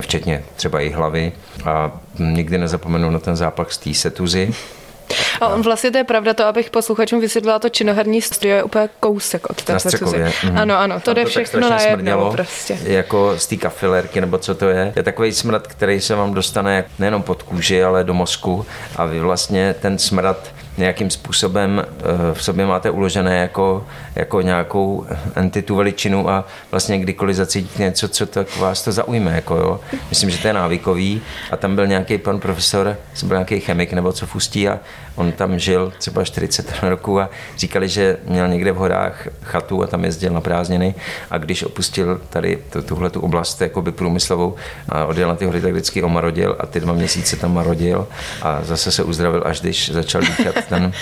včetně 0.00 0.44
třeba 0.56 0.80
i 0.80 0.90
hlavy. 0.90 1.32
A 1.64 2.00
nikdy 2.18 2.58
nezapomenu 2.58 3.10
na 3.10 3.18
ten 3.18 3.36
zápach 3.36 3.72
z 3.72 3.78
té 3.78 3.94
setuzy, 3.94 4.54
a 5.40 5.48
on 5.48 5.62
vlastně 5.62 5.90
to 5.90 5.98
je 5.98 6.04
pravda, 6.04 6.34
to 6.34 6.44
abych 6.44 6.70
posluchačům 6.70 7.20
vysvětlila, 7.20 7.58
to 7.58 7.68
činoherní 7.68 8.22
studio 8.22 8.56
je 8.56 8.62
úplně 8.62 8.88
kousek 9.00 9.50
od 9.50 9.62
té 9.62 9.72
mm. 9.72 10.58
Ano, 10.58 10.78
ano, 10.78 11.00
to 11.00 11.14
jde 11.14 11.22
to 11.22 11.28
všechno 11.28 11.70
najednou 11.70 12.30
prostě. 12.32 12.78
Jako 12.82 13.34
z 13.38 13.46
té 13.46 13.56
kafilerky, 13.56 14.20
nebo 14.20 14.38
co 14.38 14.54
to 14.54 14.68
je. 14.68 14.92
Je 14.96 15.02
takový 15.02 15.32
smrad, 15.32 15.66
který 15.66 16.00
se 16.00 16.14
vám 16.14 16.34
dostane 16.34 16.84
nejenom 16.98 17.22
pod 17.22 17.42
kůži, 17.42 17.84
ale 17.84 18.04
do 18.04 18.14
mozku 18.14 18.66
a 18.96 19.04
vy 19.04 19.20
vlastně 19.20 19.74
ten 19.80 19.98
smrad 19.98 20.50
nějakým 20.78 21.10
způsobem 21.10 21.84
eh, 21.84 22.34
v 22.34 22.44
sobě 22.44 22.66
máte 22.66 22.90
uložené 22.90 23.38
jako, 23.38 23.86
jako 24.14 24.40
nějakou 24.40 25.06
entitu 25.34 25.76
veličinu 25.76 26.30
a 26.30 26.44
vlastně 26.70 26.98
kdykoliv 26.98 27.36
zacítíte 27.36 27.82
něco, 27.82 28.08
co 28.08 28.26
tak 28.26 28.56
vás 28.56 28.84
to 28.84 28.92
zaujme. 28.92 29.32
Jako 29.34 29.56
jo. 29.56 29.80
Myslím, 30.08 30.30
že 30.30 30.38
to 30.38 30.46
je 30.46 30.52
návykový 30.52 31.22
a 31.50 31.56
tam 31.56 31.74
byl 31.74 31.86
nějaký 31.86 32.18
pan 32.18 32.40
profesor, 32.40 32.96
byl 33.22 33.36
nějaký 33.36 33.60
chemik 33.60 33.92
nebo 33.92 34.12
co 34.12 34.26
fustí 34.26 34.68
a 34.68 34.78
on 35.16 35.32
tam 35.32 35.58
žil 35.58 35.92
třeba 35.98 36.24
40 36.24 36.74
roků 36.82 37.20
a 37.20 37.30
říkali, 37.56 37.88
že 37.88 38.16
měl 38.24 38.48
někde 38.48 38.72
v 38.72 38.76
horách 38.76 39.28
chatu 39.42 39.82
a 39.82 39.86
tam 39.86 40.04
jezdil 40.04 40.32
na 40.32 40.40
prázdniny 40.40 40.94
a 41.30 41.38
když 41.38 41.62
opustil 41.62 42.20
tady 42.30 42.58
tuhle 42.86 43.10
tu 43.10 43.20
oblast 43.20 43.60
jakoby 43.60 43.92
průmyslovou 43.92 44.54
a 44.88 45.04
odjel 45.04 45.28
na 45.28 45.34
ty 45.34 45.44
hory, 45.44 45.60
tak 45.60 45.72
vždycky 45.72 46.02
omarodil 46.02 46.56
a 46.58 46.66
ty 46.66 46.80
dva 46.80 46.92
měsíce 46.92 47.36
tam 47.36 47.54
marodil 47.54 48.08
a 48.42 48.64
zase 48.64 48.92
se 48.92 49.02
uzdravil, 49.02 49.42
až 49.46 49.60
když 49.60 49.90
začal 49.90 50.20
dýchat 50.20 50.54
ten, 50.68 50.92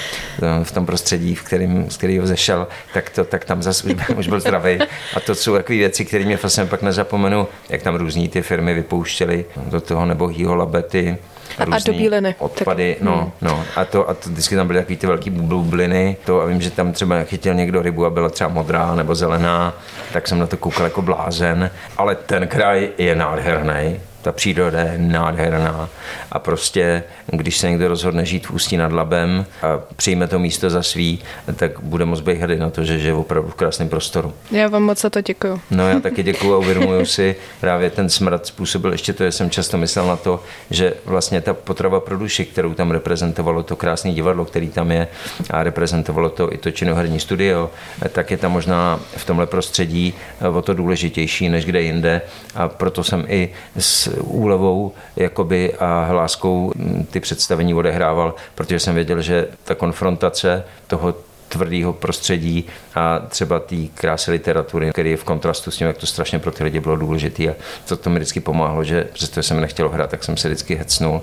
v 0.63 0.73
tom 0.73 0.87
prostředí, 0.87 1.35
v 1.35 1.43
kterým, 1.43 1.91
z 1.91 1.97
kterého 1.97 2.27
zešel, 2.27 2.67
tak, 2.95 3.11
to, 3.11 3.25
tak 3.25 3.45
tam 3.45 3.63
zase 3.63 3.89
už 4.17 4.29
byl 4.29 4.41
zdravý. 4.41 4.79
A 5.15 5.21
to 5.21 5.35
jsou 5.35 5.55
takové 5.55 5.79
věci, 5.79 6.05
které 6.05 6.25
mě 6.25 6.37
vlastně 6.37 6.65
pak 6.65 6.83
nezapomenu, 6.83 7.49
jak 7.69 7.83
tam 7.83 7.95
různí 7.95 8.29
ty 8.29 8.43
firmy 8.43 8.75
vypouštěly 8.75 9.45
do 9.57 9.81
toho 9.81 10.07
nebohýho 10.07 10.55
labety, 10.55 11.19
a 11.59 11.79
do 11.87 11.93
bíliny. 11.93 12.35
Odpady, 12.39 12.95
tak. 12.95 13.03
no, 13.03 13.17
hmm. 13.17 13.31
no. 13.41 13.65
A 13.77 13.85
to, 13.85 14.09
a 14.09 14.15
to 14.15 14.31
vždycky 14.31 14.57
tam 14.57 14.67
byly 14.67 14.79
takové 14.79 14.97
ty 14.97 15.07
velké 15.07 15.31
bubliny. 15.31 16.17
To 16.25 16.41
a 16.41 16.47
vím, 16.47 16.61
že 16.61 16.71
tam 16.71 16.93
třeba 16.93 17.23
chytil 17.23 17.55
někdo 17.55 17.83
rybu 17.83 18.07
a 18.07 18.11
byla 18.11 18.29
třeba 18.29 18.51
modrá 18.51 18.95
nebo 18.95 19.15
zelená, 19.15 19.75
tak 20.13 20.29
jsem 20.29 20.39
na 20.39 20.47
to 20.47 20.57
koukal 20.57 20.85
jako 20.85 21.03
blázen. 21.03 21.71
Ale 21.97 22.15
ten 22.15 22.49
kraj 22.49 22.89
je 22.99 23.15
nádherný 23.15 24.01
ta 24.23 24.33
příroda 24.33 24.81
je 24.81 24.95
nádherná 24.99 25.89
a 26.33 26.39
prostě, 26.39 27.03
když 27.27 27.59
se 27.59 27.71
někdo 27.71 27.89
rozhodne 27.89 28.25
žít 28.25 28.47
v 28.47 28.51
Ústí 28.51 28.77
nad 28.77 28.93
Labem 28.93 29.47
a 29.63 29.81
přijme 29.97 30.29
to 30.29 30.39
místo 30.39 30.71
za 30.71 30.83
svý, 30.83 31.19
tak 31.57 31.81
bude 31.81 32.05
moc 32.05 32.21
být 32.21 32.39
hrdý 32.39 32.57
na 32.57 32.71
to, 32.71 32.85
že 32.85 32.99
žije 32.99 33.15
opravdu 33.15 33.51
v 33.51 33.55
krásném 33.55 33.89
prostoru. 33.89 34.33
Já 34.51 34.69
vám 34.69 34.83
moc 34.83 35.01
za 35.01 35.11
to 35.11 35.21
děkuju. 35.21 35.61
No 35.71 35.89
já 35.89 36.01
taky 36.01 36.23
děkuju 36.23 36.55
a 36.55 36.59
uvědomuju 36.59 37.07
si, 37.07 37.37
právě 37.61 37.91
ten 37.91 38.09
smrad 38.09 38.47
způsobil 38.47 38.93
ještě 38.93 39.13
to, 39.13 39.25
že 39.25 39.33
jsem 39.33 39.51
často 39.51 39.79
myslel 39.79 40.07
na 40.07 40.17
to, 40.17 40.43
že 40.71 40.95
vlastně 41.05 41.41
ta 41.41 41.55
potrava 41.55 42.01
pro 42.01 42.17
duši, 42.17 42.45
kterou 42.45 42.75
tam 42.75 42.91
reprezentovalo 42.91 43.63
to 43.63 43.77
krásné 43.77 44.13
divadlo, 44.13 44.45
který 44.45 44.69
tam 44.69 44.93
je 44.93 45.09
a 45.51 45.63
reprezentovalo 45.63 46.31
to 46.31 46.53
i 46.53 46.59
to 46.59 46.71
činoherní 46.71 47.21
studio, 47.21 47.71
tak 48.13 48.31
je 48.31 48.37
tam 48.37 48.53
možná 48.53 49.01
v 49.17 49.25
tomhle 49.25 49.47
prostředí 49.47 50.15
o 50.55 50.63
to 50.63 50.75
důležitější 50.75 51.49
než 51.49 51.65
kde 51.65 51.83
jinde 51.83 52.23
a 52.55 52.69
proto 52.69 53.05
jsem 53.05 53.25
i 53.29 53.49
s 53.79 54.08
úlevou 54.21 54.93
jakoby 55.17 55.75
a 55.75 56.09
láskou 56.13 56.73
ty 57.11 57.21
představení 57.21 57.75
odehrával, 57.75 58.35
protože 58.55 58.81
jsem 58.81 58.95
věděl, 58.95 59.23
že 59.23 59.49
ta 59.65 59.75
konfrontace 59.75 60.65
toho 60.87 61.15
tvrdého 61.49 61.93
prostředí 61.93 62.67
a 62.99 63.23
třeba 63.29 63.61
té 63.61 63.77
krásy 63.95 64.31
literatury, 64.31 64.91
který 64.91 65.11
je 65.11 65.17
v 65.17 65.25
kontrastu 65.25 65.71
s 65.71 65.77
tím, 65.77 65.87
jak 65.87 65.97
to 65.97 66.07
strašně 66.07 66.39
pro 66.39 66.51
ty 66.51 66.65
lidi 66.65 66.81
bylo 66.81 66.97
důležité. 66.97 67.43
A 67.49 67.55
to, 67.89 67.97
to 67.97 68.11
mi 68.11 68.19
vždycky 68.19 68.41
pomáhlo, 68.41 68.85
že 68.85 69.07
přestože 69.13 69.49
jsem 69.49 69.61
nechtěl 69.61 69.89
hrát, 69.89 70.11
tak 70.11 70.25
jsem 70.25 70.37
se 70.37 70.49
vždycky 70.49 70.75
hecnul 70.75 71.21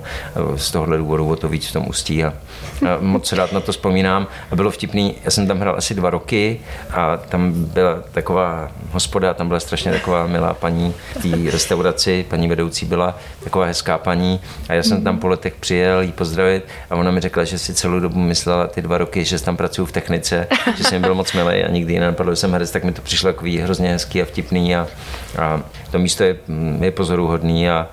z 0.56 0.72
tohohle 0.72 0.98
důvodu 0.98 1.30
o 1.30 1.36
to 1.36 1.48
víc 1.48 1.68
v 1.68 1.74
tom 1.74 1.88
ústí. 1.88 2.24
A, 2.24 2.34
a 2.88 2.98
moc 3.00 3.34
rád 3.34 3.52
na 3.52 3.60
to 3.60 3.72
vzpomínám. 3.72 4.28
A 4.52 4.56
bylo 4.56 4.72
vtipný, 4.72 5.16
já 5.24 5.32
jsem 5.32 5.48
tam 5.48 5.60
hrál 5.60 5.76
asi 5.78 5.94
dva 5.94 6.10
roky 6.10 6.60
a 6.92 7.18
tam 7.18 7.54
byla 7.54 8.04
taková 8.12 8.72
hospoda, 8.92 9.34
tam 9.34 9.48
byla 9.48 9.60
strašně 9.60 9.92
taková 9.92 10.28
milá 10.28 10.54
paní 10.54 10.94
v 11.16 11.22
té 11.22 11.52
restauraci, 11.52 12.26
paní 12.30 12.48
vedoucí 12.48 12.86
byla 12.86 13.18
taková 13.44 13.66
hezká 13.66 13.98
paní 13.98 14.40
a 14.70 14.74
já 14.74 14.84
jsem 14.84 15.04
tam 15.04 15.20
po 15.20 15.28
letech 15.28 15.56
přijel 15.56 16.02
jí 16.02 16.12
pozdravit 16.12 16.66
a 16.90 16.96
ona 16.96 17.12
mi 17.12 17.22
řekla, 17.22 17.44
že 17.44 17.60
si 17.60 17.74
celou 17.74 18.00
dobu 18.00 18.20
myslela 18.20 18.68
ty 18.68 18.82
dva 18.82 18.98
roky, 18.98 19.26
že 19.26 19.44
tam 19.44 19.58
pracuju 19.58 19.86
v 19.86 19.92
technice 19.92 20.06
technice, 20.06 20.48
že 20.78 20.84
jsem 20.84 21.02
byl 21.02 21.16
moc 21.16 21.34
milý 21.34 21.64
a 21.66 21.72
nikdy 21.72 22.00
nenapadlo, 22.00 22.34
že 22.34 22.36
jsem 22.36 22.52
herec, 22.52 22.72
tak 22.72 22.84
mi 22.84 22.92
to 22.92 23.02
přišlo 23.02 23.34
takový 23.34 23.60
hrozně 23.60 23.90
hezký 23.90 24.22
a 24.22 24.26
vtipný 24.26 24.76
a, 24.76 24.88
a 25.38 25.62
to 25.92 26.00
místo 26.00 26.24
je, 26.24 26.36
je 26.82 26.92
pozoruhodný 26.92 27.70
a 27.70 27.88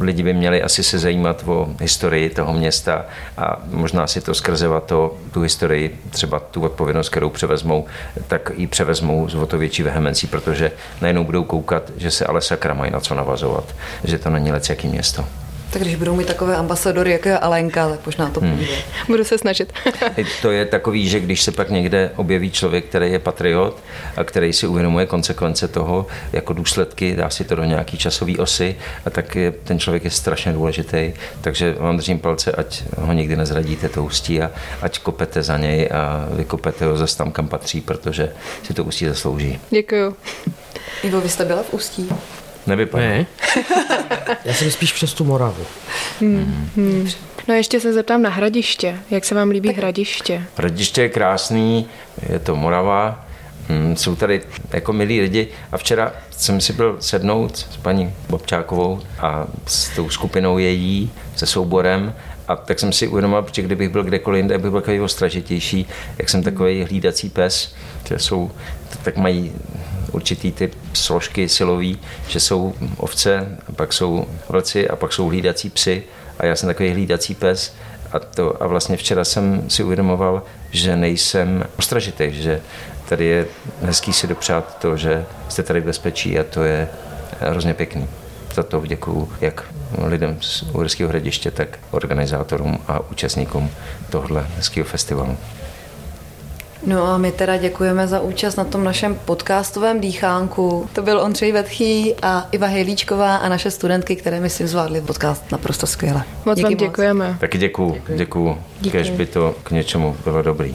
lidi 0.00 0.22
by 0.22 0.34
měli 0.34 0.62
asi 0.62 0.82
se 0.82 0.98
zajímat 0.98 1.44
o 1.46 1.68
historii 1.80 2.30
toho 2.30 2.52
města 2.52 3.04
a 3.36 3.62
možná 3.70 4.06
si 4.06 4.20
to 4.20 4.34
skrze 4.34 4.68
to, 4.86 5.16
tu 5.32 5.40
historii, 5.40 6.00
třeba 6.10 6.40
tu 6.40 6.62
odpovědnost, 6.62 7.08
kterou 7.08 7.30
převezmou, 7.30 7.86
tak 8.26 8.52
ji 8.56 8.66
převezmou 8.66 9.28
s 9.28 9.34
o 9.34 9.46
to 9.46 9.58
větší 9.58 9.82
vehemencí, 9.82 10.26
protože 10.26 10.72
najednou 11.00 11.24
budou 11.24 11.44
koukat, 11.44 11.90
že 11.96 12.10
se 12.10 12.26
ale 12.26 12.40
sakra 12.40 12.74
mají 12.74 12.90
na 12.90 13.00
co 13.00 13.14
navazovat, 13.14 13.74
že 14.04 14.18
to 14.18 14.30
není 14.30 14.52
lec 14.52 14.68
jaký 14.68 14.88
město. 14.88 15.24
Tak 15.70 15.82
když 15.82 15.94
budou 15.94 16.16
mít 16.16 16.26
takové 16.26 16.56
ambasadory, 16.56 17.12
jako 17.12 17.28
je 17.28 17.38
Alenka, 17.38 17.88
tak 17.88 18.06
možná 18.06 18.30
to 18.30 18.40
půjde. 18.40 18.54
Hmm. 18.54 19.06
Budu 19.06 19.24
se 19.24 19.38
snažit. 19.38 19.72
to 20.42 20.50
je 20.50 20.64
takový, 20.64 21.08
že 21.08 21.20
když 21.20 21.42
se 21.42 21.52
pak 21.52 21.70
někde 21.70 22.10
objeví 22.16 22.50
člověk, 22.50 22.84
který 22.84 23.12
je 23.12 23.18
patriot 23.18 23.82
a 24.16 24.24
který 24.24 24.52
si 24.52 24.66
uvědomuje 24.66 25.06
konsekvence 25.06 25.68
toho 25.68 26.06
jako 26.32 26.52
důsledky, 26.52 27.16
dá 27.16 27.30
si 27.30 27.44
to 27.44 27.54
do 27.54 27.64
nějaký 27.64 27.98
časové 27.98 28.32
osy, 28.38 28.76
a 29.04 29.10
tak 29.10 29.36
je, 29.36 29.52
ten 29.52 29.78
člověk 29.78 30.04
je 30.04 30.10
strašně 30.10 30.52
důležitý. 30.52 31.12
Takže 31.40 31.76
vám 31.78 31.96
držím 31.96 32.18
palce, 32.18 32.52
ať 32.52 32.82
ho 32.98 33.12
nikdy 33.12 33.36
nezradíte 33.36 33.88
to 33.88 34.04
ústí 34.04 34.42
a 34.42 34.50
ať 34.82 34.98
kopete 34.98 35.42
za 35.42 35.58
něj 35.58 35.88
a 35.92 36.28
vykopete 36.30 36.84
ho 36.84 36.96
zase 36.96 37.16
tam, 37.16 37.32
kam 37.32 37.48
patří, 37.48 37.80
protože 37.80 38.32
si 38.62 38.74
to 38.74 38.84
ústí 38.84 39.06
zaslouží. 39.06 39.58
Děkuju. 39.70 40.16
Ivo, 41.02 41.20
vy 41.20 41.28
jste 41.28 41.44
byla 41.44 41.62
v 41.62 41.74
Ústí? 41.74 42.08
Nevypadá. 42.66 43.04
Ne. 43.04 43.26
Já 44.44 44.54
jsem 44.54 44.70
spíš 44.70 44.92
přes 44.92 45.12
tu 45.14 45.24
Moravu. 45.24 45.64
Hmm. 46.20 46.70
Hmm. 46.76 47.10
No 47.48 47.54
ještě 47.54 47.80
se 47.80 47.92
zeptám 47.92 48.22
na 48.22 48.30
hradiště. 48.30 48.98
Jak 49.10 49.24
se 49.24 49.34
vám 49.34 49.50
líbí 49.50 49.68
tak. 49.68 49.76
hradiště? 49.76 50.42
Hradiště 50.56 51.02
je 51.02 51.08
krásný, 51.08 51.88
je 52.28 52.38
to 52.38 52.56
Morava, 52.56 53.26
hmm, 53.68 53.96
jsou 53.96 54.16
tady 54.16 54.42
jako 54.72 54.92
milí 54.92 55.20
lidi 55.20 55.48
a 55.72 55.78
včera 55.78 56.12
jsem 56.30 56.60
si 56.60 56.72
byl 56.72 56.96
sednout 57.00 57.56
s 57.56 57.76
paní 57.76 58.14
Bobčákovou 58.28 59.00
a 59.20 59.46
s 59.66 59.88
tou 59.88 60.10
skupinou 60.10 60.58
její, 60.58 61.10
se 61.36 61.46
souborem 61.46 62.14
a 62.48 62.56
tak 62.56 62.78
jsem 62.78 62.92
si 62.92 63.08
uvědomil, 63.08 63.46
že 63.52 63.62
kdybych 63.62 63.88
byl 63.88 64.04
kdekoliv 64.04 64.38
jinde, 64.38 64.58
bych 64.58 64.70
byl 64.70 64.80
takový 64.80 65.00
ostražitější, 65.00 65.86
jak 66.18 66.28
jsem 66.28 66.42
takový 66.42 66.82
hlídací 66.82 67.28
pes, 67.28 67.74
že 68.08 68.18
jsou, 68.18 68.50
tak 69.02 69.16
mají 69.16 69.52
určitý 70.12 70.52
typ 70.52 70.74
složky 70.92 71.48
silový, 71.48 71.98
že 72.28 72.40
jsou 72.40 72.74
ovce, 72.96 73.58
pak 73.76 73.92
jsou 73.92 74.26
vlci 74.48 74.88
a 74.88 74.96
pak 74.96 75.12
jsou 75.12 75.28
hlídací 75.28 75.70
psy 75.70 76.02
a 76.38 76.46
já 76.46 76.56
jsem 76.56 76.66
takový 76.66 76.90
hlídací 76.90 77.34
pes 77.34 77.74
a, 78.12 78.18
to, 78.18 78.62
a 78.62 78.66
vlastně 78.66 78.96
včera 78.96 79.24
jsem 79.24 79.70
si 79.70 79.84
uvědomoval, 79.84 80.42
že 80.70 80.96
nejsem 80.96 81.64
ostražitý, 81.78 82.32
že 82.42 82.60
tady 83.08 83.24
je 83.24 83.46
hezký 83.82 84.12
si 84.12 84.26
dopřát 84.26 84.78
to, 84.78 84.96
že 84.96 85.24
jste 85.48 85.62
tady 85.62 85.80
v 85.80 85.84
bezpečí 85.84 86.38
a 86.38 86.44
to 86.44 86.64
je 86.64 86.88
hrozně 87.40 87.74
pěkný. 87.74 88.08
Za 88.54 88.62
to 88.62 88.82
děkuju 88.86 89.32
jak 89.40 89.64
lidem 90.04 90.36
z 90.40 90.62
Uherského 90.62 91.08
hradiště, 91.08 91.50
tak 91.50 91.78
organizátorům 91.90 92.78
a 92.88 93.00
účastníkům 93.10 93.70
tohle 94.10 94.46
hezkého 94.56 94.84
festivalu. 94.84 95.36
No 96.86 97.04
a 97.04 97.18
my 97.18 97.32
teda 97.32 97.56
děkujeme 97.56 98.08
za 98.08 98.20
účast 98.20 98.56
na 98.56 98.64
tom 98.64 98.84
našem 98.84 99.18
podcastovém 99.24 100.00
dýchánku. 100.00 100.88
To 100.92 101.02
byl 101.02 101.20
Ondřej 101.20 101.52
Vetchý 101.52 102.14
a 102.22 102.48
Iva 102.52 102.66
Hejlíčková 102.66 103.36
a 103.36 103.48
naše 103.48 103.70
studentky, 103.70 104.16
které 104.16 104.40
myslím 104.40 104.68
zvládli 104.68 105.00
podcast 105.00 105.52
naprosto 105.52 105.86
skvěle. 105.86 106.22
Moc 106.44 106.56
Díky 106.56 106.64
vám 106.64 106.76
děkujeme. 106.76 107.36
Taky 107.40 107.58
děkuju, 107.58 107.94
děkuju. 107.94 108.18
děkuju. 108.18 108.58
Kež 108.90 109.10
by 109.10 109.26
to 109.26 109.54
k 109.62 109.70
něčemu 109.70 110.16
bylo 110.24 110.42
dobrý. 110.42 110.74